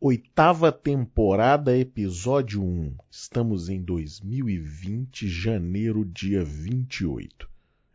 Oitava 0.00 0.70
temporada, 0.70 1.76
episódio 1.76 2.62
1. 2.62 2.94
Estamos 3.10 3.68
em 3.68 3.82
2020, 3.82 5.28
janeiro, 5.28 6.04
dia 6.04 6.44
28. 6.44 7.50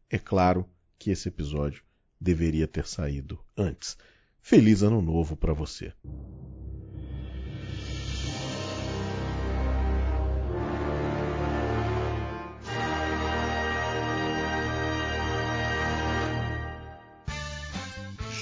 É 0.10 0.20
claro 0.20 0.68
que 1.00 1.12
esse 1.12 1.30
episódio 1.30 1.82
deveria 2.20 2.68
ter 2.68 2.86
saído 2.88 3.40
antes. 3.56 3.98
Feliz 4.42 4.84
Ano 4.84 5.02
Novo 5.02 5.38
para 5.38 5.54
você. 5.54 5.94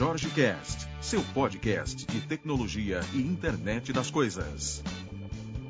Jorge 0.02 0.30
Cast, 0.32 0.88
seu 1.00 1.22
podcast 1.32 2.08
de 2.08 2.22
tecnologia 2.22 3.02
e 3.14 3.22
internet 3.22 3.94
das 3.94 4.10
coisas. 4.10 4.84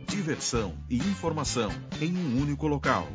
Diversão 0.07 0.73
e 0.89 0.95
informação 0.95 1.69
em 2.01 2.15
um 2.15 2.41
único 2.41 2.65
local. 2.65 3.09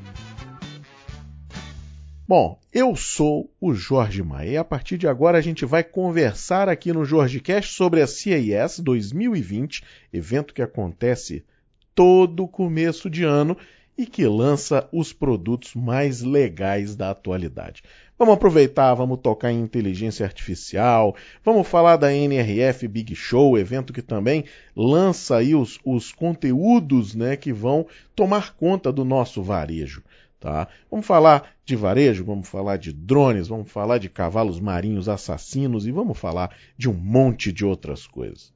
Bom, 2.29 2.61
eu 2.71 2.95
sou 2.95 3.51
o 3.59 3.73
Jorge 3.73 4.23
Maia 4.23 4.51
e 4.51 4.57
a 4.59 4.65
partir 4.65 4.99
de 4.99 5.09
agora 5.09 5.39
a 5.39 5.41
gente 5.41 5.65
vai 5.65 5.83
conversar 5.83 6.69
aqui 6.69 6.93
no 6.93 7.03
Jorge 7.03 7.41
Cast 7.41 7.73
sobre 7.73 8.03
a 8.03 8.07
CES 8.07 8.81
2020, 8.81 9.83
evento 10.13 10.53
que 10.53 10.61
acontece 10.61 11.47
todo 11.95 12.47
começo 12.47 13.09
de 13.09 13.25
ano 13.25 13.57
e 13.97 14.05
que 14.05 14.27
lança 14.27 14.87
os 14.93 15.15
produtos 15.15 15.75
mais 15.75 16.21
legais 16.21 16.95
da 16.95 17.11
atualidade. 17.11 17.83
Vamos 18.19 18.35
aproveitar, 18.35 18.95
vamos 18.95 19.19
tocar 19.19 19.53
em 19.53 19.61
inteligência 19.61 20.25
artificial, 20.25 21.15
vamos 21.45 21.69
falar 21.69 21.99
da 21.99 22.11
NRF 22.11 22.89
Big 22.89 23.15
Show, 23.15 23.59
evento 23.59 23.93
que 23.93 24.01
também 24.01 24.45
lança 24.75 25.37
aí 25.37 25.55
os, 25.55 25.79
os 25.85 26.13
conteúdos 26.13 27.15
né, 27.15 27.37
que 27.37 27.53
vão 27.53 27.87
tomar 28.15 28.55
conta 28.55 28.91
do 28.91 29.05
nosso 29.05 29.43
varejo. 29.43 30.03
Tá? 30.41 30.67
Vamos 30.91 31.05
falar 31.05 31.51
de 31.63 31.77
varejo, 31.77 32.25
vamos 32.25 32.49
falar 32.49 32.79
de 32.79 32.91
drones, 32.91 33.49
vamos 33.49 33.71
falar 33.71 33.99
de 33.99 34.09
cavalos 34.09 34.61
marinhos 34.61 35.11
assassinos 35.11 35.87
e 35.87 35.93
vamos 35.93 36.19
falar 36.19 36.57
de 36.77 36.89
um 36.89 36.95
monte 36.95 37.53
de 37.53 37.67
outras 37.67 38.07
coisas. 38.07 38.51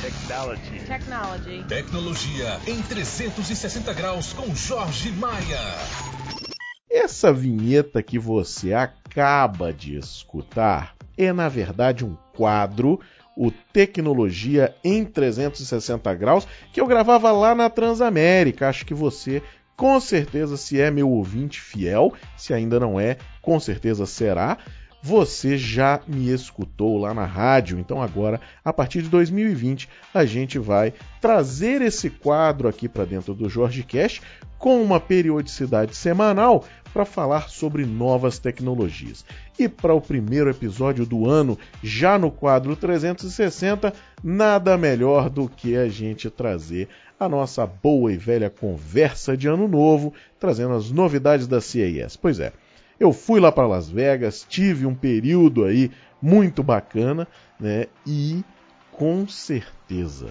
Technology. 0.00 0.86
Technology. 0.86 1.64
Tecnologia 1.68 2.60
em 2.66 2.82
360 2.82 3.92
graus 3.94 4.32
com 4.32 4.54
Jorge 4.54 5.10
Maia. 5.12 6.39
Essa 6.90 7.32
vinheta 7.32 8.02
que 8.02 8.18
você 8.18 8.74
acaba 8.74 9.72
de 9.72 9.96
escutar 9.96 10.96
é, 11.16 11.32
na 11.32 11.48
verdade, 11.48 12.04
um 12.04 12.16
quadro, 12.34 12.98
o 13.36 13.50
Tecnologia 13.50 14.74
em 14.82 15.04
360 15.04 16.12
Graus, 16.14 16.48
que 16.72 16.80
eu 16.80 16.86
gravava 16.86 17.30
lá 17.30 17.54
na 17.54 17.68
Transamérica. 17.70 18.68
Acho 18.68 18.86
que 18.86 18.94
você, 18.94 19.42
com 19.76 20.00
certeza, 20.00 20.56
se 20.56 20.80
é 20.80 20.90
meu 20.90 21.10
ouvinte 21.10 21.60
fiel, 21.60 22.12
se 22.36 22.52
ainda 22.54 22.80
não 22.80 22.98
é, 22.98 23.18
com 23.40 23.60
certeza 23.60 24.06
será 24.06 24.58
você 25.02 25.56
já 25.56 26.00
me 26.06 26.30
escutou 26.30 26.98
lá 26.98 27.14
na 27.14 27.24
rádio, 27.24 27.78
então 27.78 28.02
agora, 28.02 28.40
a 28.64 28.72
partir 28.72 29.02
de 29.02 29.08
2020, 29.08 29.88
a 30.12 30.24
gente 30.24 30.58
vai 30.58 30.92
trazer 31.20 31.80
esse 31.80 32.10
quadro 32.10 32.68
aqui 32.68 32.88
para 32.88 33.04
dentro 33.04 33.34
do 33.34 33.48
Jorge 33.48 33.82
Cash 33.82 34.20
com 34.58 34.82
uma 34.82 35.00
periodicidade 35.00 35.96
semanal 35.96 36.64
para 36.92 37.04
falar 37.04 37.48
sobre 37.48 37.86
novas 37.86 38.38
tecnologias. 38.38 39.24
E 39.58 39.68
para 39.68 39.94
o 39.94 40.00
primeiro 40.00 40.50
episódio 40.50 41.06
do 41.06 41.28
ano, 41.28 41.58
já 41.82 42.18
no 42.18 42.30
quadro 42.30 42.76
360, 42.76 43.92
nada 44.22 44.76
melhor 44.76 45.30
do 45.30 45.48
que 45.48 45.76
a 45.76 45.88
gente 45.88 46.28
trazer 46.28 46.88
a 47.18 47.28
nossa 47.28 47.66
boa 47.66 48.12
e 48.12 48.16
velha 48.16 48.50
conversa 48.50 49.36
de 49.36 49.46
ano 49.46 49.68
novo, 49.68 50.12
trazendo 50.38 50.74
as 50.74 50.90
novidades 50.90 51.46
da 51.46 51.60
CES. 51.60 52.16
Pois 52.16 52.40
é, 52.40 52.52
eu 53.00 53.14
fui 53.14 53.40
lá 53.40 53.50
para 53.50 53.66
Las 53.66 53.88
Vegas, 53.88 54.46
tive 54.46 54.84
um 54.84 54.94
período 54.94 55.64
aí 55.64 55.90
muito 56.20 56.62
bacana, 56.62 57.26
né? 57.58 57.86
E 58.06 58.44
com 58.92 59.26
certeza 59.26 60.28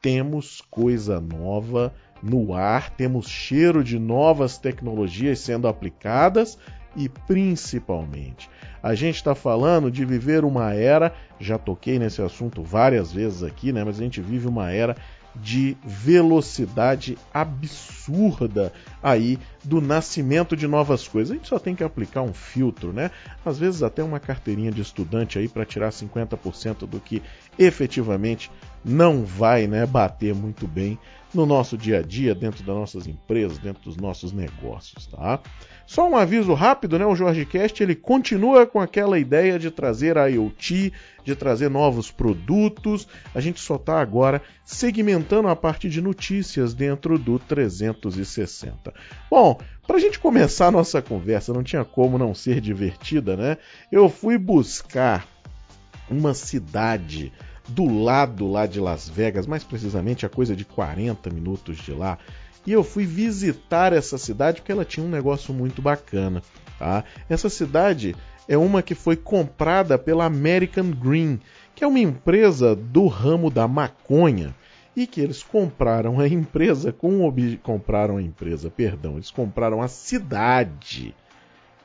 temos 0.00 0.62
coisa 0.70 1.20
nova 1.20 1.92
no 2.22 2.54
ar, 2.54 2.90
temos 2.90 3.28
cheiro 3.28 3.84
de 3.84 3.98
novas 3.98 4.56
tecnologias 4.56 5.38
sendo 5.40 5.68
aplicadas 5.68 6.58
e 6.96 7.08
principalmente 7.08 8.48
a 8.82 8.94
gente 8.94 9.16
está 9.16 9.34
falando 9.34 9.90
de 9.90 10.04
viver 10.04 10.44
uma 10.44 10.72
era, 10.72 11.12
já 11.38 11.58
toquei 11.58 11.98
nesse 11.98 12.22
assunto 12.22 12.62
várias 12.62 13.12
vezes 13.12 13.42
aqui, 13.42 13.72
né? 13.72 13.84
Mas 13.84 13.98
a 13.98 14.02
gente 14.02 14.20
vive 14.20 14.48
uma 14.48 14.72
era 14.72 14.96
de 15.34 15.76
velocidade 15.84 17.16
absurda 17.32 18.72
aí 19.02 19.38
do 19.62 19.80
nascimento 19.80 20.56
de 20.56 20.66
novas 20.66 21.06
coisas. 21.06 21.30
A 21.30 21.34
gente 21.34 21.48
só 21.48 21.58
tem 21.58 21.74
que 21.74 21.84
aplicar 21.84 22.22
um 22.22 22.32
filtro, 22.32 22.92
né? 22.92 23.10
Às 23.44 23.58
vezes 23.58 23.82
até 23.82 24.02
uma 24.02 24.18
carteirinha 24.18 24.72
de 24.72 24.80
estudante 24.80 25.38
aí 25.38 25.48
para 25.48 25.64
tirar 25.64 25.90
50% 25.90 26.86
do 26.86 26.98
que 26.98 27.22
efetivamente 27.58 28.50
não 28.84 29.24
vai, 29.24 29.66
né, 29.66 29.84
bater 29.84 30.34
muito 30.34 30.66
bem 30.66 30.98
no 31.34 31.44
nosso 31.44 31.76
dia 31.76 31.98
a 31.98 32.02
dia, 32.02 32.34
dentro 32.34 32.64
das 32.64 32.74
nossas 32.74 33.06
empresas, 33.06 33.58
dentro 33.58 33.82
dos 33.82 33.96
nossos 33.96 34.32
negócios, 34.32 35.06
tá? 35.06 35.40
Só 35.86 36.08
um 36.08 36.16
aviso 36.16 36.52
rápido, 36.52 36.98
né? 36.98 37.06
O 37.06 37.16
Jorge 37.16 37.46
Cast 37.46 37.82
ele 37.82 37.94
continua 37.94 38.66
com 38.66 38.78
aquela 38.78 39.18
ideia 39.18 39.58
de 39.58 39.70
trazer 39.70 40.18
a 40.18 40.26
IoT, 40.26 40.92
de 41.24 41.34
trazer 41.34 41.70
novos 41.70 42.10
produtos. 42.10 43.08
A 43.34 43.40
gente 43.40 43.58
só 43.58 43.76
está 43.76 44.00
agora 44.00 44.42
segmentando 44.64 45.48
a 45.48 45.56
parte 45.56 45.88
de 45.88 46.02
notícias 46.02 46.74
dentro 46.74 47.18
do 47.18 47.38
360. 47.38 48.92
Bom, 49.30 49.58
para 49.86 49.96
a 49.96 50.00
gente 50.00 50.18
começar 50.18 50.66
a 50.66 50.72
nossa 50.72 51.00
conversa, 51.00 51.54
não 51.54 51.62
tinha 51.62 51.84
como 51.84 52.18
não 52.18 52.34
ser 52.34 52.60
divertida, 52.60 53.34
né? 53.34 53.56
Eu 53.90 54.10
fui 54.10 54.36
buscar 54.36 55.26
uma 56.10 56.34
cidade 56.34 57.32
do 57.68 58.02
lado 58.02 58.50
lá 58.50 58.66
de 58.66 58.80
Las 58.80 59.08
Vegas, 59.08 59.46
mais 59.46 59.62
precisamente 59.62 60.24
a 60.24 60.28
coisa 60.28 60.56
de 60.56 60.64
40 60.64 61.30
minutos 61.30 61.76
de 61.78 61.92
lá 61.92 62.18
e 62.68 62.72
eu 62.72 62.84
fui 62.84 63.06
visitar 63.06 63.94
essa 63.94 64.18
cidade 64.18 64.60
porque 64.60 64.72
ela 64.72 64.84
tinha 64.84 65.04
um 65.04 65.08
negócio 65.08 65.54
muito 65.54 65.80
bacana. 65.80 66.42
Tá? 66.78 67.02
Essa 67.26 67.48
cidade 67.48 68.14
é 68.46 68.58
uma 68.58 68.82
que 68.82 68.94
foi 68.94 69.16
comprada 69.16 69.96
pela 69.96 70.26
American 70.26 70.90
Green, 70.90 71.40
que 71.74 71.82
é 71.82 71.86
uma 71.86 71.98
empresa 71.98 72.76
do 72.76 73.06
ramo 73.06 73.50
da 73.50 73.66
maconha 73.66 74.54
e 74.94 75.06
que 75.06 75.18
eles 75.18 75.42
compraram 75.42 76.20
a 76.20 76.28
empresa 76.28 76.92
com 76.92 77.24
ob... 77.24 77.58
compraram 77.62 78.18
a 78.18 78.22
empresa, 78.22 78.68
perdão, 78.68 79.14
eles 79.14 79.30
compraram 79.30 79.80
a 79.80 79.88
cidade 79.88 81.14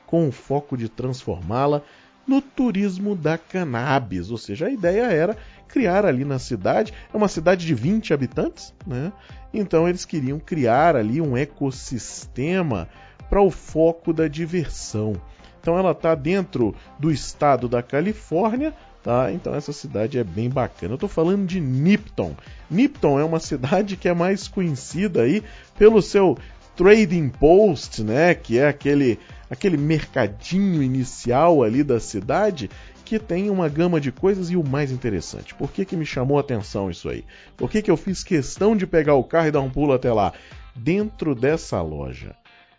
com 0.06 0.28
o 0.28 0.32
foco 0.32 0.76
de 0.76 0.90
transformá-la 0.90 1.80
no 2.26 2.42
turismo 2.42 3.14
da 3.16 3.38
cannabis, 3.38 4.30
ou 4.30 4.38
seja, 4.38 4.66
a 4.66 4.70
ideia 4.70 5.04
era 5.04 5.36
criar 5.68 6.06
ali 6.06 6.24
na 6.24 6.38
cidade, 6.38 6.92
é 7.12 7.16
uma 7.16 7.28
cidade 7.28 7.66
de 7.66 7.74
20 7.74 8.12
habitantes, 8.12 8.74
né? 8.86 9.12
Então 9.52 9.88
eles 9.88 10.04
queriam 10.04 10.38
criar 10.38 10.96
ali 10.96 11.20
um 11.20 11.36
ecossistema 11.36 12.88
para 13.28 13.40
o 13.40 13.50
foco 13.50 14.12
da 14.12 14.28
diversão. 14.28 15.14
Então 15.60 15.78
ela 15.78 15.92
está 15.92 16.14
dentro 16.14 16.74
do 16.98 17.10
estado 17.10 17.68
da 17.68 17.82
Califórnia, 17.82 18.74
tá? 19.02 19.32
Então 19.32 19.54
essa 19.54 19.72
cidade 19.72 20.18
é 20.18 20.24
bem 20.24 20.50
bacana. 20.50 20.92
Eu 20.92 20.96
estou 20.96 21.08
falando 21.08 21.46
de 21.46 21.60
Nipton. 21.60 22.36
Nipton 22.70 23.18
é 23.18 23.24
uma 23.24 23.40
cidade 23.40 23.96
que 23.96 24.08
é 24.08 24.14
mais 24.14 24.46
conhecida 24.46 25.22
aí 25.22 25.42
pelo 25.78 26.02
seu 26.02 26.36
trading 26.76 27.28
post, 27.28 28.02
né? 28.02 28.34
Que 28.34 28.58
é 28.58 28.68
aquele 28.68 29.18
aquele 29.48 29.76
mercadinho 29.76 30.82
inicial 30.82 31.62
ali 31.62 31.82
da 31.82 32.00
cidade 32.00 32.68
que 33.04 33.18
tem 33.18 33.50
uma 33.50 33.68
gama 33.68 34.00
de 34.00 34.10
coisas 34.10 34.50
e 34.50 34.56
o 34.56 34.66
mais 34.66 34.90
interessante. 34.90 35.54
Por 35.54 35.70
que, 35.70 35.84
que 35.84 35.96
me 35.96 36.06
chamou 36.06 36.38
a 36.38 36.40
atenção 36.40 36.90
isso 36.90 37.08
aí? 37.08 37.24
Por 37.56 37.70
que, 37.70 37.82
que 37.82 37.90
eu 37.90 37.96
fiz 37.96 38.24
questão 38.24 38.76
de 38.76 38.86
pegar 38.86 39.14
o 39.14 39.24
carro 39.24 39.48
e 39.48 39.50
dar 39.50 39.60
um 39.60 39.70
pulo 39.70 39.92
até 39.92 40.12
lá? 40.12 40.32
Dentro 40.74 41.34
dessa 41.34 41.80
loja 41.82 42.34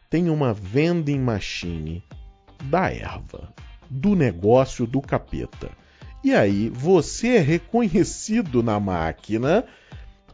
tem 0.10 0.30
uma 0.30 0.54
vending 0.54 1.20
machine 1.20 2.04
da 2.64 2.92
erva, 2.92 3.54
do 3.90 4.16
negócio 4.16 4.88
do 4.88 5.02
capeta. 5.02 5.70
E 6.24 6.34
aí 6.34 6.70
você 6.70 7.36
é 7.36 7.40
reconhecido 7.40 8.64
na 8.64 8.80
máquina 8.80 9.64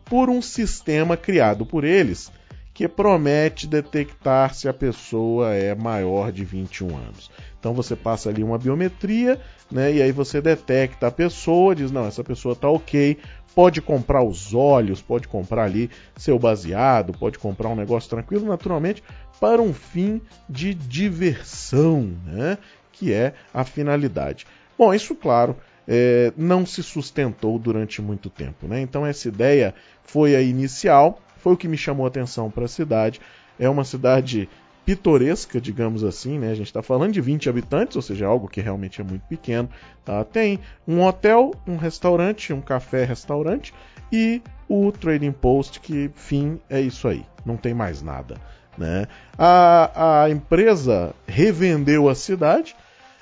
por 0.06 0.30
um 0.30 0.42
sistema 0.42 1.18
criado 1.18 1.66
por 1.66 1.83
eles 1.83 2.31
que 2.74 2.88
promete 2.88 3.68
detectar 3.68 4.54
se 4.54 4.68
a 4.68 4.74
pessoa 4.74 5.54
é 5.54 5.75
maior 5.75 6.31
de 6.31 6.45
21 6.45 6.95
anos. 6.95 7.30
Então 7.62 7.75
você 7.75 7.96
passa 7.96 8.28
ali 8.28 8.44
uma 8.44 8.58
biometria, 8.58 9.40
né? 9.72 9.94
E 9.94 10.02
aí 10.02 10.12
você 10.12 10.42
detecta 10.42 11.08
a 11.08 11.12
pessoa, 11.12 11.75
diz 11.75 11.92
não, 11.92 12.08
essa 12.08 12.24
pessoa 12.24 12.54
está 12.54 12.68
ok, 12.68 13.19
pode 13.54 13.80
comprar 13.84 14.24
os 14.24 14.52
óleos, 14.52 15.00
pode 15.00 15.28
comprar 15.28 15.66
ali 15.66 15.88
seu 16.18 16.40
baseado, 16.40 17.13
pode 17.13 17.38
comprar 17.38 17.69
um 17.69 17.75
negócio 17.75 18.10
tranquilo, 18.10 18.48
naturalmente, 18.48 19.04
para 19.40 19.62
um 19.62 19.74
fim 19.74 20.19
de 20.50 20.74
diversão, 20.74 22.12
né? 22.25 22.58
Que 22.92 23.13
é 23.13 23.36
a 23.54 23.64
finalidade. 23.64 24.48
Bom, 24.75 24.92
isso 24.92 25.14
claro 25.14 25.56
é, 25.88 26.34
não 26.36 26.66
se 26.66 26.81
sustentou 26.81 27.60
durante 27.60 28.02
muito 28.02 28.30
tempo. 28.30 28.68
Né? 28.68 28.81
Então 28.81 29.06
essa 29.06 29.28
ideia 29.28 29.75
foi 30.04 30.36
a 30.36 30.42
inicial, 30.42 31.22
foi 31.38 31.54
o 31.54 31.57
que 31.57 31.68
me 31.68 31.78
chamou 31.78 32.06
a 32.06 32.10
atenção 32.10 32.50
para 32.50 32.66
a 32.66 32.68
cidade. 32.68 33.22
É 33.60 33.69
uma 33.69 33.84
cidade 33.84 34.50
pitoresca, 34.86 35.62
digamos 35.62 36.04
assim, 36.04 36.39
né? 36.39 36.51
A 36.51 36.56
gente 36.56 36.68
está 36.68 36.81
falando 36.81 37.13
de 37.13 37.22
20 37.22 37.50
habitantes, 37.50 37.95
ou 37.95 38.01
seja, 38.01 38.25
algo 38.25 38.48
que 38.48 38.62
realmente 38.62 39.00
é 39.00 39.04
muito 39.04 39.24
pequeno. 39.28 39.69
Tá? 40.04 40.24
Tem 40.24 40.60
um 40.88 41.01
hotel, 41.04 41.51
um 41.68 41.78
restaurante, 41.78 42.51
um 42.51 42.62
café-restaurante 42.62 43.74
e 44.12 44.42
o 44.68 44.92
Trading 44.92 45.31
Post, 45.31 45.80
que, 45.80 46.10
fim, 46.16 46.60
é 46.69 46.81
isso 46.81 47.07
aí. 47.07 47.25
Não 47.45 47.57
tem 47.57 47.74
mais 47.74 48.01
nada. 48.01 48.36
Né? 48.78 49.07
A, 49.38 50.24
a 50.24 50.30
empresa 50.30 51.13
revendeu 51.28 52.10
a 52.10 52.16
cidade, 52.16 52.75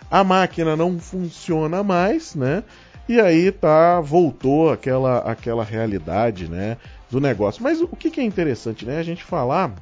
a 0.09 0.23
máquina 0.23 0.75
não 0.75 0.99
funciona 0.99 1.83
mais, 1.83 2.35
né? 2.35 2.63
E 3.07 3.19
aí 3.19 3.51
tá 3.51 3.99
voltou 3.99 4.71
aquela 4.71 5.19
aquela 5.19 5.63
realidade, 5.63 6.47
né, 6.47 6.77
do 7.09 7.19
negócio. 7.19 7.63
Mas 7.63 7.81
o 7.81 7.87
que, 7.87 8.11
que 8.11 8.21
é 8.21 8.23
interessante, 8.23 8.85
né? 8.85 8.99
A 8.99 9.03
gente 9.03 9.23
falar 9.23 9.73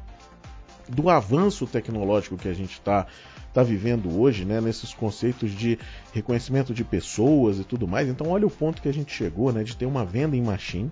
do 0.90 1.10
avanço 1.10 1.68
tecnológico 1.68 2.38
que 2.38 2.48
a 2.48 2.54
gente 2.54 2.74
está 2.74 3.06
tá 3.54 3.64
vivendo 3.64 4.20
hoje, 4.20 4.46
né, 4.46 4.62
nesses 4.62 4.94
conceitos 4.94 5.52
de 5.52 5.80
reconhecimento 6.14 6.74
de 6.74 6.84
pessoas 6.84 7.60
e 7.60 7.64
tudo 7.64 7.88
mais. 7.88 8.08
Então, 8.08 8.30
olha 8.30 8.46
o 8.46 8.52
ponto 8.52 8.82
que 8.82 8.90
a 8.90 8.94
gente 8.94 9.12
chegou, 9.12 9.52
né, 9.52 9.64
de 9.64 9.76
ter 9.76 9.86
uma 9.86 10.06
venda 10.06 10.36
em 10.36 10.42
machine 10.42 10.92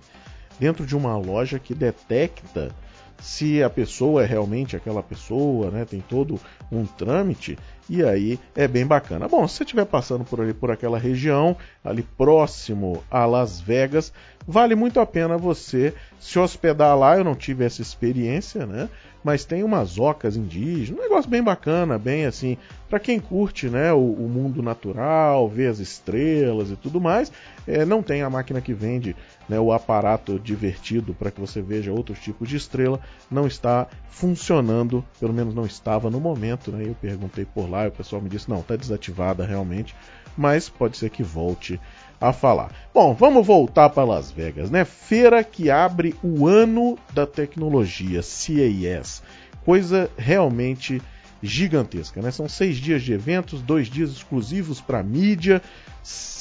dentro 0.58 0.86
de 0.86 0.96
uma 0.96 1.16
loja 1.16 1.58
que 1.58 1.74
detecta 1.74 2.74
se 3.20 3.62
a 3.62 3.70
pessoa 3.70 4.22
é 4.22 4.26
realmente 4.26 4.76
aquela 4.76 5.02
pessoa, 5.02 5.70
né? 5.70 5.84
Tem 5.84 6.00
todo 6.00 6.38
um 6.70 6.84
trâmite 6.84 7.58
e 7.88 8.02
aí 8.02 8.38
é 8.54 8.68
bem 8.68 8.86
bacana. 8.86 9.28
Bom, 9.28 9.46
se 9.46 9.56
você 9.56 9.64
estiver 9.64 9.86
passando 9.86 10.24
por 10.24 10.40
ali 10.40 10.52
por 10.52 10.70
aquela 10.70 10.98
região, 10.98 11.56
ali 11.84 12.02
próximo 12.02 13.02
a 13.10 13.24
Las 13.24 13.60
Vegas, 13.60 14.12
vale 14.46 14.74
muito 14.74 15.00
a 15.00 15.06
pena 15.06 15.38
você 15.38 15.94
se 16.20 16.38
hospedar 16.38 16.96
lá. 16.98 17.16
Eu 17.16 17.24
não 17.24 17.34
tive 17.34 17.64
essa 17.64 17.80
experiência, 17.80 18.66
né? 18.66 18.88
Mas 19.26 19.44
tem 19.44 19.64
umas 19.64 19.98
ocas 19.98 20.36
indígenas, 20.36 21.00
um 21.00 21.02
negócio 21.02 21.28
bem 21.28 21.42
bacana, 21.42 21.98
bem 21.98 22.26
assim, 22.26 22.56
para 22.88 23.00
quem 23.00 23.18
curte, 23.18 23.68
né, 23.68 23.92
o, 23.92 23.98
o, 23.98 24.28
mundo 24.28 24.62
natural, 24.62 25.48
ver 25.48 25.66
as 25.66 25.80
estrelas 25.80 26.70
e 26.70 26.76
tudo 26.76 27.00
mais. 27.00 27.32
É, 27.66 27.84
não 27.84 28.04
tem 28.04 28.22
a 28.22 28.30
máquina 28.30 28.60
que 28.60 28.72
vende 28.72 29.16
né, 29.48 29.58
o 29.58 29.72
aparato 29.72 30.38
divertido 30.38 31.12
para 31.12 31.32
que 31.32 31.40
você 31.40 31.60
veja 31.60 31.92
outros 31.92 32.20
tipos 32.20 32.48
de 32.48 32.56
estrela, 32.56 33.00
não 33.28 33.48
está 33.48 33.88
funcionando, 34.08 35.04
pelo 35.18 35.34
menos 35.34 35.56
não 35.56 35.66
estava 35.66 36.08
no 36.08 36.20
momento. 36.20 36.70
Né? 36.70 36.84
Eu 36.86 36.94
perguntei 36.94 37.44
por 37.44 37.68
lá 37.68 37.86
e 37.86 37.88
o 37.88 37.92
pessoal 37.92 38.22
me 38.22 38.28
disse: 38.28 38.48
não, 38.48 38.60
está 38.60 38.76
desativada 38.76 39.44
realmente, 39.44 39.92
mas 40.36 40.68
pode 40.68 40.96
ser 40.96 41.10
que 41.10 41.24
volte 41.24 41.80
a 42.20 42.32
falar. 42.32 42.72
Bom, 42.92 43.14
vamos 43.14 43.46
voltar 43.46 43.90
para 43.90 44.04
Las 44.04 44.30
Vegas, 44.30 44.70
né? 44.70 44.84
Feira 44.84 45.44
que 45.44 45.70
abre 45.70 46.14
o 46.22 46.46
ano 46.46 46.98
da 47.12 47.26
tecnologia, 47.26 48.22
CES. 48.22 49.22
Coisa 49.64 50.10
realmente 50.16 51.02
gigantesca, 51.42 52.22
né? 52.22 52.30
São 52.30 52.48
seis 52.48 52.76
dias 52.76 53.02
de 53.02 53.12
eventos, 53.12 53.60
dois 53.60 53.88
dias 53.88 54.10
exclusivos 54.10 54.80
para 54.80 55.02
mídia. 55.02 55.60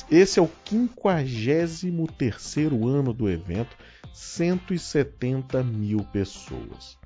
Esse 0.09 0.39
é 0.39 0.41
o 0.41 0.49
53 0.63 1.83
ano 2.83 3.13
do 3.13 3.29
evento, 3.29 3.75
170 4.13 5.63
mil 5.63 5.99
pessoas. 6.11 6.97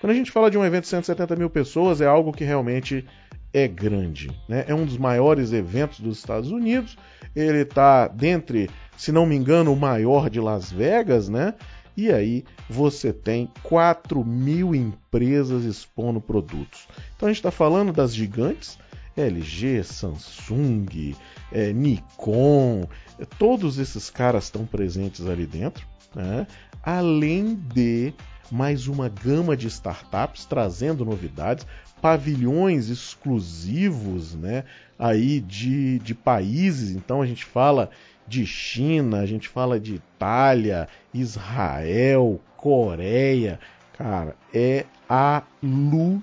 Quando 0.00 0.12
a 0.12 0.14
gente 0.14 0.30
fala 0.30 0.50
de 0.50 0.58
um 0.58 0.64
evento 0.64 0.84
de 0.84 0.88
170 0.88 1.36
mil 1.36 1.50
pessoas, 1.50 2.00
é 2.00 2.06
algo 2.06 2.32
que 2.32 2.44
realmente 2.44 3.06
é 3.52 3.66
grande. 3.66 4.30
Né? 4.48 4.64
É 4.68 4.74
um 4.74 4.84
dos 4.84 4.96
maiores 4.96 5.52
eventos 5.52 6.00
dos 6.00 6.18
Estados 6.18 6.50
Unidos. 6.50 6.96
Ele 7.34 7.62
está 7.62 8.08
dentre, 8.08 8.70
se 8.96 9.12
não 9.12 9.26
me 9.26 9.36
engano, 9.36 9.72
o 9.72 9.76
maior 9.76 10.28
de 10.28 10.40
Las 10.40 10.70
Vegas, 10.70 11.28
né? 11.28 11.54
E 11.96 12.10
aí 12.10 12.44
você 12.68 13.12
tem 13.12 13.50
4 13.62 14.24
mil 14.24 14.74
empresas 14.74 15.64
expondo 15.64 16.20
produtos. 16.20 16.88
Então 17.16 17.28
a 17.28 17.30
gente 17.30 17.38
está 17.38 17.50
falando 17.50 17.92
das 17.92 18.14
gigantes, 18.14 18.78
LG, 19.16 19.82
Samsung, 19.84 21.14
é, 21.52 21.72
Nikon, 21.72 22.88
é, 23.18 23.24
todos 23.38 23.78
esses 23.78 24.08
caras 24.08 24.44
estão 24.44 24.64
presentes 24.64 25.26
ali 25.26 25.46
dentro, 25.46 25.86
né? 26.14 26.46
além 26.82 27.54
de 27.54 28.14
mais 28.50 28.86
uma 28.88 29.08
gama 29.08 29.56
de 29.56 29.66
startups 29.68 30.44
trazendo 30.44 31.04
novidades, 31.04 31.66
pavilhões 32.00 32.88
exclusivos, 32.88 34.34
né, 34.34 34.64
aí 34.98 35.40
de, 35.40 35.98
de 36.00 36.14
países. 36.14 36.90
Então 36.90 37.22
a 37.22 37.26
gente 37.26 37.44
fala 37.44 37.90
de 38.26 38.46
China, 38.46 39.20
a 39.20 39.26
gente 39.26 39.48
fala 39.48 39.78
de 39.78 39.94
Itália, 39.96 40.88
Israel, 41.12 42.40
Coreia. 42.56 43.58
Cara, 43.96 44.36
é 44.54 44.86
alucinante. 45.08 46.14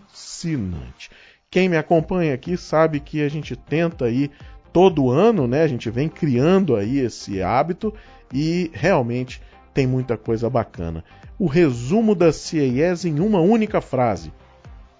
Quem 1.50 1.70
me 1.70 1.78
acompanha 1.78 2.34
aqui 2.34 2.58
sabe 2.58 3.00
que 3.00 3.22
a 3.22 3.30
gente 3.30 3.56
tenta 3.56 4.06
aí 4.06 4.32
todo 4.74 5.10
ano, 5.10 5.48
né? 5.48 5.64
A 5.64 5.68
gente 5.68 5.90
vem 5.90 6.08
criando 6.08 6.76
aí 6.76 7.00
esse 7.00 7.42
hábito 7.42 7.94
e 8.34 8.70
realmente 8.74 9.42
tem 9.78 9.86
muita 9.86 10.18
coisa 10.18 10.50
bacana. 10.50 11.06
O 11.38 11.46
resumo 11.46 12.16
da 12.16 12.34
CES 12.34 13.06
em 13.06 13.20
uma 13.20 13.40
única 13.40 13.80
frase: 13.80 14.34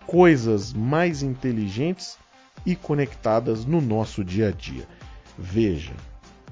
coisas 0.06 0.72
mais 0.72 1.24
inteligentes 1.24 2.16
e 2.64 2.76
conectadas 2.76 3.66
no 3.66 3.82
nosso 3.82 4.24
dia 4.24 4.50
a 4.50 4.52
dia. 4.52 4.88
Veja, 5.36 5.94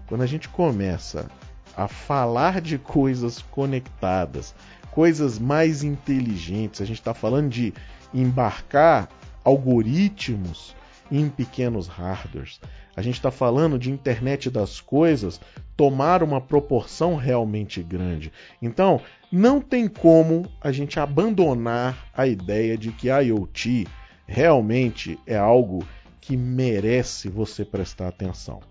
quando 0.07 0.21
a 0.21 0.25
gente 0.25 0.49
começa 0.49 1.29
a 1.77 1.87
falar 1.87 2.61
de 2.61 2.79
coisas 2.79 3.43
conectadas, 3.51 4.55
coisas 4.89 5.37
mais 5.37 5.83
inteligentes, 5.83 6.81
a 6.81 6.85
gente 6.85 6.97
está 6.97 7.13
falando 7.13 7.49
de 7.51 7.75
embarcar 8.11 9.07
algoritmos 9.43 10.75
em 11.11 11.29
pequenos 11.29 11.87
hardwares. 11.87 12.59
A 12.95 13.01
gente 13.01 13.15
está 13.15 13.29
falando 13.29 13.77
de 13.77 13.91
internet 13.91 14.49
das 14.49 14.79
coisas 14.79 15.39
tomar 15.75 16.23
uma 16.23 16.39
proporção 16.39 17.15
realmente 17.15 17.83
grande. 17.83 18.31
Então, 18.61 19.01
não 19.31 19.59
tem 19.59 19.87
como 19.87 20.45
a 20.61 20.71
gente 20.71 20.99
abandonar 20.99 22.07
a 22.15 22.25
ideia 22.25 22.77
de 22.77 22.91
que 22.91 23.09
a 23.09 23.19
IoT 23.19 23.85
realmente 24.25 25.19
é 25.27 25.35
algo 25.35 25.85
que 26.21 26.37
merece 26.37 27.29
você 27.29 27.65
prestar 27.65 28.07
atenção. 28.07 28.61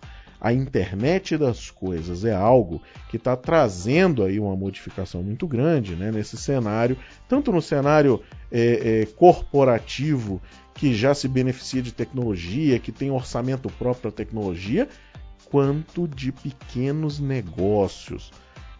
A 0.41 0.53
internet 0.53 1.39
das 1.39 1.71
coisas 1.71 2.25
é 2.25 2.35
algo 2.35 2.83
que 3.09 3.17
está 3.17 3.35
trazendo 3.35 4.23
aí 4.23 4.39
uma 4.39 4.55
modificação 4.55 5.23
muito 5.23 5.47
grande 5.47 5.95
né, 5.95 6.11
nesse 6.11 6.37
cenário, 6.37 6.99
tanto 7.27 7.51
no 7.51 7.63
cenário 7.63 8.21
é, 8.53 9.03
é, 9.03 9.07
corporativo 9.07 10.43
que 10.75 10.95
já 10.95 11.15
se 11.15 11.29
beneficia 11.29 11.81
de 11.81 11.93
tecnologia, 11.93 12.79
que 12.79 12.91
tem 12.91 13.11
orçamento 13.11 13.69
próprio 13.71 14.03
para 14.03 14.11
tecnologia, 14.11 14.89
quanto 15.45 16.09
de 16.09 16.33
pequenos 16.33 17.21
negócios, 17.21 18.33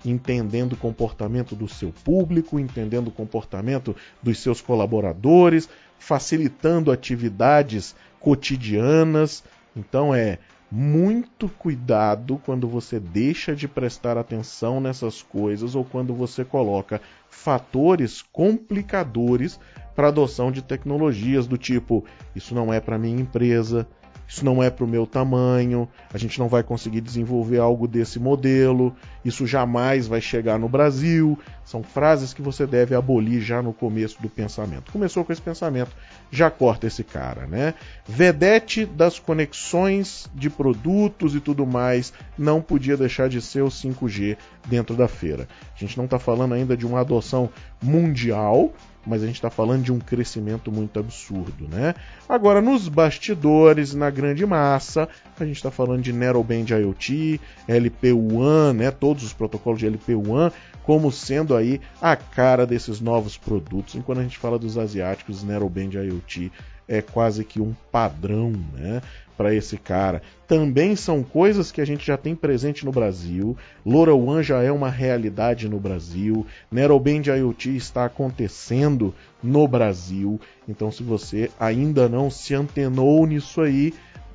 entendendo 0.05 0.73
o 0.73 0.77
comportamento 0.77 1.55
do 1.55 1.69
seu 1.69 1.93
público, 2.05 2.59
entendendo 2.59 3.09
o 3.09 3.13
comportamento 3.13 3.95
dos 4.23 4.39
seus 4.41 4.61
colaboradores, 4.61 5.69
facilitando 5.99 6.91
atividades 6.91 7.95
cotidianas. 8.19 9.45
Então 9.77 10.15
é 10.15 10.39
muito 10.71 11.49
cuidado 11.49 12.41
quando 12.45 12.67
você 12.67 12.99
deixa 12.99 13.55
de 13.55 13.69
prestar 13.69 14.19
atenção 14.19 14.81
nessas 14.81 15.23
coisas 15.23 15.77
ou 15.77 15.85
quando 15.85 16.13
você 16.13 16.45
coloca 16.45 17.01
fatores 17.31 18.23
complicadores 18.33 19.61
para 19.95 20.09
adoção 20.09 20.51
de 20.51 20.63
tecnologias 20.63 21.47
do 21.47 21.57
tipo 21.57 22.05
isso 22.35 22.55
não 22.55 22.73
é 22.73 22.81
para 22.81 22.99
minha 22.99 23.21
empresa, 23.21 23.87
isso 24.27 24.45
não 24.45 24.63
é 24.63 24.71
para 24.71 24.85
o 24.85 24.89
meu 24.89 25.07
tamanho, 25.07 25.89
a 26.13 26.19
gente 26.19 26.39
não 26.39 26.49
vai 26.49 26.63
conseguir 26.63 27.01
desenvolver 27.01 27.59
algo 27.59 27.87
desse 27.87 28.19
modelo, 28.19 28.95
isso 29.25 29.47
jamais 29.47 30.07
vai 30.07 30.21
chegar 30.21 30.59
no 30.59 30.69
Brasil. 30.69 31.39
São 31.75 31.83
frases 31.83 32.33
que 32.33 32.41
você 32.41 32.69
deve 32.69 32.95
abolir 32.95 33.41
já 33.41 33.61
no 33.61 33.73
começo 33.73 34.23
do 34.23 34.29
pensamento. 34.29 34.93
Começou 34.93 35.25
com 35.25 35.33
esse 35.33 35.43
pensamento, 35.43 35.91
já 36.31 36.49
corta 36.49 36.87
esse 36.87 37.03
cara, 37.03 37.49
né? 37.49 37.75
Vedete 38.07 38.87
das 38.87 39.19
conexões 39.19 40.31
de 40.33 40.49
produtos 40.49 41.35
e 41.35 41.41
tudo 41.41 41.67
mais 41.67 42.13
não 42.39 42.63
podia 42.63 42.97
deixar 42.97 43.29
de 43.29 43.43
ser 43.43 43.63
o 43.63 43.67
5G 43.67 44.37
dentro 44.69 44.95
da 44.95 45.09
feira. 45.09 45.49
A 45.75 45.77
gente 45.77 45.99
não 45.99 46.05
está 46.05 46.17
falando 46.17 46.55
ainda 46.55 46.77
de 46.77 46.87
uma 46.87 47.01
adoção 47.01 47.51
mundial, 47.83 48.73
mas 49.05 49.23
a 49.23 49.27
gente 49.27 49.37
está 49.37 49.51
falando 49.51 49.83
de 49.83 49.93
um 49.93 49.99
crescimento 49.99 50.71
muito 50.71 50.99
absurdo, 50.99 51.69
né? 51.69 51.95
Agora, 52.29 52.61
nos 52.61 52.89
bastidores, 52.89 53.95
na 53.95 54.11
grande 54.11 54.47
massa, 54.47 55.09
a 55.39 55.45
gente 55.45 55.57
está 55.57 55.71
falando 55.71 56.03
de 56.03 56.13
Narrowband 56.13 56.67
IoT, 56.69 57.41
LPWAN, 57.69 58.75
né? 58.75 58.91
Todos 58.91 59.25
os 59.25 59.33
protocolos 59.33 59.81
de 59.81 59.87
LPWAN 59.87 60.53
como 60.85 61.11
sendo 61.11 61.57
aí 61.57 61.81
a 62.01 62.15
cara 62.15 62.67
desses 62.67 63.01
novos 63.01 63.37
produtos. 63.37 63.95
Enquanto 63.95 64.19
a 64.19 64.23
gente 64.23 64.39
fala 64.39 64.59
dos 64.59 64.79
asiáticos, 64.79 65.43
Narrowband 65.43 65.91
IoT 65.93 66.53
é 66.87 67.01
quase 67.01 67.45
que 67.45 67.61
um 67.61 67.75
padrão, 67.91 68.53
né? 68.73 69.01
Para 69.37 69.53
esse 69.53 69.77
cara. 69.77 70.23
Também 70.47 70.95
são 70.95 71.23
coisas 71.25 71.73
que 71.73 71.81
a 71.81 71.85
gente 71.85 72.07
já 72.07 72.17
tem 72.17 72.37
presente 72.37 72.85
no 72.85 72.93
Brasil. 72.93 73.57
LoRaWAN 73.85 74.43
já 74.45 74.63
é 74.63 74.71
uma 74.71 74.91
realidade 74.91 75.69
no 75.69 75.81
Brasil. 75.81 76.47
Narrowband 76.71 77.23
IoT 77.37 77.75
está 77.77 78.05
acontecendo 78.05 79.13
no 79.43 79.67
Brasil. 79.67 80.41
Então, 80.69 80.93
se 80.93 81.03
você 81.03 81.51
ainda 81.59 82.09
não 82.09 82.31
se 82.31 82.55
antenou 82.55 83.27
nisso 83.27 83.61
aí, 83.61 83.93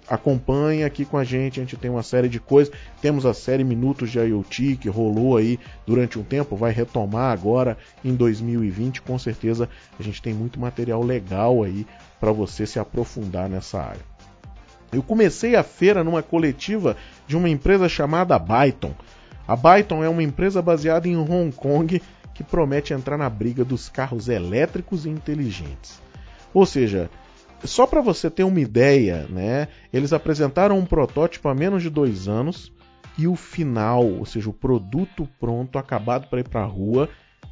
acompanha 0.10 0.88
aqui 0.88 1.06
com 1.06 1.18
a 1.18 1.24
gente, 1.24 1.60
a 1.60 1.64
gente 1.64 1.78
tem 1.78 1.90
uma 1.90 2.02
série 2.02 2.28
de 2.28 2.40
coisas. 2.40 2.74
Temos 3.02 3.26
a 3.26 3.34
série 3.34 3.64
Minutos 3.64 4.10
de 4.10 4.20
IoT 4.20 4.78
que 4.78 4.90
rolou 4.90 5.38
aí 5.38 5.60
durante 5.86 6.18
um 6.18 6.24
tempo, 6.24 6.56
vai 6.56 6.72
retomar 6.72 7.32
agora 7.32 7.78
em 8.04 8.16
2020. 8.16 9.02
Com 9.04 9.20
certeza 9.20 9.70
a 10.00 10.04
gente 10.04 10.22
tem 10.22 10.34
muito 10.34 10.60
material 10.60 11.04
legal 11.04 11.64
aí 11.64 11.86
para 12.20 12.32
você 12.32 12.66
se 12.66 12.80
aprofundar 12.80 13.48
nessa 13.48 13.80
área. 13.80 14.02
Eu 14.92 15.04
comecei 15.04 15.56
a 15.56 15.62
feira 15.62 16.04
numa 16.04 16.24
coletiva 16.24 16.98
de 17.28 17.38
uma 17.38 17.48
empresa 17.48 17.88
chamada 17.88 18.40
Byton. 18.40 18.94
A 19.48 19.56
Byton 19.56 20.04
é 20.04 20.10
uma 20.10 20.24
empresa 20.24 20.62
baseada 20.62 21.08
em 21.08 21.16
Hong 21.16 21.52
Kong 21.52 22.02
que 22.34 22.44
promete 22.44 22.94
entrar 22.94 23.18
na 23.18 23.30
briga 23.30 23.64
dos 23.64 23.90
carros 23.90 24.28
elétricos 24.28 25.06
e 25.06 25.10
inteligentes. 25.10 26.02
Ou 26.54 26.66
seja, 26.66 27.10
só 27.64 27.86
para 27.86 28.02
você 28.02 28.30
ter 28.30 28.44
uma 28.44 28.60
ideia, 28.60 29.28
né? 29.30 29.68
Eles 29.92 30.14
apresentaram 30.14 30.78
um 30.78 30.86
protótipo 30.86 31.48
há 31.50 31.56
menos 31.56 31.82
de 31.82 31.90
dois 31.90 32.28
anos 32.28 32.72
e 33.18 33.28
o 33.28 33.36
final, 33.36 34.06
ou 34.06 34.26
seja, 34.26 34.50
o 34.50 34.54
produto 34.54 35.28
pronto, 35.40 35.78
acabado 35.78 36.28
para 36.28 36.40
ir 36.40 36.48
para 36.48 36.62
a 36.62 36.66
rua, 36.66 37.10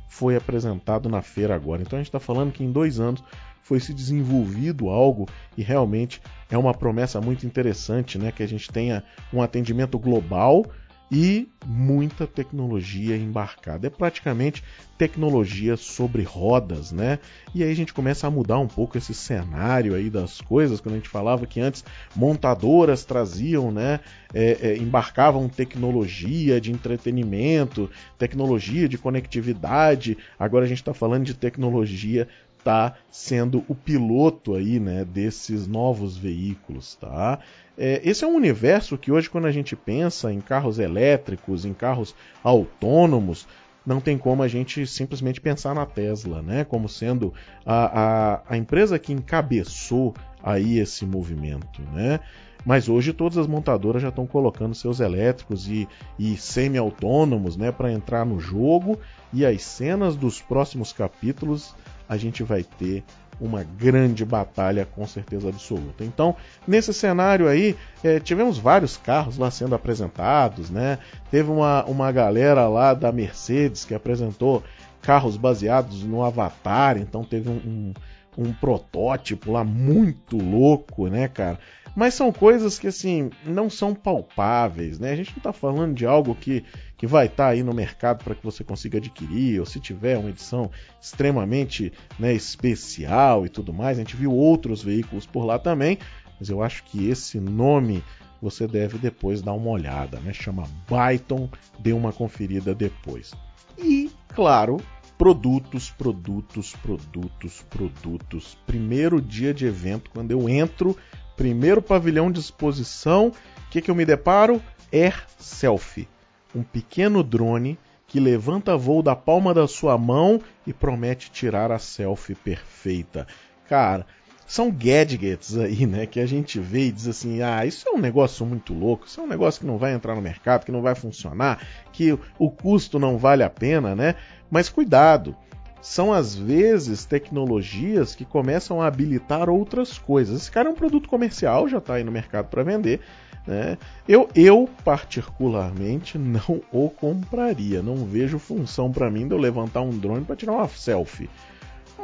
foi 0.07 0.35
apresentado 0.35 1.09
na 1.09 1.21
feira 1.21 1.55
agora. 1.55 1.81
Então 1.81 1.97
a 1.97 2.01
gente 2.01 2.07
está 2.07 2.19
falando 2.19 2.51
que 2.51 2.63
em 2.63 2.71
dois 2.71 2.99
anos 2.99 3.23
foi 3.61 3.79
se 3.81 3.93
desenvolvido 3.93 4.87
algo 4.87 5.27
e 5.57 5.61
realmente 5.61 6.21
é 6.49 6.57
uma 6.57 6.73
promessa 6.73 7.19
muito 7.19 7.45
interessante, 7.45 8.17
né? 8.17 8.31
Que 8.31 8.43
a 8.43 8.47
gente 8.47 8.71
tenha 8.71 9.03
um 9.33 9.41
atendimento 9.41 9.99
global 9.99 10.65
e 11.11 11.47
muita 11.65 12.27
tecnologia 12.27 13.15
embarcada. 13.15 13.87
É 13.87 13.89
praticamente 13.89 14.63
tecnologia 14.97 15.77
sobre 15.77 16.23
rodas, 16.23 16.91
né? 16.91 17.19
E 17.53 17.63
aí 17.63 17.71
a 17.71 17.75
gente 17.75 17.93
começa 17.93 18.27
a 18.27 18.31
mudar 18.31 18.59
um 18.59 18.67
pouco 18.67 18.97
esse 18.97 19.13
cenário 19.13 19.93
aí 19.93 20.09
das 20.09 20.41
coisas, 20.41 20.81
quando 20.81 20.95
a 20.95 20.97
gente 20.97 21.09
falava 21.09 21.45
que 21.45 21.59
antes 21.59 21.83
montadoras 22.15 23.05
traziam, 23.05 23.71
né? 23.71 23.99
É, 24.33 24.57
é, 24.61 24.77
embarcavam 24.77 25.47
tecnologia 25.47 26.59
de 26.59 26.71
entretenimento, 26.71 27.89
tecnologia 28.17 28.89
de 28.89 28.97
conectividade. 28.97 30.17
Agora 30.37 30.65
a 30.65 30.67
gente 30.67 30.79
está 30.79 30.93
falando 30.93 31.23
de 31.23 31.33
tecnologia 31.33 32.27
está 32.67 32.95
sendo 33.09 33.63
o 33.69 33.74
piloto 33.74 34.53
aí, 34.53 34.77
né, 34.77 35.05
desses 35.05 35.65
novos 35.67 36.17
veículos, 36.17 36.95
tá? 36.95 37.39
É, 37.77 38.01
esse 38.03 38.25
é 38.25 38.27
um 38.27 38.36
universo 38.36 38.97
que 38.97 39.12
hoje, 39.12 39.29
quando 39.29 39.45
a 39.45 39.51
gente 39.51 39.75
pensa 39.75 40.33
em 40.33 40.41
carros 40.41 40.77
elétricos, 40.77 41.63
em 41.63 41.74
carros 41.74 42.13
autônomos, 42.43 43.47
não 43.86 44.01
tem 44.01 44.17
como 44.17 44.43
a 44.43 44.50
gente 44.50 44.86
simplesmente 44.86 45.39
pensar 45.39 45.74
na 45.74 45.86
Tesla, 45.86 46.41
né? 46.41 46.65
Como 46.65 46.89
sendo 46.89 47.33
a, 47.65 48.01
a, 48.01 48.41
a 48.50 48.57
empresa 48.57 49.00
que 49.00 49.13
encabeçou 49.13 50.13
aí 50.43 50.77
esse 50.77 51.05
movimento, 51.05 51.81
né? 51.93 52.19
Mas 52.65 52.89
hoje 52.89 53.13
todas 53.13 53.38
as 53.38 53.47
montadoras 53.47 54.01
já 54.01 54.09
estão 54.09 54.27
colocando 54.27 54.75
seus 54.75 55.00
elétricos 55.00 55.69
e, 55.69 55.88
e 56.19 56.36
semi-autônomos 56.36 57.55
né, 57.55 57.71
para 57.71 57.93
entrar 57.93 58.25
no 58.25 58.41
jogo. 58.41 59.00
E 59.31 59.45
as 59.45 59.62
cenas 59.62 60.17
dos 60.17 60.41
próximos 60.41 60.91
capítulos 60.91 61.74
a 62.07 62.17
gente 62.17 62.43
vai 62.43 62.63
ter 62.63 63.03
uma 63.39 63.63
grande 63.63 64.25
batalha 64.25 64.85
com 64.85 65.05
certeza 65.05 65.49
absoluta. 65.49 66.03
Então, 66.03 66.35
nesse 66.67 66.93
cenário 66.93 67.47
aí, 67.47 67.75
é, 68.03 68.19
tivemos 68.19 68.57
vários 68.57 68.97
carros 68.97 69.37
lá 69.37 69.51
sendo 69.51 69.75
apresentados, 69.75 70.69
né? 70.69 70.97
Teve 71.29 71.51
uma, 71.51 71.85
uma 71.85 72.11
galera 72.11 72.67
lá 72.67 72.93
da 72.93 73.11
Mercedes 73.11 73.85
que 73.85 73.93
apresentou 73.93 74.63
carros 75.01 75.37
baseados 75.37 76.03
no 76.03 76.23
Avatar, 76.23 76.97
então 76.97 77.23
teve 77.23 77.49
um, 77.49 77.93
um, 78.37 78.45
um 78.45 78.53
protótipo 78.53 79.51
lá 79.51 79.63
muito 79.63 80.37
louco, 80.37 81.07
né, 81.07 81.27
cara? 81.27 81.59
Mas 81.96 82.13
são 82.13 82.32
coisas 82.32 82.77
que, 82.77 82.88
assim, 82.88 83.29
não 83.44 83.70
são 83.70 83.94
palpáveis, 83.94 85.00
né? 85.00 85.12
A 85.12 85.15
gente 85.15 85.32
não 85.32 85.38
está 85.38 85.53
falando 85.53 85.96
de 85.96 86.06
algo 86.06 86.36
que, 86.36 86.63
que 86.96 87.08
vai 87.08 87.25
estar 87.25 87.46
tá 87.46 87.50
aí 87.50 87.63
no 87.63 87.74
mercado 87.74 88.24
para 88.24 88.36
que 88.36 88.44
você 88.44 88.63
consiga 88.63 88.98
adquirir, 88.98 89.60
ou 89.60 89.65
se 89.65 89.79
tiver 89.79 90.17
uma 90.17 90.29
edição 90.29 90.70
extremamente 91.01 91.91
né, 92.20 92.34
especial 92.34 93.46
e 93.46 93.50
tudo 93.50 93.74
mais. 93.74 93.98
A 93.98 94.01
gente 94.01 94.15
viu 94.15 94.32
outros 94.32 94.84
veículos 94.84 95.25
por 95.25 95.46
lá 95.46 95.58
também, 95.58 95.98
mas 96.39 96.50
eu 96.50 96.62
acho 96.62 96.84
que 96.84 97.10
esse 97.10 97.39
nome 97.39 98.03
você 98.41 98.67
deve 98.67 98.98
depois 98.98 99.41
dar 99.41 99.53
uma 99.53 99.70
olhada, 99.70 100.20
né? 100.20 100.32
Chama 100.34 100.63
Byton, 100.88 101.50
dê 101.79 101.94
uma 101.94 102.13
conferida 102.13 102.74
depois. 102.75 103.34
E, 103.77 104.12
claro, 104.36 104.77
produtos, 105.17 105.89
produtos, 105.89 106.75
produtos, 106.75 107.65
produtos. 107.70 108.58
Primeiro 108.65 109.22
dia 109.22 109.53
de 109.53 109.65
evento, 109.65 110.12
quando 110.12 110.32
eu 110.32 110.48
entro 110.48 110.96
Primeiro 111.38 111.84
pavilhão 111.84 112.32
de 112.32 112.39
exposição, 112.39 113.27
o 113.27 113.70
que, 113.70 113.79
que 113.79 113.91
eu 113.91 113.96
me 113.96 114.03
deparo? 114.03 114.60
Air 114.91 115.24
Selfie. 115.38 116.08
Um 116.56 116.63
pequeno 116.63 117.24
drone 117.24 117.77
que 118.08 118.20
levanta 118.20 118.75
voo 118.75 119.03
da 119.03 119.15
palma 119.15 119.53
da 119.53 119.67
sua 119.67 120.00
mão 120.00 120.41
e 120.65 120.74
promete 120.74 121.29
tirar 121.29 121.72
a 121.72 121.77
selfie 121.77 122.34
perfeita. 122.34 123.27
Cara, 123.70 124.03
são 124.48 124.72
gadgets 124.72 125.56
aí, 125.56 125.86
né, 125.86 126.08
que 126.08 126.20
a 126.20 126.25
gente 126.25 126.60
vê 126.60 126.88
e 126.88 126.91
diz 126.91 127.08
assim: 127.08 127.44
"Ah, 127.44 127.63
isso 127.67 127.88
é 127.88 127.91
um 127.91 128.00
negócio 128.00 128.44
muito 128.44 128.74
louco, 128.74 129.06
isso 129.06 129.22
é 129.22 129.24
um 129.24 129.27
negócio 129.27 129.62
que 129.62 129.67
não 129.67 129.77
vai 129.77 129.94
entrar 129.94 130.15
no 130.15 130.22
mercado, 130.22 130.65
que 130.65 130.72
não 130.72 130.82
vai 130.82 130.96
funcionar, 130.96 131.62
que 131.91 132.17
o 132.39 132.50
custo 132.50 132.98
não 132.98 133.15
vale 133.15 133.44
a 133.44 133.50
pena, 133.50 133.96
né?" 133.96 134.15
Mas 134.50 134.70
cuidado, 134.70 135.36
são 135.81 136.12
às 136.12 136.36
vezes 136.36 137.05
tecnologias 137.05 138.15
que 138.15 138.25
começam 138.25 138.81
a 138.81 138.88
habilitar 138.88 139.50
outras 139.50 139.98
coisas. 139.98 140.41
Esse 140.41 140.51
cara 140.51 140.69
é 140.69 140.72
um 140.72 140.75
produto 140.75 141.07
comercial, 141.07 141.67
já 141.67 141.77
está 141.77 141.96
aí 141.96 142.03
no 142.03 142.12
mercado 142.12 142.48
para 142.48 142.63
vender. 142.63 143.01
Né? 143.46 143.77
Eu, 144.07 144.27
eu, 144.36 144.69
particularmente, 144.84 146.17
não 146.17 146.62
o 146.72 146.89
compraria. 146.89 147.81
Não 147.81 147.96
vejo 148.05 148.38
função 148.38 148.91
para 148.91 149.10
mim 149.10 149.27
de 149.27 149.34
eu 149.34 149.38
levantar 149.38 149.81
um 149.81 149.98
drone 149.98 150.25
para 150.25 150.36
tirar 150.36 150.53
uma 150.53 150.67
selfie. 150.67 151.29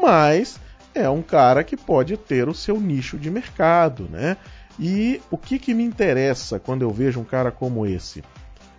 Mas 0.02 0.60
é 0.96 1.10
um 1.10 1.22
cara 1.22 1.64
que 1.64 1.76
pode 1.76 2.16
ter 2.16 2.48
o 2.48 2.54
seu 2.54 2.80
nicho 2.80 3.18
de 3.18 3.30
mercado. 3.30 4.08
Né? 4.10 4.38
E 4.80 5.22
o 5.30 5.38
que, 5.38 5.60
que 5.60 5.74
me 5.74 5.84
interessa 5.84 6.60
quando 6.60 6.84
eu 6.84 6.90
vejo 6.90 7.20
um 7.20 7.26
cara 7.26 7.52
como 7.52 7.86
esse? 7.86 8.24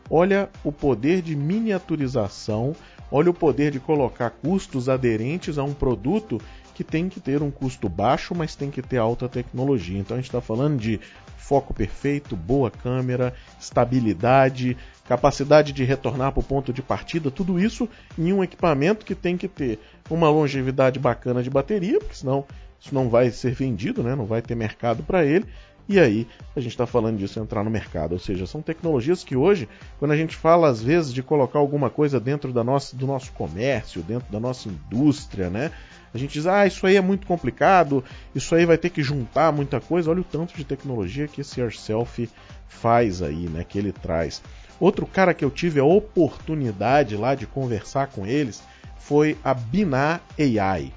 Olha 0.09 0.51
o 0.63 0.71
poder 0.71 1.23
de 1.23 1.35
miniaturização 1.35 2.75
Olha 3.17 3.31
o 3.31 3.35
poder 3.35 3.71
de 3.71 3.79
colocar 3.79 4.29
custos 4.29 4.89
aderentes 4.89 5.57
a 5.57 5.63
um 5.63 5.73
produto 5.73 6.41
que 6.75 6.83
tem 6.83 7.09
que 7.09 7.21
ter 7.21 7.45
um 7.45 7.51
custo 7.51 7.89
baixo, 7.89 8.35
mas 8.35 8.57
tem 8.57 8.73
que 8.73 8.83
ter 8.83 8.97
alta 8.97 9.29
tecnologia. 9.29 9.97
Então 9.97 10.17
a 10.17 10.19
gente 10.19 10.27
está 10.27 10.41
falando 10.41 10.81
de 10.81 10.99
foco 11.37 11.73
perfeito, 11.73 12.35
boa 12.35 12.73
câmera, 12.73 13.33
estabilidade, 13.57 14.77
capacidade 15.07 15.73
de 15.73 15.85
retornar 15.85 16.33
para 16.33 16.41
o 16.41 16.43
ponto 16.43 16.73
de 16.73 16.83
partida, 16.83 17.31
tudo 17.31 17.61
isso 17.61 17.89
em 18.19 18.33
um 18.33 18.43
equipamento 18.43 19.07
que 19.07 19.15
tem 19.15 19.37
que 19.37 19.47
ter 19.47 19.79
uma 20.11 20.29
longevidade 20.29 20.99
bacana 20.99 21.41
de 21.41 21.51
bateria, 21.51 22.01
porque 22.01 22.17
senão 22.17 22.45
isso 22.81 22.93
não 22.93 23.09
vai 23.09 23.31
ser 23.31 23.55
vendido, 23.55 24.03
né? 24.03 24.17
não 24.17 24.27
vai 24.27 24.43
ter 24.43 24.57
mercado 24.57 25.05
para 25.05 25.25
ele, 25.25 25.47
e 25.89 26.01
aí 26.01 26.27
a 26.57 26.61
gente 26.61 26.73
está 26.73 26.87
falando 26.87 27.19
disso 27.19 27.39
entrar 27.39 27.63
no 27.63 27.71
mercado. 27.71 28.13
Ou 28.13 28.19
seja, 28.19 28.47
são 28.47 28.63
tecnologias 28.63 29.23
que 29.23 29.37
hoje, 29.37 29.69
quando 29.99 30.13
a 30.13 30.17
gente 30.17 30.35
fala 30.35 30.69
às 30.69 30.83
vezes 30.83 31.13
de 31.13 31.23
colocar 31.23 31.59
alguma 31.59 31.91
coisa 31.91 32.19
dentro 32.19 32.53
da 32.53 32.65
nossa, 32.65 32.97
do 32.97 33.07
nosso 33.07 33.33
comércio, 33.33 34.03
dentro 34.03 34.31
da 34.33 34.41
nossa 34.41 34.69
indústria, 34.69 35.51
né? 35.51 35.71
A 36.15 36.19
gente 36.19 36.35
diz, 36.35 36.47
ah, 36.47 36.65
isso 36.65 36.87
aí 36.87 36.97
é 36.97 37.01
muito 37.01 37.27
complicado, 37.27 38.03
isso 38.35 38.55
aí 38.55 38.65
vai 38.65 38.79
ter 38.79 38.89
que 38.91 39.03
juntar 39.03 39.53
muita 39.53 39.81
coisa. 39.81 40.11
Olha 40.11 40.21
o 40.21 40.25
tanto 40.25 40.57
de 40.57 40.65
tecnologia 40.65 41.27
que 41.27 41.41
esse 41.41 41.61
Yourself 41.61 42.31
faz 42.69 43.21
aí, 43.21 43.49
né? 43.49 43.65
Que 43.69 43.79
ele 43.79 43.93
traz. 43.93 44.41
Outro 44.81 45.07
cara 45.07 45.35
que 45.35 45.45
eu 45.45 45.51
tive 45.51 45.81
a 45.81 45.85
oportunidade 45.85 47.17
lá 47.17 47.35
de 47.35 47.47
conversar 47.47 48.09
com 48.09 48.27
eles 48.27 48.63
foi 48.97 49.37
a 49.45 49.53
Binar 49.53 50.23
AI. 50.39 50.93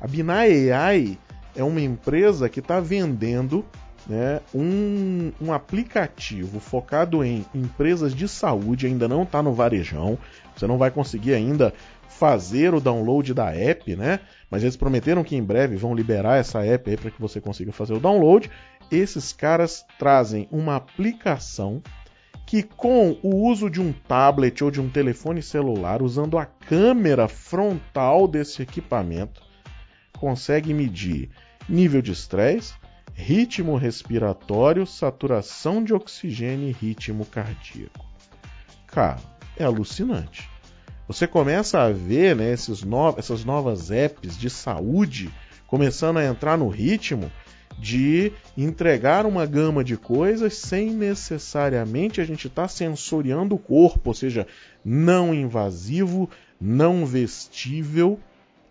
A 0.00 0.06
Binar 0.06 0.46
AI 0.46 1.18
é 1.54 1.62
uma 1.62 1.80
empresa 1.80 2.48
que 2.48 2.60
está 2.60 2.80
vendendo 2.80 3.64
né, 4.06 4.40
um, 4.54 5.32
um 5.40 5.52
aplicativo 5.52 6.60
focado 6.60 7.24
em 7.24 7.44
empresas 7.54 8.14
de 8.14 8.26
saúde, 8.26 8.86
ainda 8.86 9.06
não 9.06 9.22
está 9.22 9.42
no 9.42 9.52
varejão, 9.52 10.18
você 10.56 10.66
não 10.66 10.78
vai 10.78 10.90
conseguir 10.90 11.34
ainda 11.34 11.72
fazer 12.08 12.74
o 12.74 12.80
download 12.80 13.32
da 13.32 13.54
app, 13.54 13.96
né? 13.96 14.20
Mas 14.50 14.62
eles 14.62 14.76
prometeram 14.76 15.24
que 15.24 15.36
em 15.36 15.42
breve 15.42 15.76
vão 15.76 15.94
liberar 15.94 16.36
essa 16.36 16.64
app 16.64 16.90
aí 16.90 16.96
para 16.96 17.10
que 17.10 17.20
você 17.20 17.40
consiga 17.40 17.72
fazer 17.72 17.94
o 17.94 18.00
download. 18.00 18.50
Esses 18.90 19.32
caras 19.32 19.86
trazem 19.98 20.46
uma 20.50 20.76
aplicação 20.76 21.80
que 22.44 22.62
com 22.62 23.16
o 23.22 23.48
uso 23.48 23.70
de 23.70 23.80
um 23.80 23.92
tablet 23.92 24.62
ou 24.64 24.70
de 24.70 24.80
um 24.80 24.90
telefone 24.90 25.40
celular, 25.40 26.02
usando 26.02 26.36
a 26.36 26.44
câmera 26.44 27.28
frontal 27.28 28.26
desse 28.26 28.60
equipamento, 28.60 29.40
consegue 30.18 30.74
medir 30.74 31.30
nível 31.68 32.02
de 32.02 32.10
estresse, 32.10 32.74
ritmo 33.20 33.76
respiratório, 33.76 34.86
saturação 34.86 35.84
de 35.84 35.92
oxigênio 35.92 36.68
e 36.68 36.72
ritmo 36.72 37.26
cardíaco. 37.26 38.04
Cara, 38.86 39.20
é 39.56 39.64
alucinante. 39.64 40.48
Você 41.06 41.26
começa 41.26 41.80
a 41.80 41.92
ver 41.92 42.34
né, 42.34 42.54
no... 42.86 43.14
essas 43.18 43.44
novas 43.44 43.90
apps 43.90 44.38
de 44.38 44.48
saúde 44.48 45.30
começando 45.66 46.16
a 46.16 46.24
entrar 46.24 46.56
no 46.56 46.68
ritmo 46.68 47.30
de 47.78 48.32
entregar 48.56 49.26
uma 49.26 49.46
gama 49.46 49.84
de 49.84 49.96
coisas 49.96 50.54
sem 50.56 50.90
necessariamente 50.90 52.20
a 52.20 52.24
gente 52.24 52.46
estar 52.46 52.62
tá 52.62 52.68
sensoriando 52.68 53.54
o 53.54 53.58
corpo, 53.58 54.10
ou 54.10 54.14
seja, 54.14 54.46
não 54.84 55.32
invasivo, 55.34 56.28
não 56.60 57.06
vestível. 57.06 58.18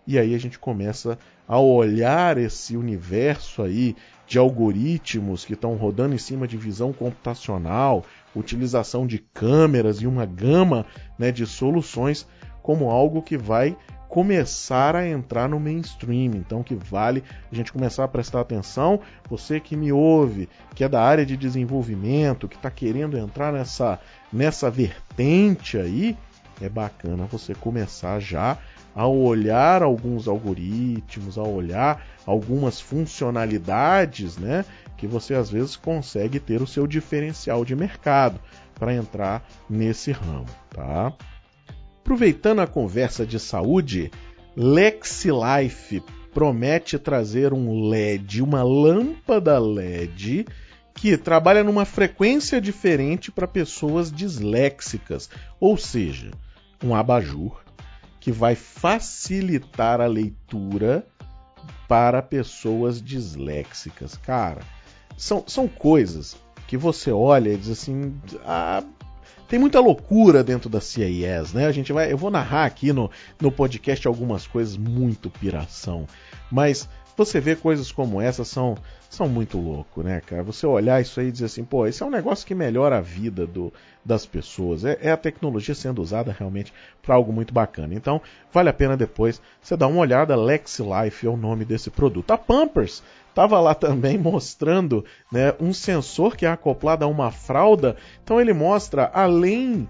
E 0.06 0.18
aí 0.18 0.34
a 0.34 0.38
gente 0.38 0.58
começa 0.58 1.18
a 1.46 1.58
olhar 1.58 2.38
esse 2.38 2.76
universo 2.76 3.62
aí 3.62 3.96
de 4.30 4.38
algoritmos 4.38 5.44
que 5.44 5.54
estão 5.54 5.74
rodando 5.74 6.14
em 6.14 6.18
cima 6.18 6.46
de 6.46 6.56
visão 6.56 6.92
computacional, 6.92 8.04
utilização 8.32 9.04
de 9.04 9.18
câmeras 9.18 10.00
e 10.00 10.06
uma 10.06 10.24
gama 10.24 10.86
né, 11.18 11.32
de 11.32 11.44
soluções 11.44 12.28
como 12.62 12.88
algo 12.88 13.22
que 13.22 13.36
vai 13.36 13.76
começar 14.08 14.94
a 14.94 15.04
entrar 15.04 15.48
no 15.48 15.58
mainstream. 15.58 16.36
Então, 16.36 16.62
que 16.62 16.76
vale 16.76 17.24
a 17.50 17.54
gente 17.56 17.72
começar 17.72 18.04
a 18.04 18.08
prestar 18.08 18.40
atenção. 18.40 19.00
Você 19.28 19.58
que 19.58 19.74
me 19.74 19.90
ouve, 19.90 20.48
que 20.76 20.84
é 20.84 20.88
da 20.88 21.02
área 21.02 21.26
de 21.26 21.36
desenvolvimento, 21.36 22.46
que 22.46 22.54
está 22.54 22.70
querendo 22.70 23.18
entrar 23.18 23.52
nessa, 23.52 23.98
nessa 24.32 24.70
vertente 24.70 25.76
aí, 25.76 26.16
é 26.60 26.68
bacana 26.68 27.24
você 27.24 27.52
começar 27.52 28.20
já 28.20 28.56
a 28.94 29.06
olhar 29.06 29.82
alguns 29.82 30.26
algoritmos, 30.26 31.38
a 31.38 31.42
olhar 31.42 32.04
algumas 32.26 32.80
funcionalidades, 32.80 34.36
né, 34.36 34.64
que 34.96 35.06
você 35.06 35.34
às 35.34 35.50
vezes 35.50 35.76
consegue 35.76 36.38
ter 36.38 36.60
o 36.60 36.66
seu 36.66 36.86
diferencial 36.86 37.64
de 37.64 37.74
mercado 37.74 38.40
para 38.74 38.94
entrar 38.94 39.46
nesse 39.68 40.10
ramo, 40.10 40.46
tá? 40.70 41.12
Aproveitando 42.00 42.60
a 42.60 42.66
conversa 42.66 43.26
de 43.26 43.38
saúde, 43.38 44.10
LexLife 44.56 46.02
promete 46.32 46.98
trazer 46.98 47.52
um 47.52 47.88
LED, 47.88 48.42
uma 48.42 48.62
lâmpada 48.62 49.58
LED 49.58 50.46
que 50.94 51.16
trabalha 51.16 51.62
numa 51.64 51.84
frequência 51.84 52.60
diferente 52.60 53.30
para 53.30 53.46
pessoas 53.46 54.10
disléxicas, 54.10 55.30
ou 55.58 55.76
seja, 55.76 56.30
um 56.82 56.94
abajur 56.94 57.62
que 58.20 58.30
vai 58.30 58.54
facilitar 58.54 60.00
a 60.00 60.06
leitura 60.06 61.06
para 61.88 62.22
pessoas 62.22 63.02
disléxicas. 63.02 64.16
Cara, 64.16 64.60
são, 65.16 65.42
são 65.46 65.66
coisas 65.66 66.36
que 66.68 66.76
você 66.76 67.10
olha 67.10 67.50
e 67.50 67.56
diz 67.56 67.70
assim: 67.70 68.14
ah, 68.44 68.84
tem 69.48 69.58
muita 69.58 69.80
loucura 69.80 70.44
dentro 70.44 70.70
da 70.70 70.80
CIS, 70.80 71.52
né? 71.52 71.66
A 71.66 71.72
gente 71.72 71.92
vai, 71.92 72.12
eu 72.12 72.16
vou 72.16 72.30
narrar 72.30 72.66
aqui 72.66 72.92
no, 72.92 73.10
no 73.40 73.50
podcast 73.50 74.06
algumas 74.06 74.46
coisas 74.46 74.76
muito 74.76 75.28
piração, 75.28 76.06
mas 76.52 76.88
você 77.24 77.40
vê 77.40 77.54
coisas 77.54 77.92
como 77.92 78.20
essa 78.20 78.44
são 78.44 78.76
são 79.10 79.28
muito 79.28 79.58
louco, 79.58 80.02
né, 80.02 80.20
cara? 80.20 80.42
Você 80.44 80.66
olhar 80.66 81.00
isso 81.00 81.18
aí 81.18 81.28
e 81.28 81.32
dizer 81.32 81.46
assim, 81.46 81.64
pô, 81.64 81.86
esse 81.86 82.00
é 82.02 82.06
um 82.06 82.10
negócio 82.10 82.46
que 82.46 82.54
melhora 82.54 82.98
a 82.98 83.00
vida 83.00 83.44
do, 83.44 83.72
das 84.04 84.24
pessoas. 84.24 84.84
É, 84.84 84.98
é 85.02 85.10
a 85.10 85.16
tecnologia 85.16 85.74
sendo 85.74 86.00
usada 86.00 86.34
realmente 86.36 86.72
para 87.02 87.16
algo 87.16 87.32
muito 87.32 87.52
bacana. 87.52 87.92
Então, 87.92 88.22
vale 88.52 88.68
a 88.68 88.72
pena 88.72 88.96
depois 88.96 89.42
você 89.60 89.76
dar 89.76 89.88
uma 89.88 90.00
olhada. 90.00 90.36
LexLife 90.36 91.26
é 91.26 91.28
o 91.28 91.36
nome 91.36 91.64
desse 91.64 91.90
produto. 91.90 92.30
A 92.30 92.38
Pampers 92.38 93.02
estava 93.28 93.60
lá 93.60 93.74
também 93.74 94.16
mostrando 94.18 95.04
né, 95.30 95.54
um 95.60 95.72
sensor 95.72 96.36
que 96.36 96.46
é 96.46 96.48
acoplado 96.48 97.04
a 97.04 97.08
uma 97.08 97.32
fralda. 97.32 97.96
Então 98.22 98.40
ele 98.40 98.52
mostra 98.52 99.10
além 99.12 99.88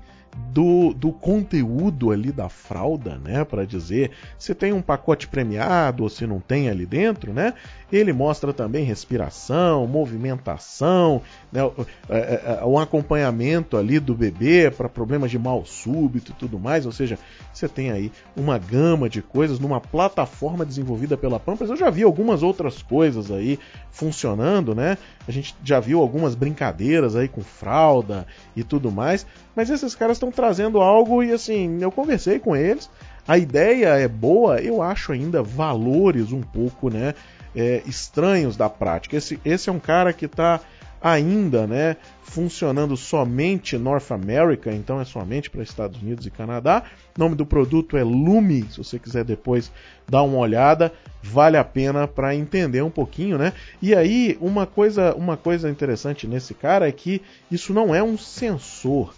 do, 0.53 0.93
do 0.95 1.13
conteúdo 1.13 2.11
ali 2.11 2.33
da 2.33 2.49
fralda, 2.49 3.17
né, 3.17 3.45
para 3.45 3.65
dizer 3.65 4.11
se 4.39 4.55
tem 4.55 4.73
um 4.73 4.83
pacote 4.83 5.29
premiado 5.29 6.03
ou 6.03 6.09
se 6.09 6.27
não 6.27 6.41
tem 6.41 6.69
ali 6.69 6.87
dentro, 6.87 7.33
né? 7.33 7.55
Ele 7.93 8.13
mostra 8.13 8.53
também 8.53 8.85
respiração, 8.85 9.87
movimentação, 9.87 11.23
né, 11.53 11.61
é, 12.09 12.19
é, 12.19 12.59
é, 12.61 12.65
um 12.65 12.79
acompanhamento 12.79 13.77
ali 13.77 13.99
do 13.99 14.15
bebê 14.15 14.71
para 14.71 14.89
problemas 14.89 15.31
de 15.31 15.39
mal 15.39 15.65
súbito 15.65 16.31
e 16.31 16.35
tudo 16.35 16.59
mais. 16.59 16.87
Ou 16.87 16.93
seja, 16.93 17.19
você 17.53 17.69
tem 17.69 17.91
aí 17.91 18.13
uma 18.37 18.59
gama 18.59 19.09
de 19.09 19.21
coisas 19.21 19.59
numa 19.59 19.81
plataforma 19.81 20.65
desenvolvida 20.65 21.17
pela 21.17 21.41
Pampers. 21.41 21.71
Eu 21.71 21.77
já 21.77 21.91
vi 21.91 22.05
algumas 22.05 22.45
outras 22.45 22.81
coisas 22.81 23.31
aí 23.31 23.59
funcionando, 23.91 24.73
né? 24.73 24.97
A 25.27 25.33
gente 25.33 25.57
já 25.65 25.81
viu 25.81 26.01
algumas 26.01 26.37
brincadeiras 26.37 27.17
aí 27.17 27.27
com 27.27 27.43
fralda 27.43 28.25
e 28.55 28.63
tudo 28.63 28.91
mais. 28.93 29.27
Mas 29.55 29.69
esses 29.69 29.95
caras 29.95 30.19
estão 30.21 30.31
trazendo 30.31 30.81
algo 30.81 31.23
e 31.23 31.33
assim, 31.33 31.79
eu 31.81 31.91
conversei 31.91 32.39
com 32.39 32.55
eles. 32.55 32.91
A 33.27 33.39
ideia 33.39 33.89
é 33.89 34.09
boa, 34.09 34.61
eu 34.61 34.83
acho 34.83 35.13
ainda 35.13 35.43
valores 35.43 36.33
um 36.33 36.41
pouco, 36.41 36.91
né? 36.91 37.15
é, 37.55 37.83
estranhos 37.87 38.57
da 38.57 38.69
prática. 38.69 39.17
Esse, 39.17 39.41
esse 39.45 39.69
é 39.69 39.73
um 39.73 39.81
cara 39.81 40.13
que 40.13 40.27
está 40.27 40.61
ainda 41.03 41.67
né, 41.67 41.97
funcionando 42.23 42.95
somente 42.95 43.79
North 43.79 44.11
America, 44.11 44.71
então 44.71 45.01
é 45.01 45.05
somente 45.05 45.49
para 45.49 45.63
Estados 45.63 46.01
Unidos 46.01 46.27
e 46.27 46.31
Canadá. 46.31 46.85
O 47.17 47.21
nome 47.21 47.35
do 47.35 47.47
produto 47.47 47.97
é 47.97 48.05
Lumi, 48.05 48.67
se 48.71 48.79
você 48.79 48.99
quiser 48.99 49.25
depois 49.25 49.73
dar 50.07 50.23
uma 50.23 50.37
olhada, 50.37 50.93
vale 51.23 51.57
a 51.57 51.65
pena 51.65 52.07
para 52.07 52.35
entender 52.35 52.83
um 52.83 52.91
pouquinho, 52.91 53.39
né? 53.39 53.55
E 53.81 53.95
aí, 53.95 54.37
uma 54.41 54.67
coisa, 54.67 55.15
uma 55.15 55.37
coisa 55.37 55.71
interessante 55.71 56.27
nesse 56.27 56.53
cara 56.53 56.87
é 56.87 56.93
que 56.93 57.23
isso 57.51 57.73
não 57.73 57.95
é 57.95 58.03
um 58.03 58.19
sensor. 58.19 59.15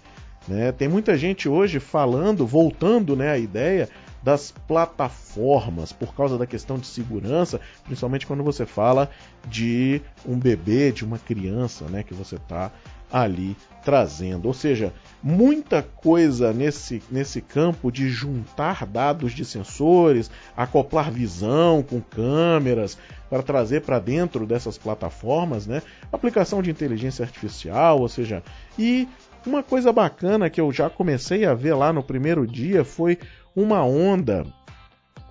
Né? 0.48 0.72
Tem 0.72 0.88
muita 0.88 1.16
gente 1.16 1.48
hoje 1.48 1.78
falando, 1.78 2.46
voltando 2.46 3.14
né, 3.16 3.30
à 3.30 3.38
ideia 3.38 3.88
das 4.22 4.52
plataformas 4.68 5.92
por 5.92 6.14
causa 6.14 6.38
da 6.38 6.46
questão 6.46 6.78
de 6.78 6.86
segurança, 6.86 7.60
principalmente 7.84 8.26
quando 8.26 8.44
você 8.44 8.64
fala 8.64 9.10
de 9.48 10.00
um 10.24 10.38
bebê, 10.38 10.92
de 10.92 11.04
uma 11.04 11.18
criança, 11.18 11.86
né, 11.86 12.02
que 12.02 12.14
você 12.14 12.36
está 12.36 12.70
ali 13.12 13.56
trazendo. 13.84 14.46
Ou 14.46 14.54
seja, 14.54 14.92
muita 15.22 15.82
coisa 15.82 16.52
nesse, 16.52 17.02
nesse 17.10 17.42
campo 17.42 17.92
de 17.92 18.08
juntar 18.08 18.86
dados 18.86 19.32
de 19.32 19.44
sensores, 19.44 20.30
acoplar 20.56 21.10
visão 21.10 21.82
com 21.82 22.00
câmeras 22.00 22.96
para 23.28 23.42
trazer 23.42 23.82
para 23.82 23.98
dentro 23.98 24.46
dessas 24.46 24.78
plataformas, 24.78 25.66
né? 25.66 25.82
Aplicação 26.10 26.62
de 26.62 26.70
inteligência 26.70 27.24
artificial, 27.24 28.00
ou 28.00 28.08
seja, 28.08 28.42
e 28.78 29.08
uma 29.48 29.62
coisa 29.62 29.92
bacana 29.92 30.50
que 30.50 30.60
eu 30.60 30.72
já 30.72 30.88
comecei 30.88 31.44
a 31.44 31.54
ver 31.54 31.74
lá 31.74 31.92
no 31.92 32.02
primeiro 32.02 32.46
dia 32.46 32.84
foi 32.84 33.18
uma 33.54 33.84
onda 33.84 34.46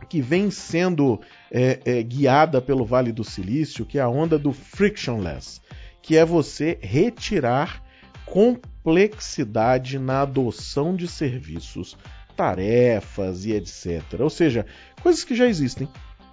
que 0.10 0.22
vem 0.22 0.52
sendo 0.52 1.22
é, 1.50 1.80
é, 1.86 2.04
guiada 2.04 2.62
pelo 2.62 2.86
Vale 2.86 3.12
do 3.12 3.24
Silício, 3.24 3.86
que 3.86 3.98
é 3.98 4.02
a 4.02 4.10
onda 4.10 4.38
do 4.38 4.52
frictionless, 4.52 5.62
que 6.02 6.18
é 6.18 6.26
você 6.26 6.78
retirar 6.82 7.82
complexidade 8.26 9.98
na 9.98 10.22
adoção 10.22 10.96
de 10.96 11.08
serviços, 11.08 11.98
tarefas 12.36 13.46
e 13.46 13.54
etc. 13.54 14.20
Ou 14.20 14.30
seja, 14.30 14.66
coisas 15.02 15.24
que 15.24 15.36
já 15.36 15.48
existem, 15.48 15.88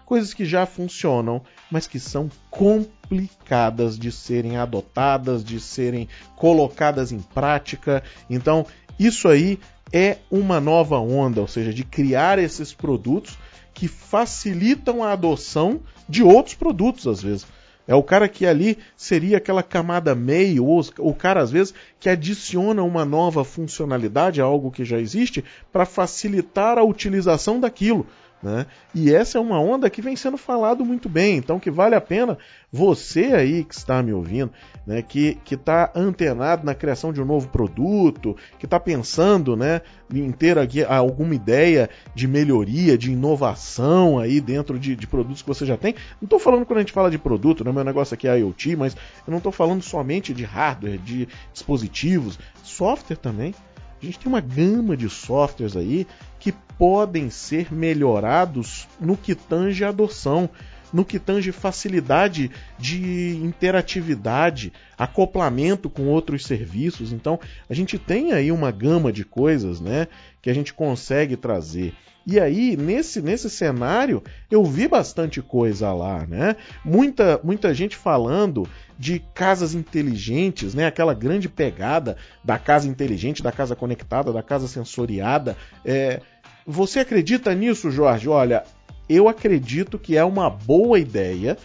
coisas 0.08 0.32
que 0.32 0.46
já 0.46 0.64
funcionam, 0.64 1.42
mas 1.70 1.86
que 1.86 2.00
são 2.00 2.30
complicadas 2.50 3.98
de 3.98 4.10
serem 4.10 4.56
adotadas, 4.56 5.44
de 5.44 5.60
serem 5.60 6.08
colocadas 6.34 7.12
em 7.12 7.20
prática. 7.20 8.02
Então, 8.30 8.64
isso 8.98 9.28
aí 9.28 9.60
é 9.92 10.16
uma 10.30 10.62
nova 10.62 10.98
onda, 10.98 11.42
ou 11.42 11.46
seja, 11.46 11.74
de 11.74 11.84
criar 11.84 12.38
esses 12.38 12.72
produtos 12.72 13.38
que 13.74 13.86
facilitam 13.86 15.04
a 15.04 15.12
adoção 15.12 15.80
de 16.08 16.22
outros 16.22 16.54
produtos, 16.54 17.06
às 17.06 17.22
vezes. 17.22 17.46
É 17.86 17.94
o 17.94 18.02
cara 18.02 18.30
que 18.30 18.46
ali 18.46 18.78
seria 18.96 19.36
aquela 19.36 19.62
camada 19.62 20.14
meio, 20.14 20.64
ou 20.64 20.82
o 21.00 21.14
cara, 21.14 21.42
às 21.42 21.50
vezes, 21.50 21.74
que 22.00 22.08
adiciona 22.08 22.82
uma 22.82 23.04
nova 23.04 23.44
funcionalidade 23.44 24.40
a 24.40 24.44
algo 24.44 24.70
que 24.70 24.86
já 24.86 24.98
existe 24.98 25.44
para 25.70 25.84
facilitar 25.84 26.78
a 26.78 26.82
utilização 26.82 27.60
daquilo. 27.60 28.06
Né? 28.40 28.66
E 28.94 29.12
essa 29.12 29.36
é 29.36 29.40
uma 29.40 29.58
onda 29.60 29.90
que 29.90 30.00
vem 30.00 30.14
sendo 30.14 30.38
falado 30.38 30.84
muito 30.84 31.08
bem, 31.08 31.36
então 31.36 31.58
que 31.58 31.72
vale 31.72 31.96
a 31.96 32.00
pena 32.00 32.38
você 32.70 33.32
aí 33.32 33.64
que 33.64 33.74
está 33.74 34.00
me 34.00 34.12
ouvindo, 34.12 34.52
né, 34.86 35.02
que 35.02 35.38
está 35.50 35.90
antenado 35.92 36.64
na 36.64 36.72
criação 36.72 37.12
de 37.12 37.20
um 37.20 37.24
novo 37.24 37.48
produto, 37.48 38.36
que 38.56 38.64
está 38.64 38.78
pensando 38.78 39.56
né, 39.56 39.80
em 40.14 40.30
ter 40.30 40.56
aqui 40.56 40.84
alguma 40.84 41.34
ideia 41.34 41.90
de 42.14 42.28
melhoria, 42.28 42.96
de 42.96 43.10
inovação 43.10 44.20
aí 44.20 44.40
dentro 44.40 44.78
de, 44.78 44.94
de 44.94 45.06
produtos 45.08 45.42
que 45.42 45.48
você 45.48 45.66
já 45.66 45.76
tem. 45.76 45.94
Não 46.20 46.26
estou 46.26 46.38
falando 46.38 46.64
quando 46.64 46.76
a 46.76 46.82
gente 46.82 46.92
fala 46.92 47.10
de 47.10 47.18
produto, 47.18 47.64
né, 47.64 47.72
meu 47.72 47.82
negócio 47.82 48.14
aqui 48.14 48.28
é 48.28 48.38
IoT, 48.38 48.76
mas 48.76 48.94
eu 49.26 49.30
não 49.32 49.38
estou 49.38 49.50
falando 49.50 49.82
somente 49.82 50.32
de 50.32 50.44
hardware, 50.44 50.98
de 50.98 51.26
dispositivos, 51.52 52.38
software 52.62 53.16
também. 53.16 53.52
A 54.00 54.06
gente 54.06 54.20
tem 54.20 54.28
uma 54.28 54.40
gama 54.40 54.96
de 54.96 55.08
softwares 55.10 55.76
aí 55.76 56.06
que 56.38 56.52
podem 56.52 57.30
ser 57.30 57.72
melhorados 57.72 58.86
no 59.00 59.16
que 59.16 59.34
tange 59.34 59.84
adoção. 59.84 60.48
no 60.90 61.04
que 61.04 61.18
tange 61.18 61.52
facilidade 61.52 62.50
de 62.78 63.36
interatividade, 63.42 64.72
acoplamento 64.96 65.90
com 65.90 66.06
outros 66.06 66.46
serviços. 66.46 67.12
Então, 67.12 67.38
a 67.68 67.74
gente 67.74 67.98
tem 67.98 68.32
aí 68.32 68.50
uma 68.50 68.70
gama 68.70 69.12
de 69.12 69.22
coisas, 69.22 69.82
né, 69.82 70.08
que 70.40 70.48
a 70.48 70.54
gente 70.54 70.72
consegue 70.72 71.36
trazer. 71.36 71.92
E 72.26 72.38
aí, 72.38 72.76
nesse, 72.76 73.22
nesse 73.22 73.48
cenário, 73.48 74.22
eu 74.50 74.62
vi 74.64 74.86
bastante 74.86 75.40
coisa 75.40 75.92
lá, 75.92 76.26
né? 76.26 76.56
Muita, 76.84 77.40
muita 77.42 77.72
gente 77.72 77.96
falando 77.96 78.68
de 78.98 79.20
casas 79.32 79.74
inteligentes, 79.74 80.74
né? 80.74 80.86
Aquela 80.86 81.14
grande 81.14 81.48
pegada 81.48 82.16
da 82.42 82.58
casa 82.58 82.88
inteligente, 82.88 83.42
da 83.42 83.52
casa 83.52 83.76
conectada, 83.76 84.32
da 84.32 84.42
casa 84.42 84.66
sensoriada. 84.66 85.56
É... 85.84 86.20
Você 86.66 87.00
acredita 87.00 87.54
nisso, 87.54 87.90
Jorge? 87.90 88.28
Olha, 88.28 88.64
eu 89.08 89.28
acredito 89.28 89.98
que 89.98 90.16
é 90.16 90.24
uma 90.24 90.50
boa 90.50 90.98
ideia 90.98 91.56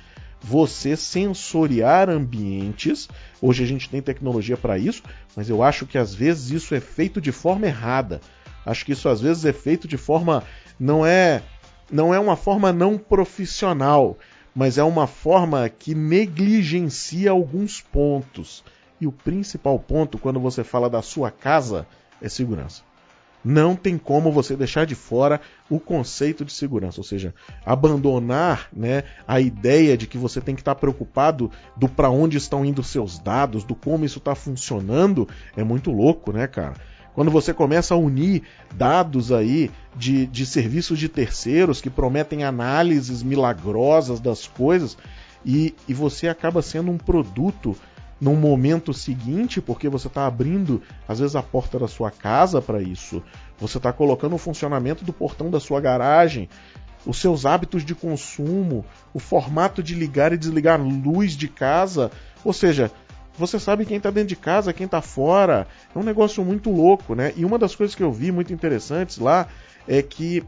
você 0.42 0.96
sensoriar 0.96 2.10
ambientes. 2.10 3.10
Hoje 3.42 3.64
a 3.64 3.68
gente 3.68 3.90
tem 3.90 4.02
tecnologia 4.02 4.58
para 4.58 4.78
isso, 4.78 5.02
mas 5.36 5.50
eu 5.50 5.64
acho 5.64 5.86
que 5.86 5.98
às 5.98 6.14
vezes 6.14 6.52
isso 6.52 6.76
é 6.76 6.80
feito 6.80 7.20
de 7.20 7.32
forma 7.32 7.66
errada. 7.66 8.22
Acho 8.66 8.86
que 8.86 8.92
isso 8.92 9.10
às 9.10 9.22
vezes 9.22 9.46
é 9.46 9.54
feito 9.54 9.88
de 9.88 9.98
forma 9.98 10.44
não 10.80 11.06
é 11.06 11.42
não 11.92 12.14
é 12.14 12.20
uma 12.20 12.36
forma 12.36 12.74
não 12.74 12.98
profissional, 12.98 14.18
mas 14.56 14.78
é 14.78 14.84
uma 14.84 15.08
forma 15.08 15.68
que 15.70 15.96
negligencia 15.96 17.32
alguns 17.32 17.82
pontos. 17.82 18.64
E 19.02 19.08
o 19.08 19.12
principal 19.12 19.80
ponto 19.80 20.18
quando 20.18 20.40
você 20.40 20.64
fala 20.64 20.90
da 20.90 21.02
sua 21.02 21.32
casa 21.32 21.88
é 22.22 22.30
segurança. 22.30 22.84
Não 23.44 23.76
tem 23.76 23.98
como 23.98 24.32
você 24.32 24.56
deixar 24.56 24.86
de 24.86 24.96
fora 24.96 25.42
o 25.70 25.78
conceito 25.78 26.46
de 26.46 26.54
segurança, 26.54 27.02
ou 27.02 27.04
seja, 27.04 27.36
abandonar 27.66 28.70
né, 28.72 29.04
a 29.28 29.42
ideia 29.42 29.98
de 29.98 30.08
que 30.08 30.18
você 30.18 30.40
tem 30.40 30.56
que 30.56 30.62
estar 30.62 30.76
preocupado 30.76 31.52
do 31.76 31.90
para 31.90 32.10
onde 32.10 32.38
estão 32.38 32.64
indo 32.64 32.82
seus 32.82 33.20
dados, 33.20 33.66
do 33.66 33.76
como 33.76 34.06
isso 34.06 34.20
está 34.20 34.34
funcionando, 34.34 35.28
é 35.58 35.64
muito 35.64 35.92
louco, 35.92 36.32
né, 36.32 36.48
cara? 36.48 36.76
Quando 37.14 37.30
você 37.30 37.54
começa 37.54 37.94
a 37.94 37.98
unir 37.98 38.44
dados 38.74 39.32
aí 39.32 39.70
de, 39.96 40.26
de 40.26 40.46
serviços 40.46 40.98
de 40.98 41.08
terceiros 41.08 41.80
que 41.80 41.90
prometem 41.90 42.44
análises 42.44 43.22
milagrosas 43.22 44.20
das 44.20 44.48
coisas 44.48 44.98
e, 45.46 45.76
e 45.88 45.94
você 45.94 46.28
acaba 46.28 46.62
sendo 46.62 46.92
um 46.92 46.98
produto 46.98 47.76
num 48.20 48.36
momento 48.36 48.94
seguinte, 48.94 49.60
porque 49.60 49.90
você 49.90 50.08
está 50.08 50.26
abrindo, 50.26 50.82
às 51.08 51.20
vezes, 51.20 51.36
a 51.36 51.44
porta 51.44 51.78
da 51.78 51.90
sua 51.90 52.10
casa 52.10 52.62
para 52.62 52.82
isso. 52.82 53.22
Você 53.60 53.78
está 53.78 53.92
colocando 53.92 54.36
o 54.36 54.38
funcionamento 54.38 55.04
do 55.04 55.12
portão 55.12 55.52
da 55.52 55.60
sua 55.60 55.82
garagem, 55.82 56.48
os 57.06 57.18
seus 57.18 57.46
hábitos 57.46 57.84
de 57.84 57.94
consumo, 57.94 58.86
o 59.14 59.20
formato 59.20 59.84
de 59.84 59.94
ligar 59.94 60.32
e 60.32 60.38
desligar 60.38 60.82
luz 60.82 61.34
de 61.34 61.50
casa. 61.50 62.10
Ou 62.46 62.54
seja, 62.54 62.90
você 63.38 63.60
sabe 63.60 63.86
quem 63.86 63.98
está 63.98 64.12
dentro 64.12 64.30
de 64.30 64.36
casa, 64.36 64.74
quem 64.74 64.86
está 64.86 65.02
fora. 65.02 65.68
É 65.96 65.98
um 65.98 66.04
negócio 66.04 66.44
muito 66.44 66.70
louco, 66.70 67.16
né? 67.16 67.34
E 67.36 67.44
uma 67.44 67.58
das 67.58 67.76
coisas 67.76 67.96
que 67.96 68.04
eu 68.04 68.12
vi 68.12 68.32
muito 68.32 68.54
interessantes 68.54 69.18
lá 69.18 69.48
é 69.88 70.02
que 70.02 70.44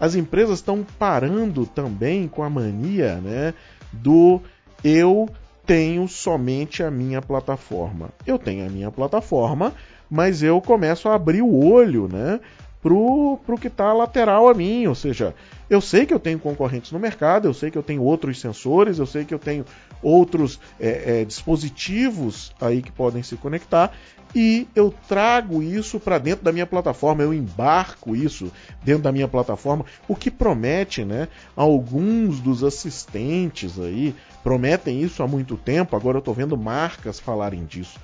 as 0.00 0.14
empresas 0.14 0.58
estão 0.58 0.84
parando 0.98 1.66
também 1.66 2.26
com 2.28 2.42
a 2.42 2.50
mania, 2.50 3.16
né, 3.16 3.54
do 3.92 4.40
eu 4.82 5.28
tenho 5.64 6.06
somente 6.08 6.82
a 6.82 6.90
minha 6.90 7.22
plataforma. 7.22 8.10
Eu 8.26 8.38
tenho 8.38 8.66
a 8.66 8.68
minha 8.68 8.90
plataforma, 8.90 9.72
mas 10.10 10.42
eu 10.42 10.60
começo 10.60 11.08
a 11.08 11.14
abrir 11.14 11.42
o 11.42 11.64
olho, 11.64 12.08
né, 12.08 12.40
pro, 12.84 13.38
pro 13.46 13.56
que 13.56 13.68
está 13.68 13.94
lateral 13.94 14.46
a 14.46 14.52
mim, 14.52 14.86
ou 14.86 14.94
seja, 14.94 15.34
eu 15.70 15.80
sei 15.80 16.04
que 16.04 16.12
eu 16.12 16.20
tenho 16.20 16.38
concorrentes 16.38 16.92
no 16.92 16.98
mercado, 16.98 17.48
eu 17.48 17.54
sei 17.54 17.70
que 17.70 17.78
eu 17.78 17.82
tenho 17.82 18.02
outros 18.02 18.38
sensores, 18.38 18.98
eu 18.98 19.06
sei 19.06 19.24
que 19.24 19.32
eu 19.32 19.38
tenho 19.38 19.64
outros 20.02 20.60
é, 20.78 21.22
é, 21.22 21.24
dispositivos 21.24 22.52
aí 22.60 22.82
que 22.82 22.92
podem 22.92 23.22
se 23.22 23.36
conectar 23.36 23.90
e 24.34 24.68
eu 24.76 24.92
trago 25.08 25.62
isso 25.62 25.98
para 25.98 26.18
dentro 26.18 26.44
da 26.44 26.52
minha 26.52 26.66
plataforma, 26.66 27.22
eu 27.22 27.32
embarco 27.32 28.14
isso 28.14 28.52
dentro 28.82 29.04
da 29.04 29.12
minha 29.12 29.28
plataforma, 29.28 29.86
o 30.06 30.14
que 30.14 30.30
promete, 30.30 31.06
né? 31.06 31.28
Alguns 31.56 32.38
dos 32.38 32.62
assistentes 32.62 33.80
aí 33.80 34.14
prometem 34.42 35.00
isso 35.00 35.22
há 35.22 35.26
muito 35.26 35.56
tempo, 35.56 35.96
agora 35.96 36.18
eu 36.18 36.18
estou 36.18 36.34
vendo 36.34 36.54
marcas 36.54 37.18
falarem 37.18 37.64
disso. 37.64 37.98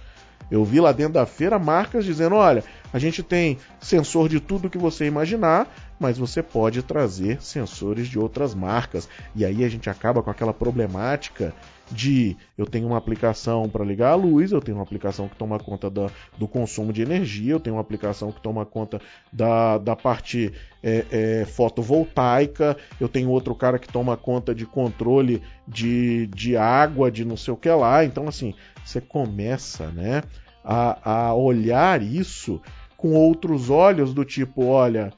Eu 0.50 0.64
vi 0.64 0.80
lá 0.80 0.92
dentro 0.92 1.14
da 1.14 1.26
feira 1.26 1.58
marcas 1.58 2.04
dizendo: 2.04 2.34
olha, 2.34 2.64
a 2.92 2.98
gente 2.98 3.22
tem 3.22 3.58
sensor 3.80 4.28
de 4.28 4.40
tudo 4.40 4.70
que 4.70 4.78
você 4.78 5.06
imaginar, 5.06 5.68
mas 5.98 6.18
você 6.18 6.42
pode 6.42 6.82
trazer 6.82 7.40
sensores 7.40 8.08
de 8.08 8.18
outras 8.18 8.54
marcas. 8.54 9.08
E 9.34 9.44
aí 9.44 9.64
a 9.64 9.68
gente 9.68 9.88
acaba 9.88 10.22
com 10.22 10.30
aquela 10.30 10.52
problemática 10.52 11.54
de 11.90 12.36
eu 12.56 12.66
tenho 12.66 12.86
uma 12.86 12.96
aplicação 12.96 13.68
para 13.68 13.84
ligar 13.84 14.12
a 14.12 14.14
luz, 14.14 14.52
eu 14.52 14.60
tenho 14.60 14.76
uma 14.78 14.82
aplicação 14.82 15.28
que 15.28 15.36
toma 15.36 15.58
conta 15.58 15.90
da, 15.90 16.08
do 16.38 16.46
consumo 16.46 16.92
de 16.92 17.02
energia, 17.02 17.52
eu 17.52 17.60
tenho 17.60 17.76
uma 17.76 17.82
aplicação 17.82 18.30
que 18.30 18.40
toma 18.40 18.64
conta 18.64 19.00
da, 19.32 19.78
da 19.78 19.96
parte 19.96 20.52
é, 20.82 21.04
é, 21.10 21.44
fotovoltaica, 21.44 22.76
eu 23.00 23.08
tenho 23.08 23.30
outro 23.30 23.54
cara 23.54 23.78
que 23.78 23.88
toma 23.88 24.16
conta 24.16 24.54
de 24.54 24.66
controle 24.66 25.42
de, 25.66 26.26
de 26.28 26.56
água, 26.56 27.10
de 27.10 27.24
não 27.24 27.36
sei 27.36 27.52
o 27.52 27.56
que 27.56 27.70
lá. 27.70 28.04
Então, 28.04 28.28
assim, 28.28 28.54
você 28.84 29.00
começa 29.00 29.88
né, 29.88 30.22
a, 30.64 31.28
a 31.28 31.34
olhar 31.34 32.02
isso 32.02 32.60
com 32.96 33.12
outros 33.12 33.70
olhos, 33.70 34.12
do 34.12 34.24
tipo, 34.24 34.66
olha, 34.66 35.12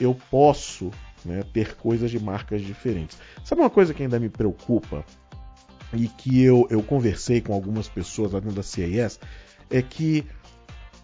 eu 0.00 0.16
posso 0.30 0.90
né, 1.24 1.42
ter 1.52 1.76
coisas 1.76 2.10
de 2.10 2.18
marcas 2.18 2.62
diferentes. 2.62 3.18
Sabe 3.44 3.60
uma 3.60 3.70
coisa 3.70 3.92
que 3.92 4.02
ainda 4.02 4.18
me 4.18 4.28
preocupa 4.28 5.04
e 5.92 6.08
que 6.08 6.42
eu, 6.42 6.66
eu 6.70 6.82
conversei 6.82 7.40
com 7.40 7.52
algumas 7.52 7.88
pessoas 7.88 8.32
lá 8.32 8.40
dentro 8.40 8.56
da 8.56 8.62
CES 8.62 9.18
é 9.70 9.82
que 9.82 10.24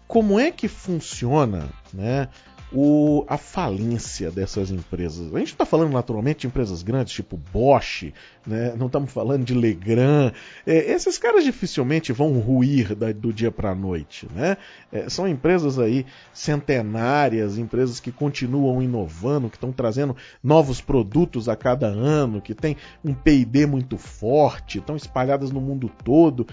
como 0.07 0.39
é 0.39 0.51
que 0.51 0.67
funciona 0.67 1.69
né, 1.93 2.29
o, 2.73 3.23
a 3.27 3.37
falência 3.37 4.31
dessas 4.31 4.71
empresas. 4.71 5.33
A 5.33 5.39
gente 5.39 5.51
está 5.51 5.65
falando 5.65 5.93
naturalmente 5.93 6.41
de 6.41 6.47
empresas 6.47 6.81
grandes, 6.81 7.13
tipo 7.13 7.37
Bosch, 7.53 8.11
né? 8.45 8.73
não 8.75 8.87
estamos 8.87 9.11
falando 9.11 9.45
de 9.45 9.53
Legrand. 9.53 10.33
É, 10.65 10.91
esses 10.91 11.19
caras 11.19 11.43
dificilmente 11.43 12.11
vão 12.11 12.33
ruir 12.39 12.95
da, 12.95 13.11
do 13.11 13.31
dia 13.31 13.51
para 13.51 13.71
a 13.71 13.75
noite. 13.75 14.27
Né? 14.33 14.57
É, 14.91 15.07
são 15.07 15.27
empresas 15.27 15.77
aí 15.77 16.05
centenárias, 16.33 17.59
empresas 17.59 17.99
que 17.99 18.11
continuam 18.11 18.81
inovando, 18.81 19.49
que 19.49 19.57
estão 19.57 19.71
trazendo 19.71 20.17
novos 20.43 20.81
produtos 20.81 21.47
a 21.47 21.55
cada 21.55 21.87
ano, 21.87 22.41
que 22.41 22.55
têm 22.55 22.75
um 23.05 23.13
PD 23.13 23.67
muito 23.67 23.97
forte, 23.97 24.79
estão 24.79 24.95
espalhadas 24.95 25.51
no 25.51 25.61
mundo 25.61 25.91
todo. 26.03 26.47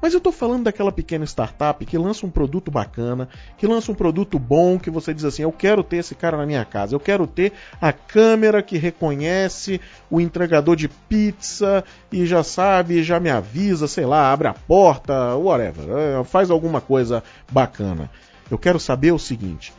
Mas 0.00 0.12
eu 0.12 0.18
estou 0.18 0.32
falando 0.32 0.64
daquela 0.64 0.92
pequena 0.92 1.24
startup 1.24 1.84
que 1.84 1.98
lança 1.98 2.24
um 2.24 2.30
produto 2.30 2.70
bacana, 2.70 3.28
que 3.56 3.66
lança 3.66 3.90
um 3.90 3.94
produto 3.94 4.38
bom, 4.38 4.78
que 4.78 4.90
você 4.90 5.12
diz 5.12 5.24
assim: 5.24 5.42
eu 5.42 5.52
quero 5.52 5.82
ter 5.82 5.96
esse 5.98 6.14
cara 6.14 6.36
na 6.36 6.46
minha 6.46 6.64
casa, 6.64 6.94
eu 6.94 7.00
quero 7.00 7.26
ter 7.26 7.52
a 7.80 7.92
câmera 7.92 8.62
que 8.62 8.78
reconhece 8.78 9.80
o 10.10 10.20
entregador 10.20 10.76
de 10.76 10.88
pizza 10.88 11.84
e 12.12 12.24
já 12.26 12.42
sabe, 12.42 13.02
já 13.02 13.18
me 13.18 13.30
avisa, 13.30 13.88
sei 13.88 14.06
lá, 14.06 14.32
abre 14.32 14.48
a 14.48 14.54
porta, 14.54 15.34
whatever, 15.34 15.84
é, 15.90 16.24
faz 16.24 16.50
alguma 16.50 16.80
coisa 16.80 17.22
bacana. 17.50 18.10
Eu 18.50 18.58
quero 18.58 18.78
saber 18.78 19.12
o 19.12 19.18
seguinte: 19.18 19.72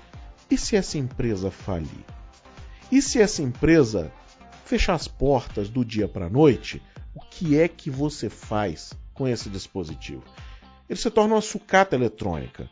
e 0.51 0.57
se 0.57 0.75
essa 0.75 0.97
empresa 0.97 1.49
falir? 1.49 2.05
E 2.91 3.01
se 3.01 3.21
essa 3.21 3.41
empresa 3.41 4.11
fechar 4.65 4.95
as 4.95 5.07
portas 5.07 5.69
do 5.69 5.85
dia 5.85 6.07
para 6.07 6.25
a 6.25 6.29
noite? 6.29 6.81
O 7.15 7.21
que 7.21 7.59
é 7.59 7.67
que 7.67 7.89
você 7.89 8.29
faz? 8.29 8.93
Com 9.19 9.27
esse 9.27 9.49
dispositivo? 9.49 10.23
Ele 10.89 10.97
se 10.97 11.11
torna 11.11 11.35
uma 11.35 11.41
sucata 11.41 11.93
eletrônica, 11.93 12.69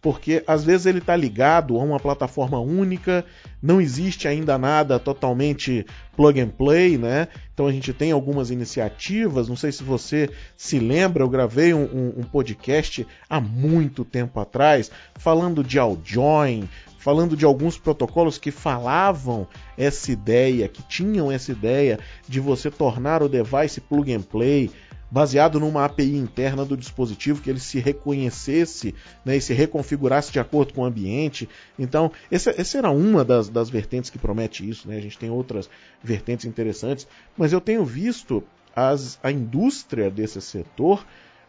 porque 0.00 0.42
às 0.46 0.64
vezes 0.64 0.86
ele 0.86 0.98
está 0.98 1.14
ligado 1.14 1.78
a 1.78 1.84
uma 1.84 2.00
plataforma 2.00 2.58
única, 2.58 3.24
não 3.62 3.78
existe 3.78 4.26
ainda 4.26 4.56
nada 4.56 4.98
totalmente 4.98 5.86
plug 6.16 6.40
and 6.40 6.48
play, 6.48 6.96
né? 6.96 7.28
Então 7.52 7.66
a 7.66 7.72
gente 7.72 7.92
tem 7.92 8.10
algumas 8.10 8.50
iniciativas, 8.50 9.48
não 9.48 9.54
sei 9.54 9.70
se 9.70 9.84
você 9.84 10.30
se 10.56 10.80
lembra, 10.80 11.22
eu 11.22 11.28
gravei 11.28 11.74
um, 11.74 11.84
um, 11.84 12.14
um 12.20 12.22
podcast 12.22 13.06
há 13.28 13.38
muito 13.38 14.04
tempo 14.04 14.40
atrás 14.40 14.90
falando 15.14 15.62
de 15.62 15.78
Alljoin, 15.78 16.68
falando 16.98 17.36
de 17.36 17.44
alguns 17.44 17.76
protocolos 17.76 18.38
que 18.38 18.50
falavam 18.50 19.46
essa 19.76 20.10
ideia, 20.10 20.68
que 20.68 20.82
tinham 20.84 21.30
essa 21.30 21.52
ideia 21.52 22.00
de 22.28 22.40
você 22.40 22.70
tornar 22.70 23.22
o 23.22 23.28
device 23.28 23.80
plug 23.80 24.12
and 24.12 24.22
play, 24.22 24.70
baseado 25.12 25.60
numa 25.60 25.84
API 25.84 26.16
interna 26.16 26.64
do 26.64 26.74
dispositivo 26.74 27.42
que 27.42 27.50
ele 27.50 27.60
se 27.60 27.78
reconhecesse 27.78 28.94
né, 29.22 29.36
e 29.36 29.42
se 29.42 29.52
reconfigurasse 29.52 30.32
de 30.32 30.40
acordo 30.40 30.72
com 30.72 30.80
o 30.80 30.84
ambiente. 30.86 31.46
Então, 31.78 32.10
essa, 32.30 32.50
essa 32.56 32.78
era 32.78 32.90
uma 32.90 33.22
das, 33.22 33.50
das 33.50 33.68
vertentes 33.68 34.08
que 34.08 34.18
promete 34.18 34.66
isso. 34.66 34.88
Né? 34.88 34.96
A 34.96 35.00
gente 35.02 35.18
tem 35.18 35.28
outras 35.28 35.68
vertentes 36.02 36.46
interessantes, 36.46 37.06
mas 37.36 37.52
eu 37.52 37.60
tenho 37.60 37.84
visto 37.84 38.42
as, 38.74 39.18
a 39.22 39.30
indústria 39.30 40.10
desse 40.10 40.40
setor 40.40 41.04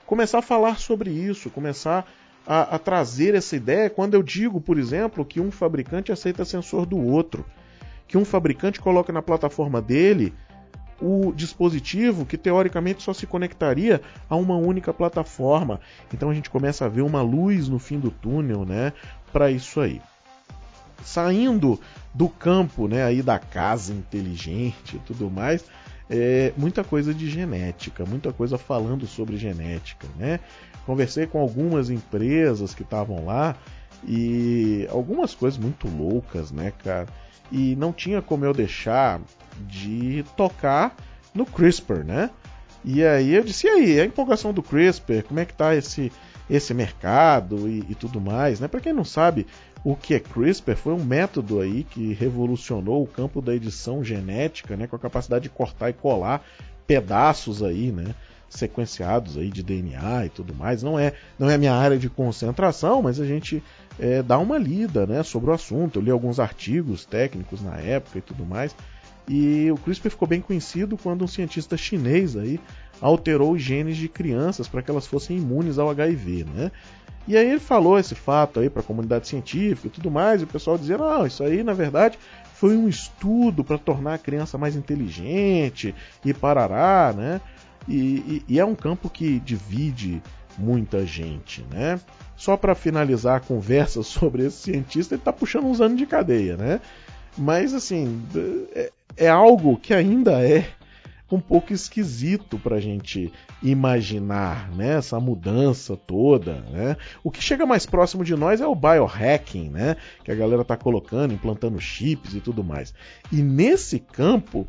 começar 0.06 0.40
a 0.40 0.42
falar 0.42 0.78
sobre 0.78 1.10
isso, 1.12 1.50
começar 1.50 2.06
a, 2.46 2.76
a 2.76 2.78
trazer 2.78 3.34
essa 3.34 3.56
ideia 3.56 3.90
quando 3.90 4.14
eu 4.14 4.22
digo, 4.22 4.60
por 4.60 4.78
exemplo, 4.78 5.24
que 5.24 5.40
um 5.40 5.50
fabricante 5.50 6.12
aceita 6.12 6.44
sensor 6.44 6.86
do 6.86 6.98
outro, 6.98 7.46
que 8.10 8.18
um 8.18 8.26
fabricante 8.26 8.82
coloca 8.82 9.14
na 9.14 9.22
plataforma 9.22 9.82
dele 9.82 10.34
o 11.04 11.34
dispositivo 11.34 12.26
que 12.26 12.38
teoricamente 12.38 13.04
só 13.04 13.14
se 13.14 13.28
conectaria 13.28 14.02
a 14.30 14.38
uma 14.38 14.56
única 14.56 14.94
plataforma. 14.94 15.82
Então 16.14 16.30
a 16.30 16.34
gente 16.34 16.50
começa 16.50 16.86
a 16.86 16.90
ver 16.90 17.02
uma 17.02 17.22
luz 17.22 17.68
no 17.68 17.78
fim 17.78 18.00
do 18.00 18.10
túnel, 18.10 18.64
né, 18.64 18.94
para 19.34 19.52
isso 19.52 19.82
aí. 19.82 20.02
Saindo 21.04 21.78
do 22.14 22.30
campo, 22.30 22.88
né, 22.88 23.04
aí 23.04 23.22
da 23.22 23.38
casa 23.38 23.92
inteligente 23.92 24.96
e 24.96 25.00
tudo 25.00 25.30
mais, 25.30 25.66
é, 26.10 26.54
muita 26.56 26.86
coisa 26.86 27.14
de 27.14 27.30
genética, 27.30 28.06
muita 28.06 28.32
coisa 28.32 28.58
falando 28.58 29.06
sobre 29.06 29.36
genética, 29.36 30.08
né? 30.18 30.40
Conversei 30.86 31.26
com 31.26 31.40
algumas 31.40 31.90
empresas 31.90 32.74
que 32.74 32.84
estavam 32.84 33.26
lá 33.26 33.56
e 34.08 34.88
algumas 34.92 35.34
coisas 35.34 35.58
muito 35.58 35.88
loucas, 35.88 36.52
né, 36.52 36.72
cara? 36.84 37.08
E 37.52 37.76
não 37.76 37.92
tinha 37.92 38.22
como 38.22 38.46
eu 38.46 38.54
deixar 38.54 39.20
de 39.62 40.24
tocar 40.36 40.96
no 41.34 41.46
CRISPR, 41.46 42.04
né? 42.04 42.30
E 42.86 43.04
aí 43.04 43.34
eu 43.34 43.44
disse, 43.44 43.68
e 43.68 43.70
aí, 43.70 44.00
a 44.00 44.06
empolgação 44.06 44.54
do 44.54 44.62
CRISPR, 44.62 45.24
como 45.24 45.40
é 45.40 45.46
que 45.46 45.54
tá 45.54 45.74
esse, 45.74 46.12
esse 46.50 46.74
mercado 46.74 47.68
e, 47.68 47.86
e 47.90 47.96
tudo 47.96 48.20
mais, 48.20 48.60
né? 48.60 48.68
Para 48.68 48.82
quem 48.82 48.94
não 48.94 49.06
sabe, 49.06 49.48
o 49.84 49.96
que 49.96 50.14
é 50.14 50.20
CRISPR 50.20 50.76
foi 50.76 50.94
um 50.94 51.04
método 51.04 51.60
aí 51.62 51.84
que 51.84 52.14
revolucionou 52.14 53.02
o 53.04 53.08
campo 53.08 53.42
da 53.42 53.56
edição 53.56 54.04
genética, 54.04 54.76
né? 54.76 54.88
Com 54.88 54.96
a 54.96 55.00
capacidade 55.00 55.44
de 55.44 55.50
cortar 55.50 55.90
e 55.90 55.94
colar 55.94 56.44
pedaços 56.86 57.64
aí, 57.64 57.92
né? 57.92 58.14
sequenciados 58.54 59.38
aí 59.38 59.50
de 59.50 59.64
DNA 59.64 60.28
e 60.28 60.30
tudo 60.30 60.54
mais. 60.54 60.84
Não 60.84 60.98
é, 60.98 61.14
não 61.38 61.50
é 61.50 61.58
minha 61.58 61.74
área 61.74 61.98
de 61.98 62.10
concentração, 62.10 63.02
mas 63.02 63.20
a 63.20 63.26
gente 63.26 63.64
é, 64.00 64.22
dá 64.22 64.38
uma 64.38 64.58
lida 64.58 65.06
né, 65.06 65.24
sobre 65.24 65.50
o 65.50 65.54
assunto. 65.54 66.00
Eu 66.00 66.04
li 66.04 66.12
alguns 66.12 66.40
artigos 66.40 67.06
técnicos 67.06 67.62
na 67.62 67.78
época 67.78 68.20
e 68.20 68.22
tudo 68.22 68.46
mais. 68.46 68.76
E 69.28 69.72
o 69.72 69.78
CRISPR 69.78 70.10
ficou 70.10 70.28
bem 70.28 70.42
conhecido 70.42 70.98
quando 70.98 71.24
um 71.24 71.28
cientista 71.28 71.78
chinês 71.78 72.36
aí 72.36 72.60
alterou 73.00 73.54
os 73.54 73.62
genes 73.62 73.96
de 73.98 74.10
crianças 74.10 74.68
para 74.68 74.82
que 74.82 74.92
elas 74.92 75.08
fossem 75.08 75.38
imunes 75.38 75.78
ao 75.78 75.90
HIV, 75.90 76.46
né? 76.54 76.72
E 77.26 77.38
aí 77.38 77.50
ele 77.50 77.60
falou 77.60 77.98
esse 77.98 78.16
fato 78.16 78.60
aí 78.60 78.70
para 78.70 78.82
a 78.82 78.86
comunidade 78.86 79.28
científica 79.28 79.88
e 79.88 79.92
tudo 79.92 80.12
mais, 80.12 80.42
e 80.42 80.44
o 80.44 80.48
pessoal 80.48 80.78
dizia: 80.78 80.98
"Não, 80.98 81.26
isso 81.26 81.42
aí 81.44 81.64
na 81.64 81.74
verdade 81.74 82.20
foi 82.54 82.76
um 82.76 82.88
estudo 82.88 83.64
para 83.64 83.78
tornar 83.78 84.16
a 84.16 84.18
criança 84.18 84.58
mais 84.58 84.76
inteligente 84.76 85.96
e 86.24 86.34
parará, 86.34 87.14
né?" 87.16 87.40
E, 87.88 87.96
e, 87.96 88.46
e 88.50 88.60
é 88.60 88.66
um 88.66 88.76
campo 88.76 89.10
que 89.10 89.40
divide 89.40 90.22
muita 90.58 91.06
gente, 91.06 91.66
né? 91.72 92.00
Só 92.36 92.58
para 92.58 92.76
finalizar 92.76 93.38
a 93.38 93.40
conversa 93.40 94.04
sobre 94.04 94.46
esse 94.46 94.58
cientista, 94.58 95.16
ele 95.16 95.22
está 95.22 95.32
puxando 95.32 95.66
uns 95.66 95.82
anos 95.82 95.98
de 95.98 96.06
cadeia, 96.06 96.58
né? 96.58 96.82
Mas 97.38 97.74
assim, 97.74 98.22
é, 98.76 98.92
é 99.18 99.30
algo 99.30 99.78
que 99.78 99.94
ainda 99.94 100.42
é 100.46 100.68
um 101.32 101.40
pouco 101.40 101.74
esquisito 101.74 102.60
para 102.60 102.76
a 102.76 102.80
gente 102.80 103.34
imaginar, 103.62 104.70
né? 104.72 104.98
Essa 104.98 105.20
mudança 105.20 105.98
toda, 105.98 106.62
né? 106.70 106.96
O 107.24 107.32
que 107.32 107.42
chega 107.42 107.66
mais 107.66 107.86
próximo 107.86 108.24
de 108.24 108.36
nós 108.36 108.62
é 108.62 108.68
o 108.68 108.76
biohacking, 108.76 109.70
né? 109.70 109.96
Que 110.24 110.32
a 110.32 110.36
galera 110.36 110.64
tá 110.64 110.78
colocando, 110.78 111.34
implantando 111.34 111.80
chips 111.80 112.36
e 112.36 112.40
tudo 112.40 112.64
mais. 112.64 112.94
E 113.32 113.42
nesse 113.42 114.00
campo, 114.00 114.68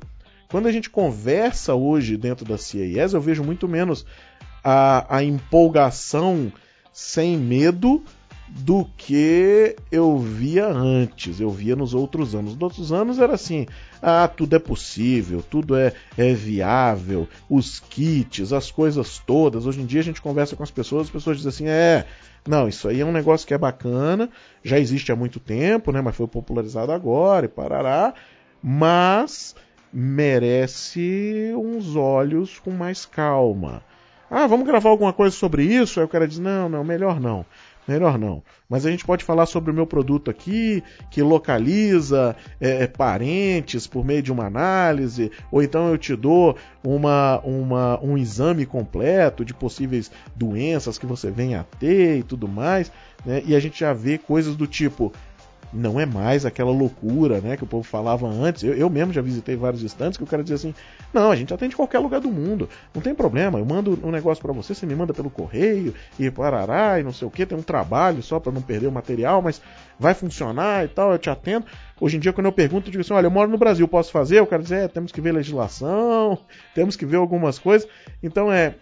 quando 0.48 0.66
a 0.66 0.72
gente 0.72 0.88
conversa 0.88 1.74
hoje 1.74 2.16
dentro 2.16 2.44
da 2.46 2.57
CIS, 2.57 3.12
eu 3.12 3.20
vejo 3.20 3.44
muito 3.44 3.68
menos 3.68 4.07
a, 4.62 5.16
a 5.16 5.22
empolgação 5.22 6.50
sem 6.92 7.37
medo 7.37 8.03
do 8.56 8.84
que 8.96 9.74
eu 9.90 10.16
via 10.16 10.66
antes, 10.66 11.40
eu 11.40 11.50
via 11.50 11.74
nos 11.74 11.92
outros 11.92 12.34
anos. 12.34 12.52
Nos 12.52 12.62
outros 12.62 12.92
anos 12.92 13.18
era 13.18 13.34
assim: 13.34 13.66
ah, 14.00 14.28
tudo 14.28 14.54
é 14.54 14.58
possível, 14.60 15.42
tudo 15.42 15.74
é, 15.76 15.92
é 16.16 16.32
viável, 16.32 17.28
os 17.50 17.80
kits, 17.80 18.52
as 18.52 18.70
coisas 18.70 19.18
todas. 19.18 19.66
Hoje 19.66 19.80
em 19.80 19.86
dia 19.86 20.00
a 20.00 20.04
gente 20.04 20.22
conversa 20.22 20.54
com 20.54 20.62
as 20.62 20.70
pessoas, 20.70 21.06
as 21.06 21.12
pessoas 21.12 21.38
dizem 21.38 21.48
assim: 21.50 21.66
é, 21.66 22.06
não, 22.46 22.68
isso 22.68 22.86
aí 22.88 23.00
é 23.00 23.04
um 23.04 23.12
negócio 23.12 23.46
que 23.46 23.54
é 23.54 23.58
bacana, 23.58 24.30
já 24.62 24.78
existe 24.78 25.10
há 25.10 25.16
muito 25.16 25.40
tempo, 25.40 25.90
né, 25.90 26.00
mas 26.00 26.14
foi 26.14 26.28
popularizado 26.28 26.92
agora 26.92 27.46
e 27.46 27.48
parará, 27.48 28.14
mas 28.62 29.56
merece 29.92 31.52
uns 31.56 31.96
olhos 31.96 32.60
com 32.60 32.70
mais 32.70 33.04
calma. 33.04 33.82
Ah, 34.30 34.46
vamos 34.46 34.66
gravar 34.66 34.90
alguma 34.90 35.12
coisa 35.12 35.34
sobre 35.34 35.64
isso? 35.64 36.00
Aí 36.00 36.06
o 36.06 36.08
cara 36.08 36.26
diz: 36.26 36.38
não, 36.38 36.68
não, 36.68 36.84
melhor 36.84 37.20
não. 37.20 37.44
Melhor 37.87 38.18
não. 38.18 38.42
Mas 38.68 38.87
a 38.87 38.90
gente 38.90 39.05
pode 39.05 39.25
falar 39.25 39.47
sobre 39.47 39.70
o 39.70 39.75
meu 39.75 39.87
produto 39.87 40.31
aqui, 40.31 40.83
que 41.11 41.23
localiza 41.23 42.35
é, 42.61 42.85
é, 42.85 42.87
parentes 42.87 43.87
por 43.87 44.05
meio 44.05 44.23
de 44.23 44.33
uma 44.33 44.47
análise, 44.47 45.31
ou 45.53 45.62
então 45.62 45.88
eu 45.88 45.99
te 45.99 46.16
dou 46.16 46.57
uma, 46.83 47.40
uma, 47.40 48.01
um 48.03 48.16
exame 48.16 48.64
completo 48.64 49.44
de 49.44 49.53
possíveis 49.53 50.11
doenças 50.35 50.97
que 50.97 51.07
você 51.07 51.31
venha 51.31 51.61
a 51.61 51.64
ter 51.64 52.18
e 52.18 52.23
tudo 52.23 52.49
mais. 52.49 52.90
Né? 53.25 53.42
E 53.47 53.55
a 53.55 53.61
gente 53.61 53.79
já 53.79 53.92
vê 53.92 54.16
coisas 54.16 54.57
do 54.57 54.66
tipo: 54.66 55.12
não 55.74 55.98
é 55.98 56.06
mais 56.06 56.46
aquela 56.46 56.70
loucura, 56.70 57.40
né, 57.40 57.56
que 57.56 57.64
o 57.64 57.66
povo 57.66 57.82
falava 57.82 58.26
antes. 58.26 58.62
Eu, 58.62 58.74
eu 58.74 58.88
mesmo 58.88 59.12
já 59.12 59.20
visitei 59.20 59.56
vários 59.56 59.82
estantes 59.82 60.16
que 60.16 60.22
o 60.22 60.26
cara 60.26 60.42
dizia 60.42 60.56
assim: 60.56 60.74
"Não, 61.12 61.30
a 61.30 61.37
gente 61.37 61.52
atende 61.52 61.74
qualquer 61.74 61.98
lugar 61.98 62.20
do 62.20 62.30
mundo. 62.30 62.68
Não 62.94 63.02
tem 63.02 63.14
problema. 63.14 63.58
Eu 63.58 63.64
mando 63.64 63.98
um 64.02 64.10
negócio 64.10 64.42
para 64.42 64.52
você, 64.52 64.74
você 64.74 64.87
me 64.87 64.94
manda 64.94 65.12
pelo 65.12 65.28
correio 65.28 65.92
e 66.18 66.30
parará 66.30 67.00
e 67.00 67.02
não 67.02 67.12
sei 67.12 67.26
o 67.26 67.30
que, 67.30 67.44
tem 67.44 67.58
um 67.58 67.62
trabalho 67.62 68.22
só 68.22 68.38
para 68.38 68.52
não 68.52 68.62
perder 68.62 68.87
o 68.87 68.92
material, 68.92 69.42
mas 69.42 69.60
vai 69.98 70.14
funcionar 70.14 70.84
e 70.84 70.88
tal, 70.88 71.12
eu 71.12 71.18
te 71.18 71.28
atendo". 71.28 71.66
Hoje 72.00 72.16
em 72.16 72.20
dia 72.20 72.32
quando 72.32 72.46
eu 72.46 72.52
pergunto, 72.52 72.88
eu 72.88 72.92
digo 72.92 73.00
assim: 73.00 73.12
"Olha, 73.12 73.26
eu 73.26 73.30
moro 73.30 73.50
no 73.50 73.58
Brasil, 73.58 73.87
posso 73.88 74.12
fazer?". 74.12 74.40
O 74.40 74.46
cara 74.46 74.62
diz: 74.62 74.72
"É, 74.72 74.87
temos 74.88 75.10
que 75.12 75.20
ver 75.20 75.32
legislação, 75.32 76.38
temos 76.74 76.96
que 76.96 77.04
ver 77.04 77.16
algumas 77.16 77.58
coisas". 77.58 77.88
Então 78.22 78.52
é 78.52 78.76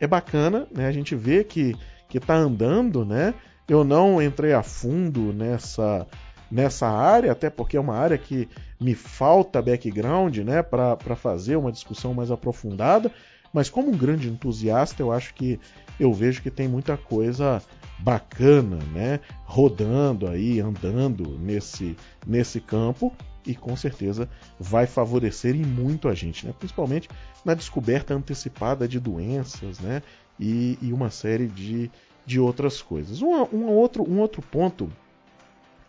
é 0.00 0.06
bacana, 0.06 0.66
né? 0.74 0.86
A 0.86 0.92
gente 0.92 1.14
vê 1.14 1.44
que 1.44 1.76
que 2.08 2.18
tá 2.18 2.34
andando, 2.34 3.04
né? 3.04 3.34
Eu 3.68 3.84
não 3.84 4.20
entrei 4.22 4.54
a 4.54 4.62
fundo 4.62 5.30
nessa 5.32 6.06
nessa 6.50 6.88
área, 6.88 7.32
até 7.32 7.50
porque 7.50 7.76
é 7.76 7.80
uma 7.80 7.96
área 7.96 8.16
que 8.16 8.48
me 8.80 8.94
falta 8.94 9.60
background 9.60 10.38
né, 10.38 10.62
para 10.62 11.16
fazer 11.16 11.56
uma 11.56 11.72
discussão 11.72 12.14
mais 12.14 12.30
aprofundada, 12.30 13.10
mas 13.52 13.68
como 13.68 13.90
um 13.90 13.96
grande 13.96 14.28
entusiasta, 14.28 15.02
eu 15.02 15.12
acho 15.12 15.34
que 15.34 15.58
eu 15.98 16.12
vejo 16.12 16.42
que 16.42 16.50
tem 16.50 16.68
muita 16.68 16.96
coisa 16.96 17.62
bacana, 17.98 18.78
né, 18.92 19.20
rodando 19.44 20.28
aí, 20.28 20.60
andando 20.60 21.36
nesse, 21.38 21.96
nesse 22.26 22.60
campo 22.60 23.12
e 23.44 23.54
com 23.54 23.74
certeza 23.74 24.28
vai 24.60 24.86
favorecer 24.86 25.56
em 25.56 25.64
muito 25.64 26.08
a 26.08 26.14
gente, 26.14 26.46
né, 26.46 26.54
principalmente 26.56 27.08
na 27.44 27.54
descoberta 27.54 28.14
antecipada 28.14 28.86
de 28.86 29.00
doenças, 29.00 29.80
né, 29.80 30.02
e, 30.38 30.78
e 30.80 30.92
uma 30.92 31.10
série 31.10 31.48
de, 31.48 31.90
de 32.24 32.38
outras 32.38 32.80
coisas. 32.80 33.20
Um, 33.20 33.34
um, 33.52 33.66
outro, 33.66 34.08
um 34.08 34.20
outro 34.20 34.42
ponto 34.42 34.88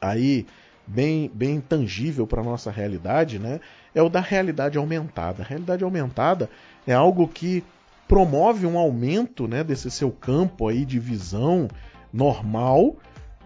aí 0.01 0.45
bem, 0.85 1.29
bem 1.33 1.61
tangível 1.61 2.25
para 2.25 2.41
a 2.41 2.43
nossa 2.43 2.71
realidade, 2.71 3.37
né, 3.37 3.59
é 3.93 4.01
o 4.01 4.09
da 4.09 4.19
realidade 4.19 4.77
aumentada. 4.77 5.43
A 5.43 5.45
realidade 5.45 5.83
aumentada 5.83 6.49
é 6.85 6.93
algo 6.93 7.27
que 7.27 7.63
promove 8.07 8.65
um 8.65 8.77
aumento 8.77 9.47
né, 9.47 9.63
desse 9.63 9.91
seu 9.91 10.11
campo 10.11 10.67
aí 10.67 10.83
de 10.83 10.99
visão 10.99 11.67
normal 12.11 12.95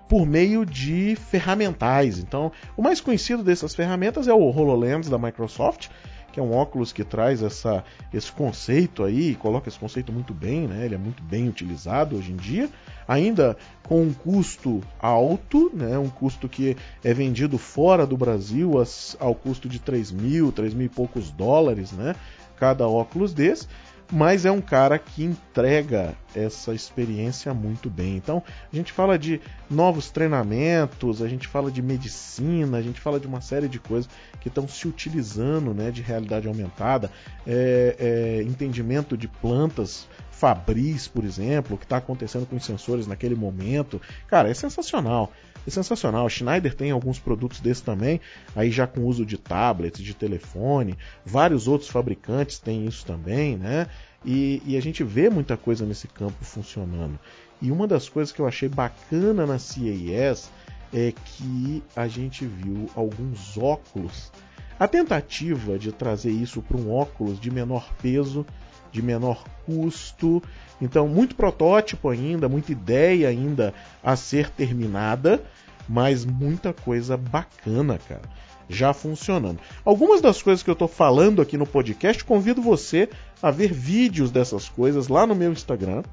por 0.08 0.26
meio 0.26 0.66
de 0.66 1.18
ferramentais. 1.30 2.20
Então, 2.20 2.52
o 2.78 2.82
mais 2.82 3.02
conhecido 3.02 3.44
dessas 3.44 3.76
ferramentas 3.76 4.28
é 4.28 4.34
o 4.34 4.40
HoloLens 4.40 5.10
da 5.10 5.18
Microsoft, 5.18 5.90
que 6.34 6.40
é 6.40 6.44
um 6.44 6.52
óculos 6.52 6.92
que 6.92 7.04
traz 7.04 7.44
essa, 7.44 7.86
esse 8.12 8.32
conceito 8.32 9.04
aí, 9.04 9.36
coloca 9.36 9.70
esse 9.70 9.78
conceito 9.78 10.12
muito 10.12 10.34
bem, 10.34 10.68
né? 10.68 10.84
ele 10.84 10.96
é 10.96 10.98
muito 10.98 11.22
bem 11.22 11.48
utilizado 11.48 12.18
hoje 12.18 12.32
em 12.32 12.36
dia, 12.36 12.68
ainda 13.08 13.56
com 13.84 14.02
um 14.02 14.12
custo 14.12 14.82
alto, 15.00 15.70
né? 15.72 15.96
um 15.96 16.10
custo 16.10 16.50
que 16.50 16.76
é 17.04 17.14
vendido 17.14 17.60
fora 17.60 18.08
do 18.08 18.18
Brasil 18.18 18.74
ao 19.20 19.36
custo 19.36 19.70
de 19.70 19.80
3 19.80 20.12
mil, 20.12 20.52
3 20.52 20.74
mil 20.74 20.88
e 20.88 20.90
poucos 20.90 21.30
dólares, 21.30 21.92
né? 21.92 22.16
cada 22.58 22.88
óculos 22.88 23.32
desse, 23.32 23.68
mas 24.12 24.46
é 24.46 24.52
um 24.52 24.62
cara 24.62 24.98
que 25.00 25.24
entrega 25.24 26.16
essa 26.36 26.74
experiência 26.74 27.54
muito 27.54 27.90
bem. 27.90 28.16
Então, 28.16 28.44
a 28.72 28.76
gente 28.76 28.92
fala 28.92 29.18
de 29.18 29.42
novos 29.70 30.10
treinamentos, 30.10 31.22
a 31.22 31.28
gente 31.28 31.48
fala 31.48 31.72
de 31.72 31.82
medicina, 31.82 32.78
a 32.78 32.82
gente 32.82 33.00
fala 33.00 33.20
de 33.20 33.28
uma 33.28 33.42
série 33.42 33.68
de 33.68 33.80
coisas 33.80 34.10
que 34.40 34.48
estão 34.48 34.68
se 34.68 34.88
utilizando 34.88 35.74
né, 35.74 35.92
de 35.92 36.02
realidade 36.02 36.48
aumentada, 36.48 37.12
é, 37.46 37.96
é, 38.00 38.44
entendimento 38.44 39.18
de 39.18 39.28
plantas 39.28 40.08
Fabris, 40.32 41.08
por 41.08 41.24
exemplo, 41.24 41.76
o 41.76 41.78
que 41.78 41.86
está 41.86 41.98
acontecendo 41.98 42.46
com 42.46 42.58
os 42.58 42.66
sensores 42.66 43.08
naquele 43.08 43.36
momento. 43.36 44.02
Cara, 44.28 44.50
é 44.50 44.54
sensacional. 44.54 45.32
É 45.66 45.70
sensacional. 45.70 46.26
A 46.26 46.30
Schneider 46.30 46.74
tem 46.74 46.92
alguns 46.92 47.20
produtos 47.20 47.60
desses 47.60 47.82
também, 47.82 48.20
aí 48.56 48.72
já 48.72 48.86
com 48.86 49.02
uso 49.02 49.26
de 49.26 49.38
tablets, 49.38 50.04
de 50.04 50.14
telefone. 50.14 50.98
Vários 51.26 51.68
outros 51.68 51.90
fabricantes 51.90 52.60
têm 52.60 52.86
isso 52.86 53.06
também, 53.06 53.58
né? 53.58 53.88
E, 54.26 54.62
e, 54.66 54.78
a 54.78 54.82
gente 54.82 55.04
vê 55.04 55.30
muita 55.30 55.58
coisa 55.58 55.86
nesse 55.86 56.08
campo 56.08 56.46
funcionando. 56.46 57.20
E 57.62 57.72
uma 57.72 57.86
das 57.86 58.08
coisas 58.08 58.32
que 58.32 58.40
eu 58.40 58.48
achei 58.48 58.70
bacana 58.70 59.46
na 59.46 59.60
CES 59.60 60.50
é 60.94 61.12
que 61.12 61.84
a 61.96 62.08
gente 62.08 62.46
viu 62.46 62.90
alguns 62.96 63.58
óculos 63.58 64.32
a 64.80 64.88
tentativa 64.88 65.78
de 65.78 65.92
trazer 65.92 66.32
isso 66.32 66.62
para 66.62 66.78
um 66.78 66.92
óculos 66.92 67.40
de 67.40 67.52
menor 67.52 67.94
peso, 68.02 68.46
de 68.94 69.02
menor 69.02 69.44
custo. 69.66 70.42
Então, 70.80 71.08
muito 71.08 71.36
protótipo 71.36 72.08
ainda, 72.08 72.48
muita 72.48 72.72
ideia 72.72 73.28
ainda 73.28 73.74
a 74.02 74.16
ser 74.16 74.50
terminada, 74.50 75.44
mas 75.90 76.24
muita 76.24 76.72
coisa 76.72 77.18
bacana, 77.18 78.00
cara, 78.08 78.22
já 78.70 78.94
funcionando. 78.94 79.60
Algumas 79.84 80.22
das 80.22 80.42
coisas 80.42 80.64
que 80.64 80.70
eu 80.70 80.74
estou 80.74 80.88
falando 80.88 81.42
aqui 81.42 81.58
no 81.58 81.66
podcast, 81.66 82.24
convido 82.24 82.62
você 82.62 83.10
a 83.42 83.52
ver 83.52 83.74
vídeos 83.74 84.32
dessas 84.32 84.70
coisas 84.70 85.08
lá 85.08 85.26
no 85.26 85.36
meu 85.36 85.52
Instagram 85.52 86.04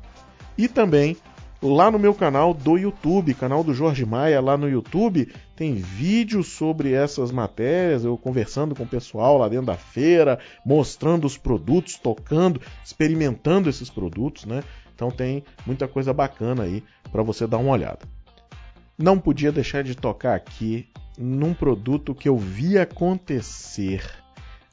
e 0.56 0.66
também 0.66 1.16
lá 1.62 1.90
no 1.90 1.98
meu 1.98 2.14
canal 2.14 2.54
do 2.54 2.76
YouTube, 2.76 3.34
canal 3.34 3.62
do 3.62 3.74
Jorge 3.74 4.06
Maia 4.06 4.40
lá 4.40 4.56
no 4.56 4.68
YouTube, 4.68 5.32
tem 5.54 5.74
vídeos 5.74 6.48
sobre 6.48 6.92
essas 6.92 7.30
matérias, 7.30 8.04
eu 8.04 8.16
conversando 8.16 8.74
com 8.74 8.84
o 8.84 8.88
pessoal 8.88 9.36
lá 9.36 9.48
dentro 9.48 9.66
da 9.66 9.76
feira, 9.76 10.38
mostrando 10.64 11.26
os 11.26 11.36
produtos, 11.36 11.96
tocando, 11.96 12.60
experimentando 12.84 13.68
esses 13.68 13.90
produtos, 13.90 14.44
né? 14.46 14.62
Então 14.94 15.10
tem 15.10 15.44
muita 15.66 15.86
coisa 15.86 16.12
bacana 16.12 16.64
aí 16.64 16.82
para 17.10 17.22
você 17.22 17.46
dar 17.46 17.58
uma 17.58 17.72
olhada. 17.72 18.00
Não 18.96 19.18
podia 19.18 19.52
deixar 19.52 19.82
de 19.82 19.94
tocar 19.94 20.34
aqui 20.34 20.88
num 21.18 21.54
produto 21.54 22.14
que 22.14 22.28
eu 22.28 22.36
vi 22.36 22.78
acontecer, 22.78 24.02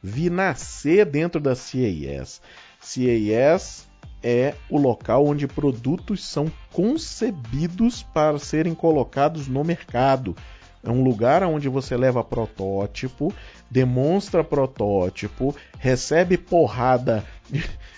vi 0.01 0.29
nascer 0.29 1.05
dentro 1.05 1.39
da 1.39 1.51
CAS. 1.51 2.41
CAS 2.79 3.86
é 4.27 4.55
o 4.69 4.77
local 4.77 5.25
onde 5.25 5.47
produtos 5.47 6.25
são 6.25 6.51
concebidos 6.73 8.03
para 8.03 8.37
serem 8.37 8.75
colocados 8.75 9.47
no 9.47 9.63
mercado. 9.63 10.35
É 10.83 10.89
um 10.89 11.01
lugar 11.01 11.43
onde 11.43 11.69
você 11.69 11.95
leva 11.95 12.21
protótipo, 12.21 13.33
demonstra 13.71 14.43
protótipo, 14.43 15.55
recebe 15.79 16.37
porrada 16.37 17.23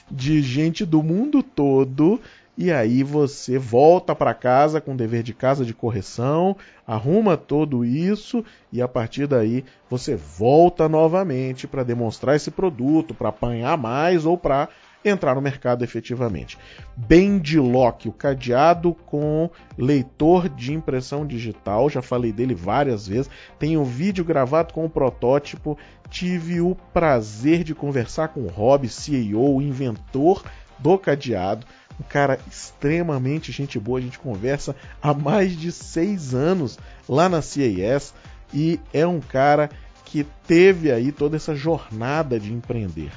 de 0.09 0.39
gente 0.43 0.85
do 0.85 1.01
mundo 1.01 1.41
todo 1.41 2.21
e 2.55 2.71
aí 2.71 3.01
você 3.01 3.57
volta 3.57 4.13
para 4.13 4.33
casa 4.35 4.79
com 4.79 4.95
dever 4.95 5.23
de 5.23 5.33
casa 5.33 5.65
de 5.65 5.73
correção, 5.73 6.55
arruma 6.85 7.37
tudo 7.37 7.83
isso 7.83 8.45
e 8.71 8.83
a 8.83 8.87
partir 8.87 9.25
daí 9.25 9.65
você 9.89 10.15
volta 10.15 10.87
novamente 10.87 11.65
para 11.65 11.83
demonstrar 11.83 12.35
esse 12.35 12.51
produto, 12.51 13.15
para 13.15 13.29
apanhar 13.29 13.77
mais 13.79 14.27
ou 14.27 14.37
para 14.37 14.69
entrar 15.03 15.35
no 15.35 15.41
mercado 15.41 15.83
efetivamente. 15.83 16.57
Bendlock, 16.95 18.09
o 18.09 18.12
cadeado 18.12 18.93
com 19.05 19.49
leitor 19.77 20.49
de 20.49 20.73
impressão 20.73 21.25
digital, 21.25 21.89
já 21.89 22.01
falei 22.01 22.31
dele 22.31 22.53
várias 22.53 23.07
vezes. 23.07 23.29
Tem 23.57 23.77
um 23.77 23.83
vídeo 23.83 24.23
gravado 24.25 24.73
com 24.73 24.85
o 24.85 24.89
protótipo. 24.89 25.77
Tive 26.09 26.59
o 26.59 26.75
prazer 26.93 27.63
de 27.63 27.75
conversar 27.75 28.29
com 28.29 28.41
o 28.41 28.47
Rob, 28.47 28.88
CEO, 28.89 29.62
inventor 29.62 30.43
do 30.77 30.97
cadeado. 30.97 31.65
Um 31.99 32.03
cara 32.03 32.39
extremamente 32.47 33.51
gente 33.51 33.77
boa, 33.77 33.99
a 33.99 34.01
gente 34.01 34.19
conversa 34.19 34.75
há 35.01 35.13
mais 35.13 35.55
de 35.55 35.71
seis 35.71 36.33
anos 36.33 36.79
lá 37.07 37.27
na 37.27 37.41
CAS 37.41 38.13
e 38.53 38.79
é 38.93 39.05
um 39.05 39.19
cara 39.19 39.69
que 40.05 40.25
teve 40.47 40.91
aí 40.91 41.12
toda 41.12 41.35
essa 41.35 41.53
jornada 41.53 42.39
de 42.39 42.53
empreender. 42.53 43.12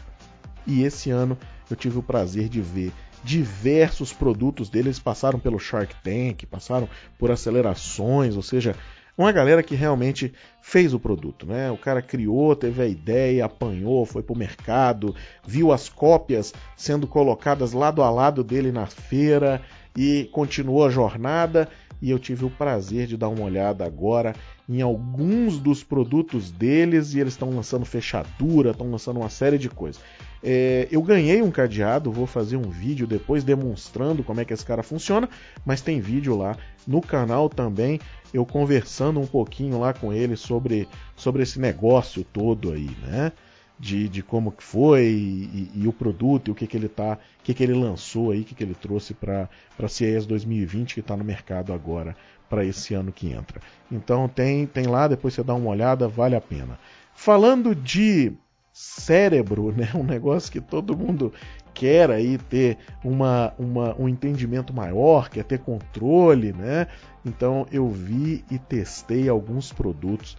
E 0.66 0.83
esse 0.83 1.11
ano 1.11 1.38
eu 1.73 1.77
tive 1.77 1.99
o 1.99 2.03
prazer 2.03 2.49
de 2.49 2.61
ver 2.61 2.93
diversos 3.25 4.13
produtos 4.13 4.69
deles 4.69 4.99
passaram 4.99 5.39
pelo 5.39 5.59
Shark 5.59 5.95
Tank, 6.03 6.45
passaram 6.47 6.89
por 7.19 7.31
acelerações, 7.31 8.37
ou 8.37 8.43
seja, 8.43 8.75
uma 9.17 9.31
galera 9.31 9.63
que 9.63 9.75
realmente 9.75 10.33
fez 10.61 10.95
o 10.95 10.99
produto, 10.99 11.47
né? 11.47 11.71
O 11.71 11.77
cara 11.77 12.01
criou, 12.01 12.57
teve 12.57 12.83
a 12.83 12.87
ideia, 12.87 13.45
apanhou, 13.45 14.07
foi 14.07 14.23
para 14.23 14.33
o 14.33 14.39
mercado, 14.39 15.15
viu 15.47 15.71
as 15.71 15.89
cópias 15.89 16.53
sendo 16.77 17.07
colocadas 17.07 17.73
lado 17.73 18.03
a 18.03 18.11
lado 18.11 18.43
dele 18.43 18.73
na 18.73 18.87
feira 18.87 19.61
e 19.97 20.29
continuou 20.33 20.85
a 20.85 20.91
jornada. 20.91 21.69
E 22.01 22.11
eu 22.11 22.19
tive 22.19 22.45
o 22.45 22.51
prazer 22.51 23.07
de 23.07 23.17
dar 23.17 23.29
uma 23.29 23.45
olhada 23.45 23.85
agora 23.85 24.35
em 24.69 24.81
alguns 24.81 25.59
dos 25.59 25.85
produtos 25.85 26.51
deles 26.51 27.15
e 27.15 27.21
eles 27.21 27.35
estão 27.35 27.51
lançando 27.51 27.85
fechadura, 27.85 28.71
estão 28.71 28.91
lançando 28.91 29.21
uma 29.21 29.29
série 29.29 29.59
de 29.59 29.69
coisas. 29.69 30.03
É, 30.42 30.88
eu 30.90 31.00
ganhei 31.02 31.40
um 31.40 31.50
cadeado, 31.50 32.11
vou 32.11 32.26
fazer 32.26 32.57
um 32.57 32.68
vídeo 32.68 33.07
depois 33.07 33.44
demonstrando 33.44 34.24
como 34.24 34.40
é 34.40 34.44
que 34.44 34.52
esse 34.52 34.64
cara 34.64 34.83
funciona, 34.83 35.28
mas 35.64 35.81
tem 35.81 36.00
vídeo 36.00 36.37
lá 36.37 36.57
no 36.87 37.00
canal 37.00 37.48
também, 37.48 38.00
eu 38.35 38.44
conversando 38.44 39.20
um 39.20 39.26
pouquinho 39.26 39.78
lá 39.78 39.92
com 39.92 40.12
ele 40.12 40.37
sobre, 40.37 40.88
sobre 41.14 41.42
esse 41.44 41.61
negócio 41.61 42.24
todo 42.24 42.72
aí, 42.72 42.90
né? 43.02 43.31
De, 43.78 44.09
de 44.09 44.22
como 44.22 44.52
que 44.52 44.62
foi 44.62 45.07
e, 45.07 45.70
e, 45.74 45.83
e, 45.83 45.88
o 45.88 45.92
produto 45.92 46.48
e 46.48 46.50
o 46.52 46.55
que, 46.55 46.68
que 46.68 46.76
ele 46.76 46.88
tá, 46.88 47.18
o 47.40 47.42
que, 47.42 47.52
que 47.52 47.64
ele 47.64 47.74
lançou 47.74 48.31
aí, 48.31 48.42
o 48.42 48.44
que, 48.44 48.55
que 48.55 48.62
ele 48.62 48.74
trouxe 48.74 49.12
para 49.12 49.48
a 49.76 49.88
CES 49.88 50.24
2020 50.24 50.94
que 50.94 51.00
está 51.00 51.16
no 51.16 51.24
mercado 51.24 51.72
agora 51.72 52.14
para 52.48 52.64
esse 52.64 52.94
ano 52.94 53.11
que 53.11 53.33
entra. 53.33 53.61
Então 53.90 54.28
tem, 54.28 54.66
tem 54.66 54.87
lá, 54.87 55.09
depois 55.09 55.35
você 55.35 55.42
dá 55.42 55.55
uma 55.55 55.70
olhada, 55.70 56.07
vale 56.07 56.37
a 56.37 56.40
pena. 56.40 56.78
Falando 57.12 57.74
de 57.74 58.33
cérebro, 58.73 59.73
né? 59.73 59.91
Um 59.95 60.05
negócio 60.05 60.51
que 60.51 60.61
todo 60.61 60.97
mundo 60.97 61.33
quer 61.75 62.11
aí 62.11 62.39
ter 62.39 62.79
uma, 63.05 63.53
uma, 63.59 63.95
um 63.99 64.09
entendimento 64.09 64.73
maior, 64.73 65.29
quer 65.29 65.45
ter 65.45 65.59
controle, 65.59 66.53
né? 66.53 66.87
Então 67.25 67.67
eu 67.71 67.89
vi 67.89 68.45
e 68.51 68.59
testei 68.59 69.29
alguns 69.29 69.73
produtos 69.73 70.37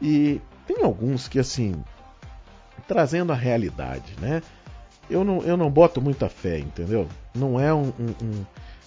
e 0.00 0.40
tem 0.66 0.82
alguns 0.82 1.28
que 1.28 1.38
assim 1.38 1.74
trazendo 2.86 3.32
a 3.32 3.36
realidade, 3.36 4.14
né? 4.20 4.42
Eu 5.10 5.24
não, 5.24 5.42
eu 5.42 5.56
não 5.56 5.70
boto 5.70 6.00
muita 6.00 6.28
fé, 6.28 6.58
entendeu? 6.58 7.08
Não 7.34 7.60
é 7.60 7.72
um, 7.72 7.88
um, 7.88 8.14
um 8.22 8.44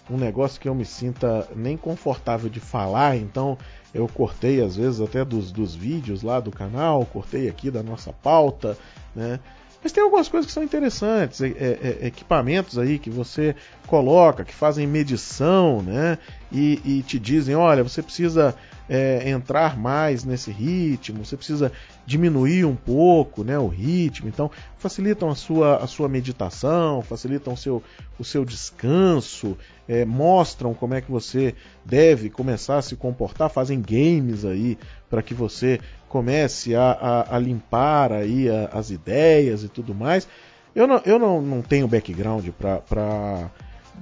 um 0.09 0.17
negócio 0.17 0.59
que 0.59 0.69
eu 0.69 0.75
me 0.75 0.85
sinta 0.85 1.47
nem 1.55 1.75
confortável 1.75 2.49
de 2.49 2.59
falar, 2.59 3.17
então 3.17 3.57
eu 3.93 4.07
cortei 4.07 4.61
às 4.61 4.75
vezes 4.75 5.01
até 5.01 5.25
dos, 5.25 5.51
dos 5.51 5.73
vídeos 5.73 6.21
lá 6.21 6.39
do 6.39 6.51
canal, 6.51 7.05
cortei 7.05 7.47
aqui 7.47 7.71
da 7.71 7.81
nossa 7.81 8.13
pauta, 8.13 8.77
né? 9.15 9.39
Mas 9.85 9.91
tem 9.91 10.03
algumas 10.03 10.27
coisas 10.27 10.47
que 10.47 10.51
são 10.51 10.63
interessantes, 10.63 11.39
é, 11.41 11.47
é, 11.49 11.97
é 12.01 12.07
equipamentos 12.07 12.79
aí 12.79 12.97
que 12.97 13.11
você 13.11 13.55
coloca, 13.85 14.43
que 14.43 14.51
fazem 14.51 14.87
medição, 14.87 15.79
né? 15.83 16.17
E, 16.51 16.81
e 16.83 17.03
te 17.03 17.19
dizem, 17.19 17.55
olha, 17.55 17.83
você 17.83 18.01
precisa 18.01 18.55
é, 18.89 19.29
entrar 19.29 19.77
mais 19.77 20.23
nesse 20.23 20.51
ritmo, 20.51 21.23
você 21.23 21.37
precisa 21.37 21.71
diminuir 22.03 22.65
um 22.65 22.75
pouco 22.75 23.43
né, 23.43 23.59
o 23.59 23.67
ritmo, 23.67 24.27
então 24.27 24.49
facilitam 24.77 25.29
a 25.29 25.35
sua, 25.35 25.77
a 25.77 25.87
sua 25.87 26.07
meditação, 26.07 27.03
facilitam 27.03 27.53
o 27.53 27.57
seu, 27.57 27.83
o 28.17 28.23
seu 28.23 28.45
descanso, 28.45 29.57
é, 29.87 30.05
mostram 30.05 30.73
como 30.73 30.93
é 30.93 31.01
que 31.01 31.11
você 31.11 31.55
deve 31.83 32.29
começar 32.29 32.77
a 32.77 32.81
se 32.81 32.95
comportar, 32.95 33.49
fazem 33.49 33.81
games 33.81 34.45
aí 34.45 34.77
para 35.15 35.23
que 35.23 35.33
você 35.33 35.79
comece 36.09 36.75
a, 36.75 36.91
a, 36.91 37.37
a 37.37 37.39
limpar 37.39 38.11
aí 38.11 38.49
a, 38.49 38.65
as 38.73 38.89
ideias 38.89 39.63
e 39.63 39.69
tudo 39.69 39.95
mais. 39.95 40.27
Eu 40.75 40.85
não, 40.85 41.01
eu 41.05 41.17
não, 41.17 41.41
não 41.41 41.61
tenho 41.61 41.87
background 41.87 42.45
para 42.49 43.49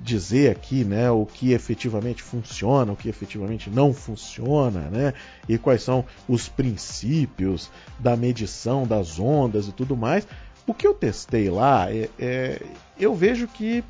dizer 0.01 0.49
aqui 0.49 0.83
né, 0.83 1.11
o 1.11 1.23
que 1.23 1.51
efetivamente 1.51 2.23
funciona, 2.23 2.91
o 2.91 2.95
que 2.95 3.07
efetivamente 3.07 3.69
não 3.69 3.93
funciona, 3.93 4.89
né, 4.89 5.13
e 5.47 5.55
quais 5.55 5.83
são 5.83 6.03
os 6.27 6.49
princípios 6.49 7.69
da 7.99 8.17
medição 8.17 8.87
das 8.87 9.19
ondas 9.19 9.67
e 9.67 9.71
tudo 9.71 9.95
mais. 9.95 10.27
O 10.65 10.73
que 10.73 10.87
eu 10.87 10.95
testei 10.95 11.47
lá, 11.47 11.91
é, 11.91 12.09
é 12.17 12.59
eu 12.99 13.13
vejo 13.13 13.47
que 13.47 13.83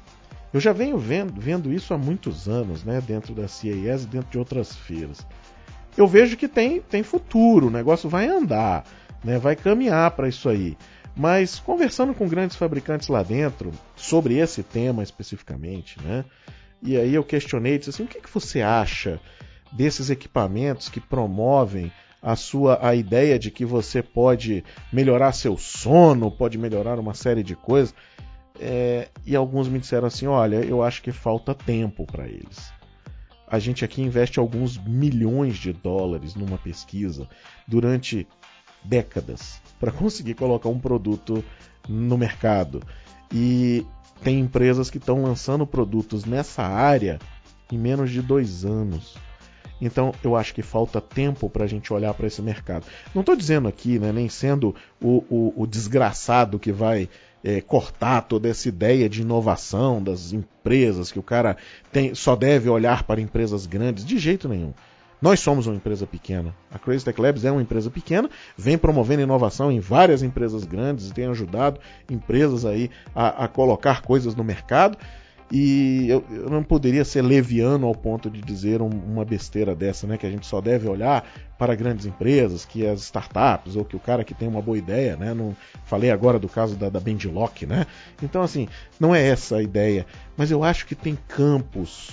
eu 0.53 0.59
já 0.59 0.73
venho 0.73 0.97
vendo, 0.97 1.39
vendo 1.39 1.71
isso 1.71 1.93
há 1.93 1.97
muitos 1.97 2.49
anos, 2.49 2.83
né, 2.83 2.99
dentro 2.99 3.33
da 3.33 3.43
CAS 3.43 3.63
e 3.63 4.07
dentro 4.07 4.29
de 4.29 4.37
outras 4.37 4.75
feiras. 4.75 5.25
Eu 5.97 6.07
vejo 6.07 6.35
que 6.35 6.47
tem, 6.47 6.81
tem 6.81 7.03
futuro, 7.03 7.67
o 7.67 7.71
negócio 7.71 8.09
vai 8.09 8.27
andar, 8.27 8.83
né, 9.23 9.37
vai 9.37 9.55
caminhar 9.55 10.11
para 10.11 10.27
isso 10.27 10.49
aí. 10.49 10.77
Mas 11.15 11.59
conversando 11.59 12.13
com 12.13 12.27
grandes 12.27 12.55
fabricantes 12.55 13.07
lá 13.07 13.21
dentro 13.21 13.71
sobre 13.95 14.39
esse 14.39 14.63
tema 14.63 15.03
especificamente, 15.03 16.01
né? 16.01 16.25
E 16.81 16.97
aí 16.97 17.13
eu 17.13 17.23
questionei, 17.23 17.77
disse 17.77 17.91
assim, 17.91 18.03
o 18.03 18.07
que, 18.07 18.19
que 18.19 18.29
você 18.29 18.61
acha 18.61 19.19
desses 19.71 20.09
equipamentos 20.09 20.89
que 20.89 20.99
promovem 20.99 21.91
a 22.21 22.35
sua 22.35 22.79
a 22.81 22.95
ideia 22.95 23.37
de 23.37 23.51
que 23.51 23.63
você 23.63 24.01
pode 24.01 24.63
melhorar 24.91 25.33
seu 25.33 25.57
sono, 25.57 26.31
pode 26.31 26.57
melhorar 26.57 26.99
uma 26.99 27.13
série 27.13 27.43
de 27.43 27.55
coisas? 27.55 27.93
É, 28.59 29.09
e 29.25 29.35
alguns 29.35 29.67
me 29.67 29.79
disseram 29.79 30.07
assim, 30.07 30.25
olha, 30.25 30.57
eu 30.57 30.83
acho 30.83 31.01
que 31.01 31.11
falta 31.11 31.53
tempo 31.53 32.05
para 32.05 32.25
eles. 32.27 32.73
A 33.47 33.59
gente 33.59 33.85
aqui 33.85 34.01
investe 34.01 34.39
alguns 34.39 34.77
milhões 34.77 35.57
de 35.57 35.71
dólares 35.73 36.35
numa 36.35 36.57
pesquisa 36.57 37.27
durante 37.67 38.27
décadas 38.83 39.61
para 39.79 39.91
conseguir 39.91 40.33
colocar 40.33 40.69
um 40.69 40.79
produto 40.79 41.43
no 41.87 42.17
mercado. 42.17 42.81
E 43.31 43.85
tem 44.23 44.39
empresas 44.39 44.89
que 44.89 44.97
estão 44.97 45.23
lançando 45.23 45.67
produtos 45.67 46.25
nessa 46.25 46.63
área 46.63 47.19
em 47.71 47.77
menos 47.77 48.11
de 48.11 48.21
dois 48.21 48.63
anos. 48.65 49.15
Então 49.81 50.13
eu 50.23 50.35
acho 50.35 50.53
que 50.53 50.61
falta 50.61 51.01
tempo 51.01 51.49
para 51.49 51.65
a 51.65 51.67
gente 51.67 51.91
olhar 51.91 52.13
para 52.13 52.27
esse 52.27 52.41
mercado. 52.41 52.85
Não 53.13 53.21
estou 53.21 53.35
dizendo 53.35 53.67
aqui, 53.67 53.99
né, 53.99 54.11
nem 54.11 54.29
sendo 54.29 54.73
o, 55.01 55.23
o, 55.29 55.63
o 55.63 55.67
desgraçado 55.67 56.57
que 56.57 56.71
vai 56.71 57.09
é, 57.43 57.59
cortar 57.61 58.21
toda 58.21 58.47
essa 58.47 58.69
ideia 58.69 59.09
de 59.09 59.21
inovação 59.21 60.01
das 60.01 60.31
empresas, 60.31 61.11
que 61.11 61.19
o 61.19 61.23
cara 61.23 61.57
tem, 61.91 62.15
só 62.15 62.35
deve 62.35 62.69
olhar 62.69 63.03
para 63.03 63.19
empresas 63.19 63.65
grandes, 63.65 64.05
de 64.05 64.17
jeito 64.17 64.47
nenhum. 64.47 64.73
Nós 65.21 65.39
somos 65.39 65.67
uma 65.67 65.75
empresa 65.77 66.05
pequena. 66.05 66.53
A 66.69 66.77
Crazy 66.77 67.05
Tech 67.05 67.19
Labs 67.19 67.45
é 67.45 67.51
uma 67.51 67.61
empresa 67.61 67.89
pequena, 67.89 68.29
vem 68.57 68.77
promovendo 68.77 69.21
inovação 69.21 69.71
em 69.71 69.79
várias 69.79 70.21
empresas 70.21 70.65
grandes 70.65 71.09
e 71.09 71.13
tem 71.13 71.27
ajudado 71.27 71.79
empresas 72.09 72.65
aí 72.65 72.91
a, 73.15 73.45
a 73.45 73.47
colocar 73.47 74.01
coisas 74.01 74.35
no 74.35 74.43
mercado. 74.43 74.97
E 75.55 76.09
eu, 76.09 76.25
eu, 76.31 76.49
não 76.49 76.63
poderia 76.63 77.05
ser 77.05 77.21
leviano 77.21 77.85
ao 77.85 77.93
ponto 77.93 78.27
de 78.27 78.41
dizer 78.41 78.81
um, 78.81 78.89
uma 78.89 79.23
besteira 79.23 79.75
dessa, 79.75 80.07
né? 80.07 80.17
Que 80.17 80.25
a 80.25 80.29
gente 80.31 80.47
só 80.47 80.59
deve 80.59 80.89
olhar 80.89 81.23
para 81.59 81.75
grandes 81.75 82.07
empresas, 82.07 82.65
que 82.65 82.87
as 82.87 83.01
startups, 83.01 83.75
ou 83.75 83.85
que 83.85 83.95
o 83.95 83.99
cara 83.99 84.23
que 84.23 84.33
tem 84.33 84.47
uma 84.47 84.63
boa 84.63 84.79
ideia, 84.79 85.15
né? 85.15 85.31
Não, 85.31 85.55
falei 85.85 86.09
agora 86.09 86.39
do 86.39 86.49
caso 86.49 86.75
da, 86.75 86.89
da 86.89 86.99
Bendilock, 86.99 87.67
né? 87.67 87.85
Então, 88.23 88.41
assim, 88.41 88.67
não 88.99 89.13
é 89.13 89.27
essa 89.27 89.57
a 89.57 89.61
ideia. 89.61 90.07
Mas 90.35 90.49
eu 90.49 90.63
acho 90.63 90.87
que 90.87 90.95
tem 90.95 91.15
campos 91.27 92.09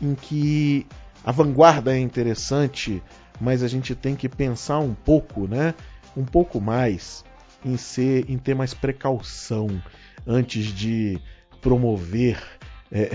em 0.00 0.14
que 0.14 0.86
a 1.22 1.32
vanguarda 1.32 1.94
é 1.94 1.98
interessante, 1.98 3.02
mas 3.38 3.62
a 3.62 3.68
gente 3.68 3.94
tem 3.94 4.16
que 4.16 4.30
pensar 4.30 4.78
um 4.78 4.94
pouco, 4.94 5.46
né? 5.46 5.74
Um 6.16 6.24
pouco 6.24 6.58
mais 6.58 7.22
em 7.62 7.76
ser, 7.76 8.30
em 8.30 8.38
ter 8.38 8.54
mais 8.54 8.72
precaução 8.72 9.68
antes 10.26 10.68
de 10.68 11.20
promover 11.60 12.42
é, 12.90 13.10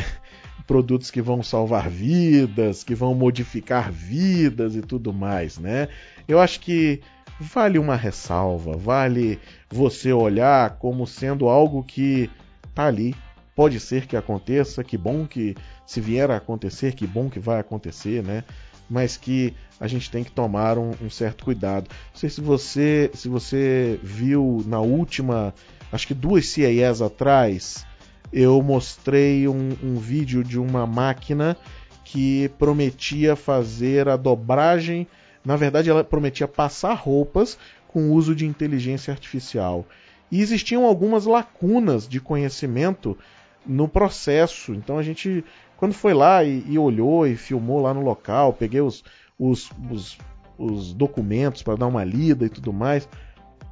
produtos 0.65 1.11
que 1.11 1.21
vão 1.21 1.43
salvar 1.43 1.89
vidas, 1.89 2.83
que 2.83 2.95
vão 2.95 3.13
modificar 3.13 3.91
vidas 3.91 4.75
e 4.75 4.81
tudo 4.81 5.13
mais, 5.13 5.57
né? 5.57 5.87
Eu 6.27 6.39
acho 6.39 6.59
que 6.59 7.01
vale 7.39 7.77
uma 7.77 7.95
ressalva, 7.95 8.77
vale 8.77 9.39
você 9.69 10.11
olhar 10.13 10.77
como 10.77 11.05
sendo 11.05 11.47
algo 11.47 11.83
que 11.83 12.29
tá 12.73 12.87
ali, 12.87 13.15
pode 13.55 13.79
ser 13.79 14.05
que 14.05 14.17
aconteça, 14.17 14.83
que 14.83 14.97
bom 14.97 15.25
que 15.25 15.55
se 15.85 16.01
vier 16.01 16.31
a 16.31 16.37
acontecer, 16.37 16.93
que 16.93 17.05
bom 17.05 17.29
que 17.29 17.39
vai 17.39 17.59
acontecer, 17.59 18.23
né? 18.23 18.43
Mas 18.89 19.17
que 19.17 19.53
a 19.79 19.87
gente 19.87 20.11
tem 20.11 20.23
que 20.23 20.31
tomar 20.31 20.77
um, 20.77 20.91
um 21.01 21.09
certo 21.09 21.43
cuidado. 21.43 21.89
Não 21.89 22.19
sei 22.19 22.29
se 22.29 22.41
você, 22.41 23.09
se 23.13 23.27
você 23.27 23.99
viu 24.03 24.63
na 24.67 24.79
última, 24.79 25.53
acho 25.91 26.05
que 26.07 26.13
duas 26.13 26.47
CIEs 26.47 27.01
atrás, 27.01 27.85
eu 28.31 28.61
mostrei 28.61 29.47
um, 29.47 29.75
um 29.83 29.97
vídeo 29.97 30.43
de 30.43 30.59
uma 30.59 30.85
máquina 30.85 31.57
que 32.03 32.49
prometia 32.57 33.35
fazer 33.35 34.07
a 34.07 34.15
dobragem. 34.15 35.07
Na 35.43 35.55
verdade, 35.55 35.89
ela 35.89 36.03
prometia 36.03 36.47
passar 36.47 36.93
roupas 36.93 37.57
com 37.87 38.11
uso 38.11 38.35
de 38.35 38.45
inteligência 38.45 39.11
artificial. 39.11 39.85
E 40.31 40.41
existiam 40.41 40.85
algumas 40.85 41.25
lacunas 41.25 42.07
de 42.07 42.19
conhecimento 42.19 43.17
no 43.65 43.87
processo. 43.87 44.73
Então 44.73 44.97
a 44.97 45.03
gente, 45.03 45.43
quando 45.77 45.93
foi 45.93 46.13
lá 46.13 46.43
e, 46.43 46.63
e 46.67 46.77
olhou 46.77 47.25
e 47.25 47.35
filmou 47.35 47.81
lá 47.81 47.93
no 47.93 48.01
local, 48.01 48.53
peguei 48.53 48.81
os, 48.81 49.03
os, 49.39 49.71
os, 49.89 50.17
os 50.57 50.93
documentos 50.93 51.63
para 51.63 51.75
dar 51.75 51.87
uma 51.87 52.03
lida 52.03 52.45
e 52.45 52.49
tudo 52.49 52.73
mais. 52.73 53.07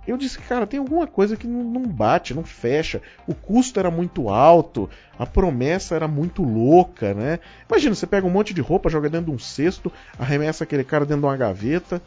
Eu 0.05 0.17
disse, 0.17 0.37
cara, 0.37 0.67
tem 0.67 0.79
alguma 0.79 1.07
coisa 1.07 1.37
que 1.37 1.47
não 1.47 1.83
bate, 1.83 2.33
não 2.33 2.43
fecha. 2.43 3.01
O 3.25 3.33
custo 3.33 3.79
era 3.79 3.89
muito 3.89 4.29
alto, 4.29 4.89
a 5.17 5.25
promessa 5.25 5.95
era 5.95 6.07
muito 6.07 6.43
louca, 6.43 7.13
né? 7.13 7.39
Imagina, 7.69 7.95
você 7.95 8.05
pega 8.05 8.27
um 8.27 8.29
monte 8.29 8.53
de 8.53 8.59
roupa, 8.59 8.89
joga 8.89 9.09
dentro 9.09 9.27
de 9.27 9.31
um 9.31 9.39
cesto, 9.39 9.91
arremessa 10.19 10.65
aquele 10.65 10.83
cara 10.83 11.05
dentro 11.05 11.21
de 11.21 11.27
uma 11.27 11.37
gaveta, 11.37 12.01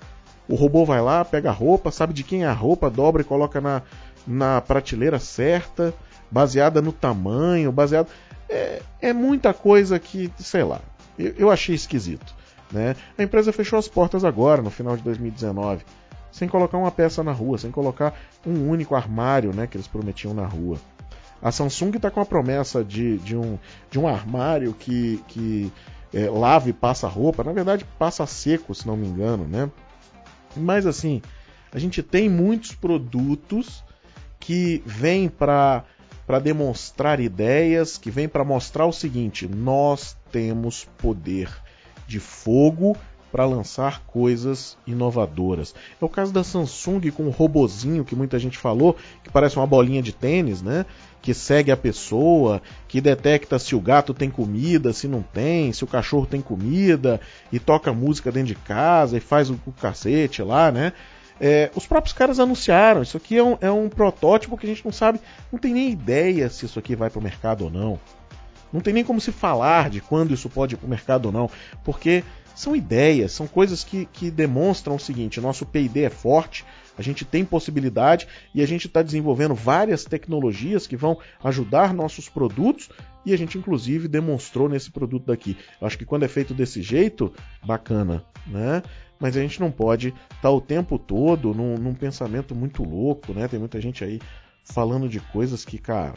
o 0.46 0.54
robô 0.54 0.84
vai 0.84 1.00
lá, 1.00 1.24
pega 1.24 1.48
a 1.48 1.52
roupa, 1.52 1.90
sabe 1.90 2.12
de 2.12 2.22
quem 2.22 2.44
é 2.44 2.46
a 2.46 2.52
roupa, 2.52 2.90
dobra 2.90 3.22
e 3.22 3.24
coloca 3.24 3.60
na, 3.60 3.80
na 4.26 4.60
prateleira 4.60 5.18
certa, 5.18 5.94
baseada 6.30 6.82
no 6.82 6.92
tamanho, 6.92 7.72
baseado. 7.72 8.08
É, 8.48 8.82
é 9.00 9.12
muita 9.12 9.54
coisa 9.54 9.98
que, 9.98 10.30
sei 10.38 10.62
lá, 10.62 10.80
eu, 11.18 11.34
eu 11.38 11.50
achei 11.50 11.74
esquisito. 11.74 12.34
Né? 12.70 12.94
A 13.16 13.22
empresa 13.22 13.52
fechou 13.52 13.78
as 13.78 13.88
portas 13.88 14.22
agora, 14.22 14.60
no 14.60 14.70
final 14.70 14.96
de 14.96 15.02
2019 15.02 15.82
sem 16.36 16.46
colocar 16.46 16.76
uma 16.76 16.90
peça 16.90 17.24
na 17.24 17.32
rua, 17.32 17.56
sem 17.56 17.70
colocar 17.70 18.14
um 18.46 18.68
único 18.68 18.94
armário 18.94 19.54
né, 19.54 19.66
que 19.66 19.74
eles 19.74 19.86
prometiam 19.86 20.34
na 20.34 20.44
rua. 20.44 20.76
A 21.40 21.50
Samsung 21.50 21.96
está 21.96 22.10
com 22.10 22.20
a 22.20 22.26
promessa 22.26 22.84
de, 22.84 23.16
de, 23.18 23.34
um, 23.34 23.58
de 23.90 23.98
um 23.98 24.06
armário 24.06 24.74
que, 24.74 25.24
que 25.28 25.72
é, 26.12 26.28
lava 26.28 26.68
e 26.68 26.74
passa 26.74 27.08
roupa, 27.08 27.42
na 27.42 27.52
verdade 27.52 27.86
passa 27.98 28.26
seco, 28.26 28.74
se 28.74 28.86
não 28.86 28.98
me 28.98 29.06
engano, 29.06 29.48
né? 29.48 29.70
Mas 30.54 30.84
assim, 30.84 31.22
a 31.72 31.78
gente 31.78 32.02
tem 32.02 32.28
muitos 32.28 32.74
produtos 32.74 33.82
que 34.38 34.82
vêm 34.84 35.30
para 35.30 35.84
para 36.26 36.40
demonstrar 36.40 37.20
ideias, 37.20 37.96
que 37.96 38.10
vêm 38.10 38.28
para 38.28 38.44
mostrar 38.44 38.84
o 38.84 38.92
seguinte: 38.92 39.46
nós 39.48 40.16
temos 40.30 40.84
poder 40.98 41.48
de 42.06 42.20
fogo 42.20 42.94
para 43.30 43.44
lançar 43.44 44.02
coisas 44.06 44.76
inovadoras. 44.86 45.74
É 46.00 46.04
o 46.04 46.08
caso 46.08 46.32
da 46.32 46.44
Samsung 46.44 47.10
com 47.10 47.24
o 47.24 47.30
robozinho 47.30 48.04
que 48.04 48.16
muita 48.16 48.38
gente 48.38 48.56
falou, 48.56 48.96
que 49.22 49.30
parece 49.30 49.56
uma 49.56 49.66
bolinha 49.66 50.02
de 50.02 50.12
tênis, 50.12 50.62
né? 50.62 50.86
Que 51.20 51.34
segue 51.34 51.72
a 51.72 51.76
pessoa, 51.76 52.62
que 52.86 53.00
detecta 53.00 53.58
se 53.58 53.74
o 53.74 53.80
gato 53.80 54.14
tem 54.14 54.30
comida, 54.30 54.92
se 54.92 55.08
não 55.08 55.22
tem, 55.22 55.72
se 55.72 55.84
o 55.84 55.86
cachorro 55.86 56.26
tem 56.26 56.40
comida, 56.40 57.20
e 57.52 57.58
toca 57.58 57.92
música 57.92 58.30
dentro 58.30 58.48
de 58.48 58.54
casa 58.54 59.16
e 59.16 59.20
faz 59.20 59.50
o, 59.50 59.58
o 59.66 59.72
cacete 59.72 60.42
lá, 60.42 60.70
né? 60.70 60.92
É, 61.38 61.70
os 61.74 61.86
próprios 61.86 62.14
caras 62.14 62.40
anunciaram, 62.40 63.02
isso 63.02 63.16
aqui 63.16 63.36
é 63.36 63.42
um, 63.42 63.58
é 63.60 63.70
um 63.70 63.88
protótipo 63.88 64.56
que 64.56 64.64
a 64.64 64.68
gente 64.68 64.84
não 64.84 64.92
sabe, 64.92 65.20
não 65.52 65.58
tem 65.58 65.74
nem 65.74 65.90
ideia 65.90 66.48
se 66.48 66.64
isso 66.64 66.78
aqui 66.78 66.96
vai 66.96 67.10
para 67.10 67.18
o 67.18 67.22
mercado 67.22 67.64
ou 67.64 67.70
não. 67.70 68.00
Não 68.72 68.80
tem 68.80 68.92
nem 68.92 69.04
como 69.04 69.20
se 69.20 69.30
falar 69.32 69.90
de 69.90 70.00
quando 70.00 70.34
isso 70.34 70.48
pode 70.48 70.74
ir 70.74 70.78
para 70.78 70.86
o 70.86 70.90
mercado 70.90 71.26
ou 71.26 71.32
não, 71.32 71.50
porque 71.84 72.24
são 72.56 72.74
ideias, 72.74 73.32
são 73.32 73.46
coisas 73.46 73.84
que, 73.84 74.06
que 74.06 74.30
demonstram 74.30 74.96
o 74.96 74.98
seguinte: 75.00 75.40
nosso 75.40 75.66
PD 75.66 76.04
é 76.04 76.10
forte, 76.10 76.64
a 76.96 77.02
gente 77.02 77.24
tem 77.24 77.44
possibilidade 77.44 78.26
e 78.54 78.62
a 78.62 78.66
gente 78.66 78.86
está 78.86 79.02
desenvolvendo 79.02 79.54
várias 79.54 80.04
tecnologias 80.04 80.86
que 80.86 80.96
vão 80.96 81.18
ajudar 81.44 81.92
nossos 81.92 82.30
produtos 82.30 82.88
e 83.26 83.34
a 83.34 83.36
gente 83.36 83.58
inclusive 83.58 84.08
demonstrou 84.08 84.70
nesse 84.70 84.90
produto 84.90 85.26
daqui. 85.26 85.56
Eu 85.78 85.86
acho 85.86 85.98
que 85.98 86.06
quando 86.06 86.22
é 86.22 86.28
feito 86.28 86.54
desse 86.54 86.80
jeito, 86.80 87.30
bacana, 87.62 88.24
né? 88.46 88.82
Mas 89.20 89.36
a 89.36 89.40
gente 89.40 89.60
não 89.60 89.70
pode 89.70 90.08
estar 90.08 90.42
tá 90.42 90.50
o 90.50 90.60
tempo 90.60 90.98
todo 90.98 91.52
num, 91.52 91.74
num 91.76 91.94
pensamento 91.94 92.54
muito 92.54 92.82
louco, 92.82 93.34
né? 93.34 93.46
Tem 93.48 93.58
muita 93.58 93.80
gente 93.80 94.02
aí 94.02 94.18
falando 94.64 95.08
de 95.08 95.20
coisas 95.20 95.64
que, 95.64 95.78
cara, 95.78 96.14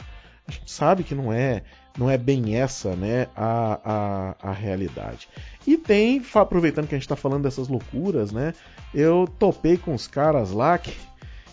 a 0.48 0.50
gente 0.50 0.70
sabe 0.70 1.04
que 1.04 1.14
não 1.14 1.32
é 1.32 1.62
não 2.00 2.10
é 2.10 2.16
bem 2.16 2.56
essa 2.56 2.96
né, 2.96 3.28
a, 3.36 4.34
a, 4.42 4.48
a 4.48 4.52
realidade. 4.52 5.28
E 5.66 5.76
tem, 5.76 6.24
aproveitando 6.34 6.88
que 6.88 6.94
a 6.94 6.98
gente 6.98 7.04
está 7.04 7.14
falando 7.14 7.42
dessas 7.42 7.68
loucuras, 7.68 8.32
né, 8.32 8.54
eu 8.94 9.28
topei 9.38 9.76
com 9.76 9.94
os 9.94 10.06
caras 10.06 10.50
lá 10.50 10.78
que, 10.78 10.96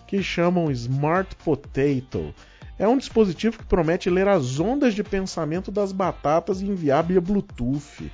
que 0.07 0.23
chamam 0.23 0.71
Smart 0.71 1.35
Potato. 1.43 2.33
É 2.79 2.87
um 2.87 2.97
dispositivo 2.97 3.57
que 3.57 3.65
promete 3.65 4.09
ler 4.09 4.29
as 4.29 4.57
ondas 4.57 4.93
de 4.93 5.03
pensamento 5.03 5.69
das 5.69 5.91
batatas 5.91 6.61
e 6.61 6.65
enviar 6.65 7.03
via 7.03 7.19
Bluetooth. 7.19 8.09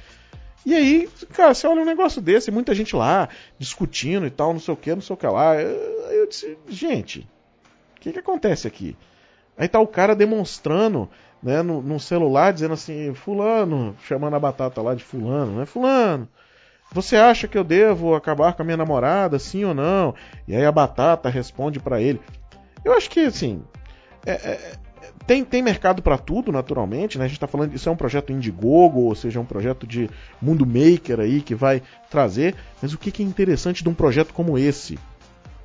E 0.66 0.74
aí, 0.74 1.10
cara, 1.34 1.54
você 1.54 1.68
olha 1.68 1.82
um 1.82 1.86
negócio 1.86 2.20
desse, 2.20 2.50
muita 2.50 2.74
gente 2.74 2.96
lá 2.96 3.30
discutindo 3.60 4.26
e 4.26 4.32
tal, 4.32 4.54
não 4.54 4.60
sei 4.60 4.74
o 4.74 4.78
que, 4.78 4.96
não 4.96 5.02
sei 5.02 5.14
o 5.14 5.18
que 5.18 5.28
lá. 5.28 5.62
Eu, 5.62 5.70
eu 6.12 6.28
disse, 6.28 6.58
gente, 6.68 7.28
o 7.96 8.00
que, 8.00 8.12
que 8.12 8.20
acontece 8.20 8.68
aqui? 8.68 8.98
Aí 9.56 9.68
tá 9.68 9.80
o 9.80 9.86
cara 9.86 10.16
demonstrando 10.16 11.08
né, 11.44 11.62
no, 11.62 11.82
no, 11.82 12.00
celular, 12.00 12.54
dizendo 12.54 12.74
assim, 12.74 13.14
fulano, 13.14 13.96
chamando 14.08 14.36
a 14.36 14.40
batata 14.40 14.82
lá 14.82 14.96
de 14.96 15.04
fulano, 15.04 15.60
né? 15.60 15.66
Fulano, 15.66 16.28
você 16.92 17.18
acha 17.18 17.48
que 17.48 17.58
eu 17.58 17.64
devo 17.64 18.16
acabar 18.16 18.54
com 18.54 18.62
a 18.62 18.66
minha 18.66 18.78
namorada, 18.78 19.38
sim 19.38 19.66
ou 19.66 19.74
não? 19.74 20.16
E 20.48 20.56
aí 20.56 20.66
a 20.66 20.72
batata 20.72 21.30
responde 21.30 21.80
para 21.80 22.02
ele. 22.02 22.22
Eu 22.86 22.94
acho 22.94 23.10
que, 23.10 23.22
assim, 23.22 23.62
é, 24.26 24.32
é, 24.32 24.74
tem, 25.26 25.44
tem 25.44 25.62
mercado 25.62 26.02
para 26.02 26.18
tudo, 26.18 26.52
naturalmente, 26.52 27.18
né? 27.18 27.26
A 27.26 27.28
gente 27.28 27.38
está 27.38 27.48
falando, 27.48 27.74
isso 27.74 27.90
é 27.90 27.92
um 27.92 27.96
projeto 27.96 28.32
Indiegogo, 28.32 29.02
ou 29.02 29.16
seja, 29.16 29.40
um 29.40 29.46
projeto 29.46 29.88
de 29.88 30.10
mundo 30.42 30.66
maker 30.66 31.20
aí 31.20 31.42
que 31.42 31.56
vai 31.56 31.82
trazer. 32.10 32.56
Mas 32.82 32.94
o 32.94 32.98
que, 32.98 33.12
que 33.12 33.24
é 33.24 33.26
interessante 33.26 33.84
de 33.84 33.90
um 33.90 33.94
projeto 33.94 34.34
como 34.34 34.58
esse? 34.58 35.00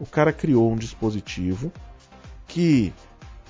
O 0.01 0.07
cara 0.07 0.33
criou 0.33 0.73
um 0.73 0.77
dispositivo 0.77 1.73
que 2.47 2.93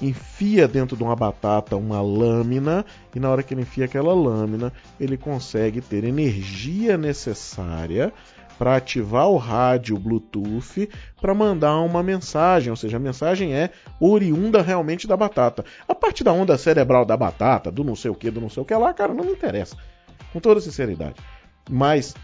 enfia 0.00 0.68
dentro 0.68 0.96
de 0.96 1.02
uma 1.02 1.16
batata 1.16 1.76
uma 1.76 2.00
lâmina 2.00 2.84
e 3.14 3.20
na 3.20 3.28
hora 3.30 3.42
que 3.42 3.54
ele 3.54 3.62
enfia 3.62 3.84
aquela 3.84 4.14
lâmina, 4.14 4.72
ele 4.98 5.16
consegue 5.16 5.80
ter 5.80 6.04
energia 6.04 6.96
necessária 6.96 8.12
para 8.58 8.76
ativar 8.76 9.28
o 9.28 9.36
rádio 9.36 9.96
Bluetooth 9.96 10.88
para 11.20 11.32
mandar 11.32 11.78
uma 11.78 12.02
mensagem, 12.02 12.70
ou 12.70 12.76
seja, 12.76 12.96
a 12.96 13.00
mensagem 13.00 13.54
é 13.54 13.70
oriunda 14.00 14.60
realmente 14.60 15.06
da 15.06 15.16
batata. 15.16 15.64
A 15.86 15.94
parte 15.94 16.24
da 16.24 16.32
onda 16.32 16.58
cerebral 16.58 17.04
da 17.04 17.16
batata, 17.16 17.70
do 17.70 17.84
não 17.84 17.94
sei 17.94 18.10
o 18.10 18.14
que, 18.14 18.30
do 18.30 18.40
não 18.40 18.50
sei 18.50 18.62
o 18.62 18.66
que 18.66 18.74
lá, 18.74 18.92
cara, 18.92 19.14
não 19.14 19.24
me 19.24 19.32
interessa. 19.32 19.76
Com 20.32 20.40
toda 20.40 20.60
sinceridade. 20.60 21.14
Mas 21.70 22.14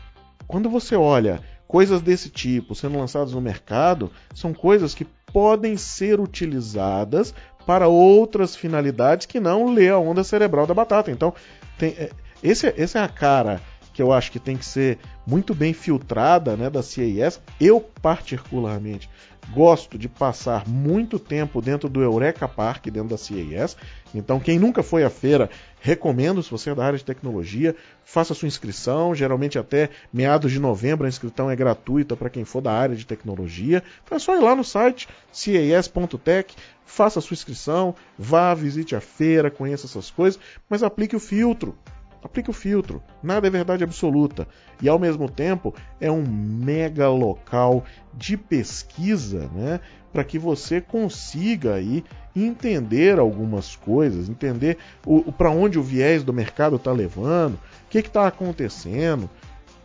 quando 0.49 0.69
você 0.69 0.97
olha 0.97 1.41
coisas 1.69 2.03
desse 2.03 2.29
tipo 2.29 2.75
sendo 2.75 2.99
lançadas 2.99 3.33
no 3.33 3.41
mercado, 3.41 4.11
são 4.35 4.53
coisas 4.53 4.93
que 4.95 5.07
podem 5.33 5.77
ser 5.77 6.21
utilizadas 6.21 7.35
para 7.67 7.89
outras 7.89 8.55
finalidades 8.55 9.27
que 9.27 9.41
não 9.41 9.73
ler 9.73 9.93
a 9.93 9.99
onda 9.99 10.23
cerebral 10.23 10.67
da 10.67 10.75
batata. 10.75 11.11
Então, 11.11 11.33
tem, 11.79 11.91
é, 11.99 12.11
esse, 12.43 12.73
essa 12.77 12.99
é 12.99 13.03
a 13.03 13.09
cara 13.09 13.61
que 13.95 14.03
eu 14.03 14.13
acho 14.13 14.31
que 14.33 14.41
tem 14.41 14.57
que 14.57 14.67
ser 14.67 14.99
muito 15.25 15.55
bem 15.55 15.73
filtrada 15.73 16.57
né, 16.57 16.69
da 16.69 16.83
CES. 16.83 17.41
Eu, 17.61 17.81
particularmente, 17.81 19.09
gosto 19.53 19.97
de 19.97 20.09
passar 20.09 20.67
muito 20.67 21.17
tempo 21.17 21.63
dentro 21.63 21.89
do 21.89 22.03
Eureka 22.03 22.49
Park, 22.49 22.87
dentro 22.87 23.11
da 23.11 23.17
CES. 23.17 23.77
Então, 24.13 24.41
quem 24.41 24.59
nunca 24.59 24.83
foi 24.83 25.05
à 25.05 25.11
feira, 25.11 25.49
recomendo, 25.81 26.43
se 26.43 26.51
você 26.51 26.71
é 26.71 26.75
da 26.75 26.85
área 26.85 26.99
de 26.99 27.05
tecnologia, 27.05 27.77
faça 28.05 28.35
sua 28.35 28.49
inscrição. 28.49 29.15
Geralmente, 29.15 29.59
até 29.61 29.91
meados 30.13 30.51
de 30.51 30.59
novembro, 30.59 31.07
a 31.07 31.09
inscrição 31.09 31.49
é 31.49 31.55
gratuita 31.55 32.17
para 32.17 32.31
quem 32.31 32.45
for 32.45 32.61
da 32.61 32.73
área 32.73 32.97
de 32.97 33.07
tecnologia. 33.07 33.81
Então, 34.05 34.17
é 34.17 34.19
só 34.19 34.37
ir 34.37 34.41
lá 34.41 34.57
no 34.57 34.65
site 34.65 35.09
ces.tech, 35.33 36.53
faça 36.85 37.21
sua 37.21 37.35
inscrição, 37.35 37.95
vá, 38.19 38.53
visite 38.55 38.97
a 38.97 39.01
feira, 39.01 39.53
conheça 39.53 39.87
essas 39.87 40.11
coisas, 40.11 40.41
mas 40.69 40.83
aplique 40.83 41.15
o 41.15 41.21
filtro 41.21 41.79
aplique 42.25 42.49
o 42.49 42.55
filtro. 42.55 43.03
Nada 43.23 43.47
é 43.47 43.51
verdade 43.51 43.85
absoluta. 43.85 44.49
E 44.81 44.89
ao 44.89 44.99
mesmo 44.99 45.29
tempo 45.29 45.75
é 46.01 46.11
um 46.11 46.25
mega 46.27 47.09
local 47.09 47.85
de 48.15 48.37
pesquisa, 48.37 49.51
né? 49.55 49.79
Para 50.11 50.25
que 50.25 50.39
você 50.39 50.81
consiga 50.81 51.75
aí 51.75 52.03
entender 52.35 53.19
algumas 53.19 53.77
coisas, 53.77 54.29
entender 54.29 54.79
o, 55.05 55.19
o 55.29 55.33
para 55.33 55.51
onde 55.51 55.79
o 55.79 55.83
viés 55.83 56.25
do 56.25 56.33
mercado 56.33 56.77
está 56.77 56.93
levando, 56.93 57.55
o 57.55 57.89
que 57.91 57.99
está 57.99 58.27
acontecendo. 58.27 59.29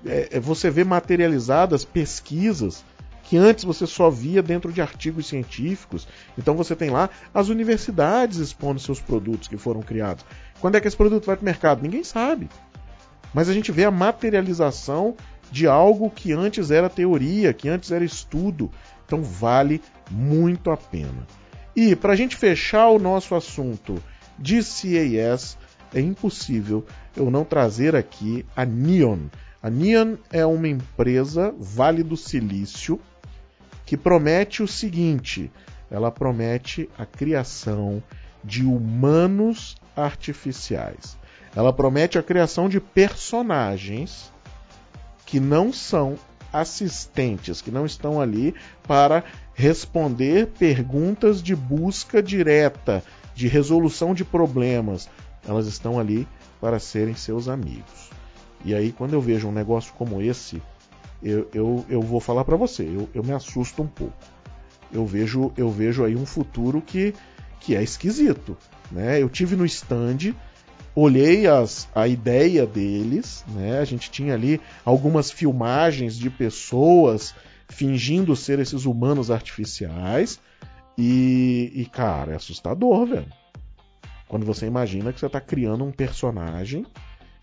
É, 0.06 0.30
é, 0.32 0.40
você 0.40 0.70
vê 0.70 0.86
materializadas 0.86 1.84
pesquisas 1.84 2.86
que 3.30 3.38
antes 3.38 3.64
você 3.64 3.86
só 3.86 4.10
via 4.10 4.42
dentro 4.42 4.74
de 4.74 4.82
artigos 4.82 5.28
científicos. 5.28 6.08
Então 6.36 6.56
você 6.56 6.76
tem 6.76 6.90
lá 6.90 7.12
as 7.32 7.48
universidades 7.48 8.40
expondo 8.40 8.80
seus 8.80 9.00
produtos 9.00 9.48
que 9.48 9.56
foram 9.56 9.84
criados. 9.84 10.26
Quando 10.60 10.76
é 10.76 10.82
que 10.82 10.88
esse 10.88 10.98
produto 10.98 11.28
vai 11.28 11.36
para 11.36 11.44
o 11.44 11.46
mercado? 11.46 11.84
Ninguém 11.84 12.04
sabe. 12.04 12.50
Mas 13.32 13.48
a 13.48 13.54
gente 13.54 13.72
vê 13.72 13.86
a 13.86 13.92
materialização 13.92 15.16
de 15.52 15.68
algo 15.68 16.10
que 16.10 16.34
antes 16.34 16.72
era 16.72 16.90
teoria, 16.90 17.54
que 17.54 17.70
antes 17.70 17.92
era 17.92 18.04
estudo. 18.04 18.72
Então 19.06 19.22
vale 19.22 19.80
muito 20.10 20.72
a 20.72 20.78
pena. 20.78 21.28
E 21.76 21.96
para 21.96 22.14
a 22.14 22.16
gente 22.16 22.36
fechar 22.36 22.90
o 22.90 22.98
nosso 22.98 23.36
assunto 23.36 24.02
de 24.40 24.58
CAS, 24.58 25.56
é 25.94 26.02
impossível 26.02 26.84
eu 27.16 27.30
não 27.30 27.46
trazer 27.46 27.96
aqui 27.96 28.44
a 28.56 28.66
Neon. 28.66 29.28
A 29.62 29.70
Neon 29.70 30.16
é 30.32 30.44
uma 30.44 30.68
empresa 30.68 31.54
Vale 31.60 32.02
do 32.02 32.18
Silício 32.18 33.00
que 33.90 33.98
promete 33.98 34.62
o 34.62 34.68
seguinte: 34.68 35.52
ela 35.90 36.12
promete 36.12 36.88
a 36.96 37.08
criação 37.08 38.04
de 38.44 38.64
humanos 38.64 39.76
artificiais. 39.96 41.18
Ela 41.56 41.74
promete 41.74 42.20
a 42.20 42.22
criação 42.22 42.70
de 42.70 42.80
personagens 42.80 44.32
que 45.26 45.40
não 45.40 45.74
são 45.74 46.20
assistentes, 46.54 47.64
que 47.64 47.72
não 47.72 47.84
estão 47.84 48.22
ali 48.22 48.54
para 48.88 49.24
responder 49.56 50.46
perguntas 50.60 51.42
de 51.42 51.56
busca 51.56 52.22
direta, 52.22 53.04
de 53.34 53.48
resolução 53.48 54.14
de 54.14 54.24
problemas. 54.24 55.10
Elas 55.48 55.66
estão 55.66 56.00
ali 56.00 56.28
para 56.62 56.78
serem 56.78 57.16
seus 57.16 57.48
amigos. 57.48 58.12
E 58.64 58.76
aí, 58.76 58.92
quando 58.92 59.14
eu 59.14 59.22
vejo 59.22 59.48
um 59.48 59.52
negócio 59.52 59.92
como 59.98 60.22
esse, 60.22 60.62
eu, 61.22 61.50
eu, 61.54 61.86
eu 61.90 62.02
vou 62.02 62.20
falar 62.20 62.46
para 62.46 62.56
você, 62.56 62.84
eu, 62.84 63.10
eu 63.14 63.24
me 63.24 63.32
assusto 63.32 63.82
um 63.82 63.88
pouco. 63.88 64.14
Eu 64.92 65.06
vejo, 65.06 65.52
eu 65.56 65.70
vejo 65.70 66.04
aí 66.04 66.16
um 66.16 66.26
futuro 66.26 66.82
que, 66.82 67.14
que 67.60 67.76
é 67.76 67.84
esquisito. 67.84 68.58
Né? 68.92 69.22
Eu 69.22 69.30
tive 69.30 69.56
no 69.56 69.66
stand, 69.66 70.34
olhei 70.96 71.46
as, 71.48 71.88
a 71.94 72.08
ideia 72.08 72.66
deles, 72.66 73.46
né? 73.50 73.80
A 73.80 73.86
gente 73.86 74.10
tinha 74.10 74.34
ali 74.34 74.60
algumas 74.84 75.30
filmagens 75.30 76.16
de 76.16 76.30
pessoas 76.30 77.36
fingindo 77.68 78.36
ser 78.36 78.58
esses 78.60 78.86
humanos 78.86 79.30
artificiais 79.30 80.40
e, 80.98 81.72
e 81.76 81.86
cara, 81.86 82.34
é 82.34 82.36
assustador, 82.36 83.06
velho. 83.06 83.32
Quando 84.28 84.46
você 84.46 84.66
imagina 84.66 85.14
que 85.14 85.20
você 85.20 85.28
está 85.28 85.40
criando 85.40 85.84
um 85.84 85.92
personagem, 85.92 86.86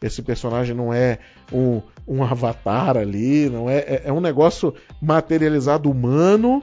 esse 0.06 0.22
personagem 0.22 0.74
não 0.74 0.92
é 0.92 1.18
um, 1.52 1.80
um 2.06 2.22
avatar 2.22 2.96
ali, 2.96 3.48
não 3.48 3.68
é, 3.68 3.78
é, 3.78 4.02
é 4.06 4.12
um 4.12 4.20
negócio 4.20 4.74
materializado 5.00 5.90
humano 5.90 6.62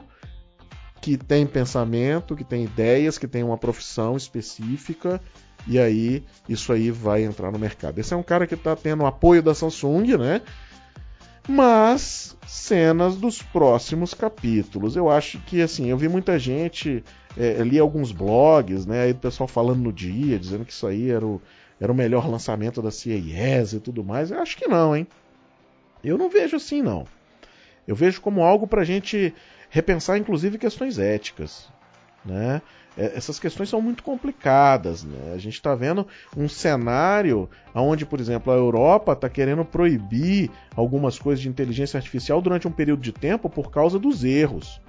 que 1.00 1.18
tem 1.18 1.46
pensamento, 1.46 2.34
que 2.34 2.44
tem 2.44 2.64
ideias, 2.64 3.18
que 3.18 3.28
tem 3.28 3.42
uma 3.42 3.58
profissão 3.58 4.16
específica, 4.16 5.20
e 5.66 5.78
aí 5.78 6.24
isso 6.48 6.72
aí 6.72 6.90
vai 6.90 7.24
entrar 7.24 7.52
no 7.52 7.58
mercado. 7.58 7.98
Esse 7.98 8.14
é 8.14 8.16
um 8.16 8.22
cara 8.22 8.46
que 8.46 8.54
está 8.54 8.74
tendo 8.74 9.04
apoio 9.04 9.42
da 9.42 9.54
Samsung, 9.54 10.16
né? 10.16 10.40
Mas 11.46 12.34
cenas 12.46 13.16
dos 13.16 13.42
próximos 13.42 14.14
capítulos. 14.14 14.96
Eu 14.96 15.10
acho 15.10 15.38
que 15.40 15.60
assim, 15.60 15.90
eu 15.90 15.98
vi 15.98 16.08
muita 16.08 16.38
gente, 16.38 17.04
é, 17.36 17.62
li 17.62 17.78
alguns 17.78 18.10
blogs, 18.10 18.86
né? 18.86 19.02
Aí 19.02 19.12
o 19.12 19.16
pessoal 19.16 19.46
falando 19.46 19.82
no 19.82 19.92
dia, 19.92 20.38
dizendo 20.38 20.64
que 20.64 20.72
isso 20.72 20.86
aí 20.86 21.10
era 21.10 21.26
o, 21.26 21.40
era 21.80 21.90
o 21.90 21.94
melhor 21.94 22.28
lançamento 22.28 22.80
da 22.80 22.90
CES 22.90 23.74
e 23.74 23.80
tudo 23.80 24.04
mais. 24.04 24.30
Eu 24.30 24.40
acho 24.40 24.56
que 24.56 24.66
não, 24.66 24.96
hein? 24.96 25.06
Eu 26.02 26.18
não 26.18 26.28
vejo 26.28 26.56
assim, 26.56 26.82
não. 26.82 27.06
Eu 27.86 27.94
vejo 27.94 28.20
como 28.20 28.42
algo 28.42 28.66
para 28.66 28.82
a 28.82 28.84
gente 28.84 29.34
repensar 29.70 30.18
inclusive 30.18 30.58
questões 30.58 30.98
éticas. 30.98 31.68
Né? 32.24 32.62
É, 32.96 33.16
essas 33.16 33.38
questões 33.38 33.68
são 33.68 33.82
muito 33.82 34.02
complicadas. 34.02 35.02
Né? 35.02 35.32
A 35.34 35.38
gente 35.38 35.54
está 35.54 35.74
vendo 35.74 36.06
um 36.36 36.48
cenário 36.48 37.48
onde, 37.74 38.06
por 38.06 38.20
exemplo, 38.20 38.52
a 38.52 38.56
Europa 38.56 39.12
está 39.12 39.28
querendo 39.28 39.64
proibir 39.64 40.50
algumas 40.76 41.18
coisas 41.18 41.42
de 41.42 41.48
inteligência 41.48 41.98
artificial 41.98 42.40
durante 42.40 42.68
um 42.68 42.72
período 42.72 43.00
de 43.00 43.12
tempo 43.12 43.50
por 43.50 43.70
causa 43.70 43.98
dos 43.98 44.24
erros. 44.24 44.80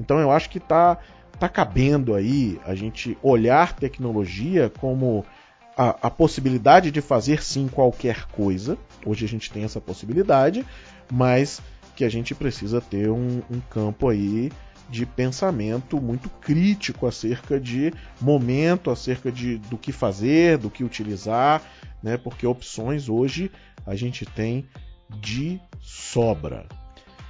Então 0.00 0.18
eu 0.18 0.30
acho 0.30 0.50
que 0.50 0.58
está 0.58 0.98
tá 1.38 1.48
cabendo 1.48 2.14
aí 2.14 2.60
a 2.64 2.74
gente 2.74 3.16
olhar 3.22 3.74
tecnologia 3.74 4.70
como 4.80 5.24
a, 5.76 6.06
a, 6.06 6.10
possibilidade 6.10 6.90
de 6.90 7.00
fazer 7.00 7.42
sim 7.42 7.68
qualquer 7.68 8.26
coisa. 8.26 8.76
Hoje 9.04 9.24
a 9.24 9.28
gente 9.28 9.50
tem 9.50 9.64
essa 9.64 9.80
possibilidade, 9.80 10.64
mas 11.10 11.60
que 11.96 12.04
a 12.04 12.08
gente 12.08 12.34
precisa 12.34 12.80
ter 12.80 13.10
um, 13.10 13.42
um 13.50 13.60
campo 13.70 14.08
aí 14.08 14.50
de 14.88 15.06
pensamento 15.06 16.00
muito 16.00 16.28
crítico 16.28 17.06
acerca 17.06 17.58
de 17.58 17.92
momento, 18.20 18.90
acerca 18.90 19.32
de 19.32 19.58
do 19.58 19.78
que 19.78 19.90
fazer, 19.90 20.58
do 20.58 20.68
que 20.68 20.84
utilizar, 20.84 21.62
né? 22.02 22.16
Porque 22.16 22.46
opções 22.46 23.08
hoje 23.08 23.50
a 23.86 23.94
gente 23.94 24.26
tem 24.26 24.66
de 25.20 25.60
sobra. 25.80 26.66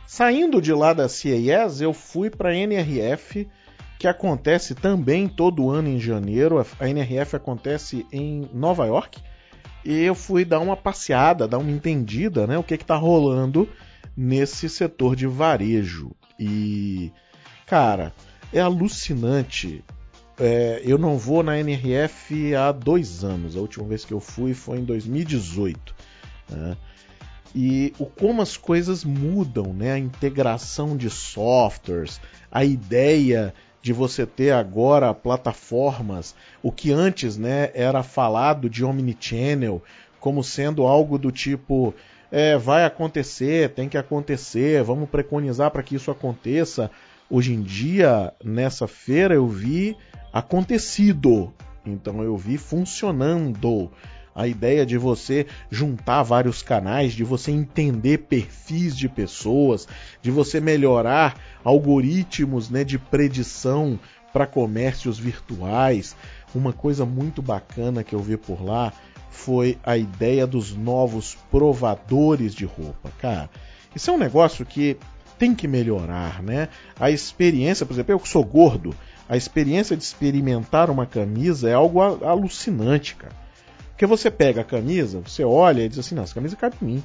Saindo 0.06 0.60
de 0.60 0.72
lá 0.72 0.92
da 0.92 1.08
CES, 1.08 1.80
eu 1.80 1.94
fui 1.94 2.28
para 2.28 2.50
a 2.50 2.54
NRF, 2.54 3.48
que 4.02 4.08
acontece 4.08 4.74
também 4.74 5.28
todo 5.28 5.70
ano 5.70 5.88
em 5.88 6.00
janeiro. 6.00 6.66
A 6.80 6.88
NRF 6.88 7.36
acontece 7.36 8.04
em 8.10 8.48
Nova 8.52 8.84
York. 8.84 9.22
E 9.84 10.00
eu 10.02 10.12
fui 10.16 10.44
dar 10.44 10.58
uma 10.58 10.76
passeada, 10.76 11.46
dar 11.46 11.58
uma 11.58 11.70
entendida, 11.70 12.44
né? 12.44 12.58
O 12.58 12.64
que 12.64 12.74
está 12.74 12.96
rolando 12.96 13.68
nesse 14.16 14.68
setor 14.68 15.14
de 15.14 15.28
varejo. 15.28 16.10
E, 16.36 17.12
cara, 17.64 18.12
é 18.52 18.58
alucinante. 18.58 19.84
É, 20.36 20.82
eu 20.84 20.98
não 20.98 21.16
vou 21.16 21.44
na 21.44 21.56
NRF 21.60 22.56
há 22.56 22.72
dois 22.72 23.22
anos. 23.22 23.56
A 23.56 23.60
última 23.60 23.86
vez 23.86 24.04
que 24.04 24.12
eu 24.12 24.18
fui 24.18 24.52
foi 24.52 24.78
em 24.78 24.84
2018. 24.84 25.94
Né? 26.50 26.76
E 27.54 27.94
o 28.00 28.06
como 28.06 28.42
as 28.42 28.56
coisas 28.56 29.04
mudam, 29.04 29.72
né? 29.72 29.92
A 29.92 29.98
integração 29.98 30.96
de 30.96 31.08
softwares, 31.08 32.20
a 32.50 32.64
ideia 32.64 33.54
de 33.82 33.92
você 33.92 34.24
ter 34.24 34.52
agora 34.52 35.12
plataformas, 35.12 36.34
o 36.62 36.70
que 36.70 36.92
antes, 36.92 37.36
né, 37.36 37.70
era 37.74 38.02
falado 38.02 38.70
de 38.70 38.84
omnichannel 38.84 39.82
como 40.20 40.44
sendo 40.44 40.86
algo 40.86 41.18
do 41.18 41.32
tipo 41.32 41.92
é, 42.30 42.56
vai 42.56 42.84
acontecer, 42.84 43.70
tem 43.70 43.88
que 43.88 43.98
acontecer, 43.98 44.82
vamos 44.84 45.10
preconizar 45.10 45.70
para 45.70 45.82
que 45.82 45.96
isso 45.96 46.10
aconteça. 46.10 46.90
Hoje 47.28 47.52
em 47.52 47.60
dia, 47.60 48.32
nessa 48.42 48.86
feira, 48.86 49.34
eu 49.34 49.48
vi 49.48 49.96
acontecido, 50.32 51.52
então 51.84 52.22
eu 52.22 52.36
vi 52.36 52.56
funcionando. 52.56 53.90
A 54.34 54.46
ideia 54.46 54.86
de 54.86 54.96
você 54.96 55.46
juntar 55.70 56.22
vários 56.22 56.62
canais, 56.62 57.12
de 57.12 57.24
você 57.24 57.50
entender 57.50 58.18
perfis 58.18 58.96
de 58.96 59.08
pessoas, 59.08 59.86
de 60.20 60.30
você 60.30 60.60
melhorar 60.60 61.38
algoritmos 61.62 62.70
né, 62.70 62.82
de 62.84 62.98
predição 62.98 63.98
para 64.32 64.46
comércios 64.46 65.18
virtuais. 65.18 66.16
Uma 66.54 66.72
coisa 66.72 67.04
muito 67.04 67.42
bacana 67.42 68.02
que 68.02 68.14
eu 68.14 68.20
vi 68.20 68.36
por 68.36 68.64
lá 68.64 68.92
foi 69.30 69.78
a 69.82 69.96
ideia 69.96 70.46
dos 70.46 70.74
novos 70.74 71.36
provadores 71.50 72.54
de 72.54 72.64
roupa. 72.64 73.10
Cara, 73.18 73.50
isso 73.94 74.10
é 74.10 74.14
um 74.14 74.18
negócio 74.18 74.64
que 74.64 74.96
tem 75.38 75.54
que 75.54 75.66
melhorar, 75.66 76.42
né? 76.42 76.68
A 77.00 77.10
experiência, 77.10 77.84
por 77.84 77.94
exemplo, 77.94 78.12
eu 78.12 78.20
que 78.20 78.28
sou 78.28 78.44
gordo, 78.44 78.94
a 79.28 79.36
experiência 79.36 79.96
de 79.96 80.02
experimentar 80.02 80.90
uma 80.90 81.06
camisa 81.06 81.68
é 81.68 81.74
algo 81.74 82.00
alucinante, 82.00 83.16
cara. 83.16 83.41
Porque 84.02 84.16
você 84.16 84.32
pega 84.32 84.62
a 84.62 84.64
camisa, 84.64 85.22
você 85.24 85.44
olha 85.44 85.84
e 85.84 85.88
diz 85.88 86.00
assim, 86.00 86.16
não, 86.16 86.24
essa 86.24 86.34
camisa 86.34 86.56
cabe 86.56 86.74
em 86.82 86.84
mim. 86.84 87.04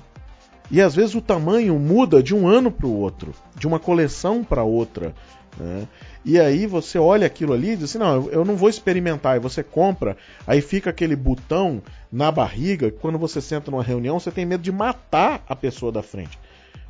E 0.72 0.82
às 0.82 0.96
vezes 0.96 1.14
o 1.14 1.22
tamanho 1.22 1.78
muda 1.78 2.24
de 2.24 2.34
um 2.34 2.48
ano 2.48 2.72
para 2.72 2.88
o 2.88 2.98
outro, 2.98 3.36
de 3.56 3.68
uma 3.68 3.78
coleção 3.78 4.44
para 4.44 4.64
outra. 4.64 5.14
Né? 5.60 5.88
E 6.26 6.40
aí 6.40 6.66
você 6.66 6.98
olha 6.98 7.28
aquilo 7.28 7.54
ali 7.54 7.74
e 7.74 7.76
diz 7.76 7.92
assim, 7.92 8.00
não, 8.00 8.28
eu 8.32 8.44
não 8.44 8.56
vou 8.56 8.68
experimentar. 8.68 9.38
E 9.38 9.40
você 9.40 9.62
compra, 9.62 10.18
aí 10.48 10.60
fica 10.60 10.90
aquele 10.90 11.16
botão 11.16 11.84
na 12.12 12.32
barriga, 12.32 12.90
que 12.90 12.98
quando 12.98 13.20
você 13.20 13.42
senta 13.42 13.70
numa 13.70 13.84
reunião, 13.84 14.20
você 14.20 14.32
tem 14.32 14.44
medo 14.44 14.64
de 14.64 14.72
matar 14.72 15.46
a 15.48 15.56
pessoa 15.56 15.92
da 15.92 16.02
frente. 16.02 16.40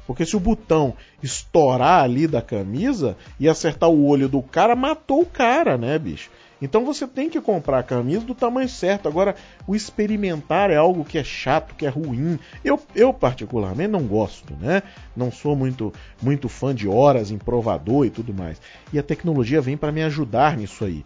Porque 0.05 0.25
se 0.25 0.37
o 0.37 0.39
botão 0.39 0.93
estourar 1.21 2.01
ali 2.01 2.27
da 2.27 2.41
camisa 2.41 3.17
e 3.37 3.49
acertar 3.49 3.89
o 3.89 4.05
olho 4.05 4.29
do 4.29 4.41
cara, 4.41 4.73
matou 4.73 5.23
o 5.23 5.25
cara, 5.25 5.77
né, 5.77 5.99
bicho? 5.99 6.29
Então 6.61 6.83
você 6.83 7.07
tem 7.07 7.29
que 7.29 7.39
comprar 7.39 7.79
a 7.79 7.83
camisa 7.83 8.25
do 8.25 8.33
tamanho 8.33 8.69
certo. 8.69 9.07
Agora, 9.07 9.35
o 9.67 9.75
experimentar 9.75 10.71
é 10.71 10.75
algo 10.75 11.05
que 11.05 11.17
é 11.17 11.23
chato, 11.23 11.75
que 11.75 11.85
é 11.85 11.89
ruim. 11.89 12.39
Eu, 12.63 12.79
eu 12.95 13.13
particularmente 13.13 13.91
não 13.91 14.03
gosto, 14.03 14.53
né? 14.59 14.81
Não 15.15 15.31
sou 15.31 15.55
muito, 15.55 15.93
muito 16.21 16.49
fã 16.49 16.73
de 16.73 16.87
horas 16.87 17.31
em 17.31 17.37
provador 17.37 18.05
e 18.05 18.09
tudo 18.09 18.33
mais. 18.33 18.59
E 18.91 18.97
a 18.97 19.03
tecnologia 19.03 19.61
vem 19.61 19.77
para 19.77 19.91
me 19.91 20.03
ajudar 20.03 20.57
nisso 20.57 20.83
aí. 20.85 21.03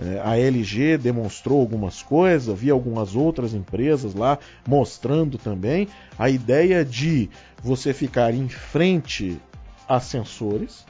É, 0.00 0.20
a 0.24 0.36
LG 0.36 0.98
demonstrou 0.98 1.60
algumas 1.60 2.02
coisas, 2.02 2.58
vi 2.58 2.68
algumas 2.68 3.14
outras 3.14 3.54
empresas 3.54 4.12
lá 4.12 4.38
mostrando 4.66 5.38
também 5.38 5.86
a 6.18 6.28
ideia 6.28 6.84
de 6.84 7.30
você 7.62 7.92
ficar 7.92 8.34
em 8.34 8.48
frente 8.48 9.40
a 9.88 10.00
sensores 10.00 10.84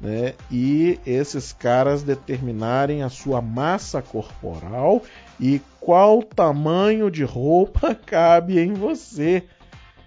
né, 0.00 0.34
e 0.50 1.00
esses 1.06 1.52
caras 1.52 2.02
determinarem 2.02 3.02
a 3.02 3.08
sua 3.08 3.40
massa 3.40 4.02
corporal 4.02 5.02
e 5.40 5.60
qual 5.80 6.22
tamanho 6.22 7.10
de 7.10 7.24
roupa 7.24 7.94
cabe 8.06 8.58
em 8.58 8.74
você. 8.74 9.44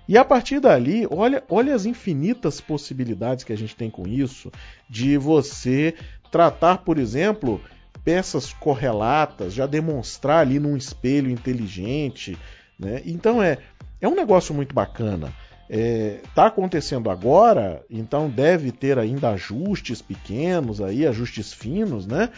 E 0.07 0.17
a 0.17 0.25
partir 0.25 0.59
dali, 0.59 1.07
olha, 1.09 1.43
olha 1.49 1.73
as 1.73 1.85
infinitas 1.85 2.59
possibilidades 2.59 3.43
que 3.43 3.53
a 3.53 3.57
gente 3.57 3.75
tem 3.75 3.89
com 3.89 4.07
isso, 4.07 4.51
de 4.89 5.17
você 5.17 5.93
tratar, 6.31 6.79
por 6.79 6.97
exemplo, 6.97 7.61
peças 8.03 8.51
correlatas, 8.53 9.53
já 9.53 9.67
demonstrar 9.67 10.39
ali 10.39 10.59
num 10.59 10.75
espelho 10.75 11.29
inteligente. 11.29 12.37
Né? 12.77 13.01
Então 13.05 13.41
é, 13.41 13.59
é 14.01 14.07
um 14.07 14.15
negócio 14.15 14.53
muito 14.53 14.73
bacana 14.73 15.31
está 15.69 15.77
é, 15.77 16.21
tá 16.33 16.47
acontecendo 16.47 17.11
agora, 17.11 17.83
então 17.89 18.27
deve 18.27 18.71
ter 18.71 18.97
ainda 18.97 19.29
ajustes 19.29 20.01
pequenos 20.01 20.81
aí, 20.81 21.05
ajustes 21.05 21.53
finos, 21.53 22.07
né? 22.07 22.29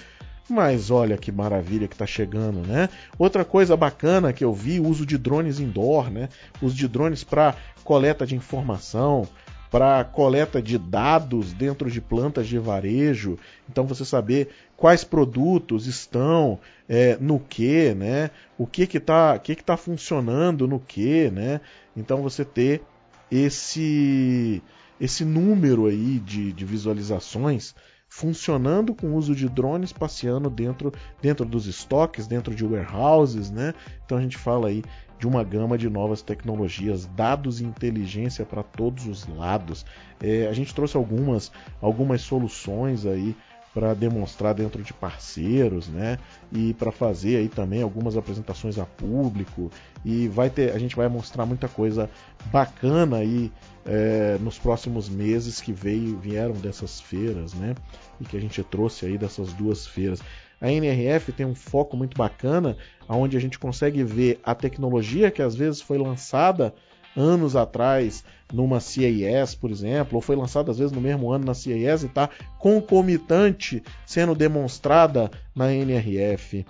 Mas 0.50 0.92
olha 0.92 1.18
que 1.18 1.32
maravilha 1.32 1.88
que 1.88 1.96
está 1.96 2.06
chegando, 2.06 2.68
né? 2.68 2.90
Outra 3.18 3.46
coisa 3.46 3.78
bacana 3.78 4.34
que 4.34 4.44
eu 4.44 4.54
vi, 4.54 4.82
uso 4.82 5.06
de 5.06 5.18
drones 5.18 5.62
indoor, 5.62 6.12
né? 6.12 6.28
Uso 6.62 6.76
de 6.76 6.90
drones 6.90 7.24
para 7.24 7.56
coleta 7.86 8.26
de 8.26 8.36
informação, 8.36 9.26
para 9.70 10.04
coleta 10.04 10.62
de 10.62 10.78
dados 10.78 11.54
dentro 11.54 11.90
de 11.90 12.02
plantas 12.02 12.50
de 12.50 12.60
varejo. 12.60 13.40
Então 13.70 13.88
você 13.88 14.04
saber 14.04 14.50
quais 14.76 15.06
produtos 15.06 15.88
estão 15.88 16.60
é, 16.90 17.18
no 17.22 17.40
que, 17.40 17.94
né? 17.94 18.30
O 18.58 18.68
que 18.68 18.86
que 18.86 18.98
está 18.98 19.40
que 19.40 19.56
que 19.56 19.64
tá 19.64 19.78
funcionando 19.78 20.68
no 20.68 20.82
que, 20.82 21.32
né? 21.32 21.62
Então 21.96 22.22
você 22.22 22.44
ter 22.44 22.84
esse 23.32 24.62
esse 25.00 25.26
número 25.26 25.88
aí 25.88 26.20
de, 26.20 26.54
de 26.54 26.64
visualizações 26.64 27.74
funcionando 28.08 28.94
com 28.94 29.08
o 29.08 29.16
uso 29.16 29.34
de 29.34 29.48
drones 29.48 29.94
passeando 29.94 30.50
dentro, 30.50 30.92
dentro 31.22 31.46
dos 31.46 31.66
estoques, 31.66 32.28
dentro 32.28 32.54
de 32.54 32.66
warehouses, 32.66 33.50
né? 33.50 33.74
Então 34.06 34.18
a 34.18 34.22
gente 34.22 34.38
fala 34.38 34.68
aí 34.68 34.84
de 35.18 35.26
uma 35.26 35.44
gama 35.46 35.78
de 35.78 35.90
novas 35.90 36.22
tecnologias, 36.22 37.06
dados 37.06 37.62
e 37.62 37.64
inteligência 37.64 38.46
para 38.46 38.64
todos 38.64 39.08
os 39.08 39.26
lados. 39.28 39.86
É, 40.22 40.48
a 40.48 40.54
gente 40.54 40.76
trouxe 40.76 40.98
algumas, 40.98 41.52
algumas 41.80 42.22
soluções 42.22 43.06
aí 43.06 43.36
para 43.74 43.94
demonstrar 43.94 44.54
dentro 44.54 44.84
de 44.84 44.94
parceiros, 44.94 45.88
né? 45.88 46.18
E 46.52 46.74
para 46.74 46.92
fazer 46.92 47.38
aí 47.38 47.48
também 47.48 47.82
algumas 47.82 48.18
apresentações 48.18 48.78
a 48.78 48.86
público 48.86 49.72
e 50.04 50.28
vai 50.28 50.50
ter, 50.50 50.74
a 50.74 50.78
gente 50.78 50.96
vai 50.96 51.08
mostrar 51.08 51.46
muita 51.46 51.68
coisa 51.68 52.10
bacana 52.52 53.18
aí 53.18 53.52
é, 53.86 54.38
nos 54.42 54.60
próximos 54.60 55.08
meses 55.08 55.62
que 55.62 55.72
veio, 55.72 56.18
vieram 56.18 56.54
dessas 56.54 57.00
feiras, 57.00 57.54
né? 57.54 57.76
E 58.20 58.26
que 58.26 58.36
a 58.36 58.42
gente 58.42 58.62
trouxe 58.64 59.06
aí 59.06 59.18
dessas 59.18 59.54
duas 59.54 59.88
feiras. 59.88 60.22
A 60.60 60.72
NRF 60.72 61.32
tem 61.32 61.46
um 61.46 61.56
foco 61.56 61.98
muito 61.98 62.16
bacana, 62.16 62.78
onde 63.08 63.36
a 63.36 63.40
gente 63.40 63.58
consegue 63.58 64.04
ver 64.04 64.40
a 64.44 64.54
tecnologia 64.54 65.32
que 65.32 65.42
às 65.42 65.56
vezes 65.56 65.82
foi 65.82 65.98
lançada 65.98 66.74
anos 67.16 67.56
atrás 67.56 68.24
numa 68.52 68.80
CES, 68.80 69.56
por 69.56 69.72
exemplo, 69.72 70.16
ou 70.16 70.22
foi 70.22 70.36
lançada 70.36 70.72
às 70.72 70.78
vezes 70.78 70.92
no 70.92 71.02
mesmo 71.02 71.32
ano 71.32 71.46
na 71.46 71.54
CES 71.54 72.04
e 72.04 72.06
está 72.06 72.30
concomitante 72.60 73.82
sendo 74.06 74.36
demonstrada 74.36 75.32
na 75.56 75.74
NRF. 75.74 76.66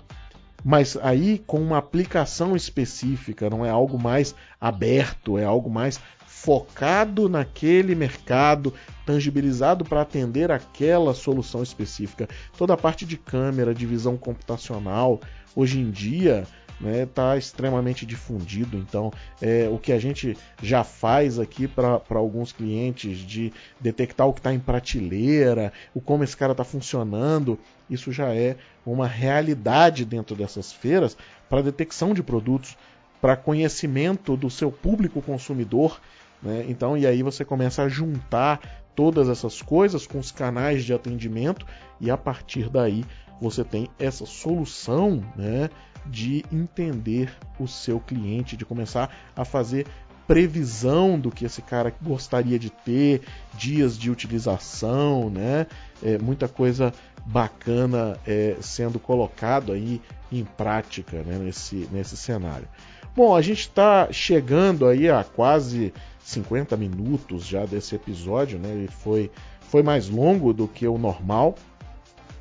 Mas 0.64 0.96
aí 1.02 1.42
com 1.44 1.58
uma 1.58 1.78
aplicação 1.78 2.54
específica, 2.54 3.50
não 3.50 3.66
é 3.66 3.70
algo 3.70 3.98
mais 3.98 4.34
aberto, 4.60 5.36
é 5.36 5.44
algo 5.44 5.68
mais 5.68 6.00
focado 6.24 7.28
naquele 7.28 7.94
mercado, 7.94 8.72
tangibilizado 9.06 9.84
para 9.84 10.02
atender 10.02 10.50
aquela 10.50 11.14
solução 11.14 11.62
específica. 11.62 12.28
Toda 12.56 12.74
a 12.74 12.76
parte 12.76 13.04
de 13.04 13.16
câmera, 13.16 13.74
de 13.74 13.86
visão 13.86 14.16
computacional, 14.16 15.20
hoje 15.54 15.78
em 15.78 15.90
dia 15.90 16.44
está 16.82 16.88
né, 16.88 17.06
tá 17.06 17.36
extremamente 17.36 18.04
difundido. 18.04 18.76
Então, 18.76 19.12
é, 19.40 19.68
o 19.70 19.78
que 19.78 19.92
a 19.92 19.98
gente 19.98 20.36
já 20.60 20.82
faz 20.82 21.38
aqui 21.38 21.68
para 21.68 22.00
alguns 22.10 22.52
clientes 22.52 23.18
de 23.18 23.52
detectar 23.80 24.26
o 24.26 24.32
que 24.32 24.40
está 24.40 24.52
em 24.52 24.58
prateleira, 24.58 25.72
o 25.94 26.00
como 26.00 26.24
esse 26.24 26.36
cara 26.36 26.52
está 26.52 26.64
funcionando, 26.64 27.58
isso 27.88 28.10
já 28.10 28.34
é 28.34 28.56
uma 28.84 29.06
realidade 29.06 30.04
dentro 30.04 30.34
dessas 30.34 30.72
feiras 30.72 31.16
para 31.48 31.62
detecção 31.62 32.12
de 32.12 32.22
produtos, 32.22 32.76
para 33.20 33.36
conhecimento 33.36 34.36
do 34.36 34.50
seu 34.50 34.72
público 34.72 35.22
consumidor. 35.22 36.00
Né? 36.42 36.66
Então, 36.68 36.98
e 36.98 37.06
aí 37.06 37.22
você 37.22 37.44
começa 37.44 37.82
a 37.84 37.88
juntar 37.88 38.82
todas 38.96 39.28
essas 39.28 39.62
coisas 39.62 40.06
com 40.06 40.18
os 40.18 40.30
canais 40.30 40.84
de 40.84 40.92
atendimento 40.92 41.64
e 42.00 42.10
a 42.10 42.16
partir 42.16 42.68
daí 42.68 43.04
você 43.40 43.64
tem 43.64 43.88
essa 43.98 44.26
solução 44.26 45.24
né, 45.36 45.70
de 46.06 46.44
entender 46.52 47.32
o 47.58 47.66
seu 47.66 48.00
cliente, 48.00 48.56
de 48.56 48.64
começar 48.64 49.10
a 49.36 49.44
fazer 49.44 49.86
previsão 50.26 51.18
do 51.18 51.30
que 51.30 51.44
esse 51.44 51.60
cara 51.60 51.92
gostaria 52.00 52.58
de 52.58 52.70
ter, 52.70 53.22
dias 53.54 53.98
de 53.98 54.10
utilização, 54.10 55.28
né? 55.28 55.66
É, 56.02 56.18
muita 56.18 56.48
coisa 56.48 56.92
bacana 57.24 58.18
é, 58.26 58.56
sendo 58.60 58.98
colocado 58.98 59.72
aí 59.72 60.00
em 60.30 60.44
prática 60.44 61.22
né, 61.22 61.38
nesse, 61.38 61.88
nesse 61.92 62.16
cenário. 62.16 62.66
Bom, 63.14 63.36
a 63.36 63.42
gente 63.42 63.60
está 63.60 64.10
chegando 64.10 64.86
aí 64.86 65.08
a 65.10 65.22
quase 65.22 65.92
50 66.24 66.76
minutos 66.76 67.44
já 67.44 67.66
desse 67.66 67.94
episódio, 67.94 68.58
né? 68.58 68.70
Ele 68.70 68.88
foi, 68.88 69.30
foi 69.60 69.82
mais 69.82 70.08
longo 70.08 70.52
do 70.52 70.66
que 70.66 70.86
o 70.86 70.96
normal. 70.96 71.54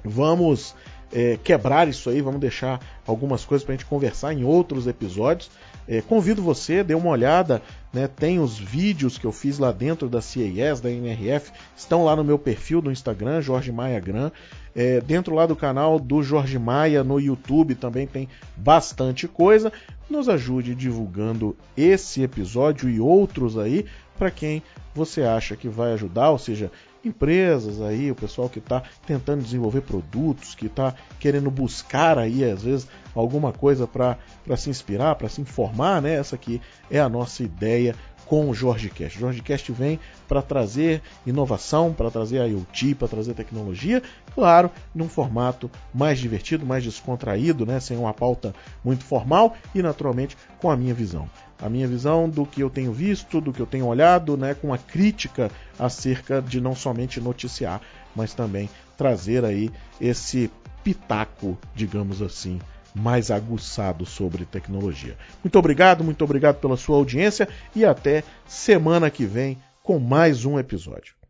Vamos 0.04 0.74
é, 1.12 1.38
quebrar 1.44 1.88
isso 1.88 2.10
aí, 2.10 2.22
vamos 2.22 2.40
deixar 2.40 2.80
algumas 3.06 3.44
coisas 3.44 3.66
para 3.66 3.74
a 3.74 3.78
gente 3.78 3.86
conversar 3.86 4.34
em 4.34 4.44
outros 4.44 4.88
episódios. 4.88 5.50
É, 5.88 6.02
convido 6.02 6.42
você, 6.42 6.84
dê 6.84 6.94
uma 6.94 7.10
olhada, 7.10 7.62
né, 7.92 8.08
tem 8.08 8.40
os 8.40 8.58
vídeos 8.58 9.18
que 9.18 9.26
eu 9.26 9.32
fiz 9.32 9.60
lá 9.60 9.72
dentro 9.72 10.08
da 10.08 10.22
CES, 10.22 10.80
da 10.80 10.90
NRF, 10.90 11.52
estão 11.76 12.06
lá 12.06 12.16
no 12.16 12.24
meu 12.24 12.40
perfil 12.40 12.82
do 12.82 12.92
Instagram, 12.92 13.42
Jorge 13.42 13.72
Maia 13.72 14.00
Gran. 14.00 14.32
É, 14.74 15.02
dentro 15.02 15.36
lá 15.36 15.46
do 15.46 15.56
canal 15.56 16.00
do 16.00 16.24
Jorge 16.24 16.58
Maia 16.58 17.04
no 17.04 17.20
YouTube 17.20 17.76
também 17.76 18.08
tem 18.08 18.30
bastante 18.56 19.28
coisa. 19.28 19.72
Nos 20.10 20.30
ajude 20.30 20.76
divulgando 20.76 21.56
esse 21.76 22.24
episódio 22.24 22.90
e 22.90 23.00
outros 23.00 23.58
aí 23.58 23.86
para 24.18 24.32
quem 24.32 24.62
você 24.94 25.24
acha 25.24 25.56
que 25.56 25.68
vai 25.68 25.94
ajudar, 25.94 26.30
ou 26.30 26.38
seja, 26.38 26.72
empresas 27.04 27.82
aí, 27.82 28.12
o 28.12 28.16
pessoal 28.16 28.50
que 28.50 28.60
está 28.60 28.84
tentando 29.06 29.44
desenvolver 29.44 29.82
produtos, 29.82 30.56
que 30.56 30.68
está 30.68 30.94
querendo 31.20 31.50
buscar 31.50 32.18
aí, 32.18 32.44
às 32.44 32.64
vezes, 32.64 32.88
alguma 33.16 33.52
coisa 33.52 33.88
para 33.88 34.18
se 34.58 34.70
inspirar, 34.70 35.16
para 35.16 35.30
se 35.30 35.42
informar, 35.42 36.02
né? 36.02 36.16
Essa 36.16 36.36
aqui 36.36 36.62
é 36.90 37.00
a 37.00 37.10
nossa 37.10 37.44
ideia 37.44 37.96
com 38.32 38.50
o 38.50 38.54
Jorge 38.54 38.90
Cast. 38.90 39.18
O 39.18 39.22
Jorge 39.22 39.42
Cast 39.42 39.70
vem 39.74 40.00
para 40.26 40.42
trazer 40.42 41.02
inovação, 41.26 41.92
para 41.92 42.10
trazer 42.10 42.38
IoT, 42.48 42.96
para 42.96 43.10
trazer 43.10 43.34
tecnologia, 43.34 44.02
claro, 44.34 44.72
num 44.96 45.10
formato 45.10 45.70
mais 45.94 46.18
divertido, 46.18 46.66
mais 46.66 46.82
descontraído, 46.82 47.66
né, 47.66 47.82
sem 47.82 47.98
uma 47.98 48.14
pauta 48.14 48.56
muito 48.86 49.04
formal 49.04 49.58
e 49.76 49.82
naturalmente 49.82 50.38
com 50.62 50.72
a 50.72 50.78
minha 50.78 50.94
visão. 50.94 51.28
A 51.62 51.70
minha 51.70 51.88
visão 51.88 52.28
do 52.28 52.46
que 52.46 52.62
eu 52.62 52.70
tenho 52.70 52.92
visto, 52.92 53.40
do 53.40 53.54
que 53.54 53.60
eu 53.60 53.68
tenho 53.68 53.86
olhado, 53.86 54.36
né, 54.36 54.54
com 54.54 54.68
uma 54.68 54.78
crítica 54.78 55.52
acerca 55.78 56.42
de 56.42 56.60
não 56.60 56.76
somente 56.76 57.22
noticiar, 57.22 57.82
mas 58.16 58.34
também 58.34 58.70
trazer 58.98 59.46
aí 59.46 59.72
esse 60.00 60.50
pitaco, 60.84 61.58
digamos 61.76 62.22
assim, 62.22 62.60
mais 62.96 63.32
aguçado 63.32 64.06
sobre 64.06 64.46
tecnologia. 64.46 65.16
Muito 65.44 65.58
obrigado, 65.58 66.04
muito 66.04 66.24
obrigado 66.24 66.58
pela 66.60 66.76
sua 66.76 66.98
audiência 66.98 67.48
e 67.76 67.86
até 67.86 68.24
semana 68.48 69.10
que 69.10 69.26
vem 69.26 69.58
com 69.84 70.00
mais 70.00 70.46
um 70.46 70.60
episódio. 70.60 71.21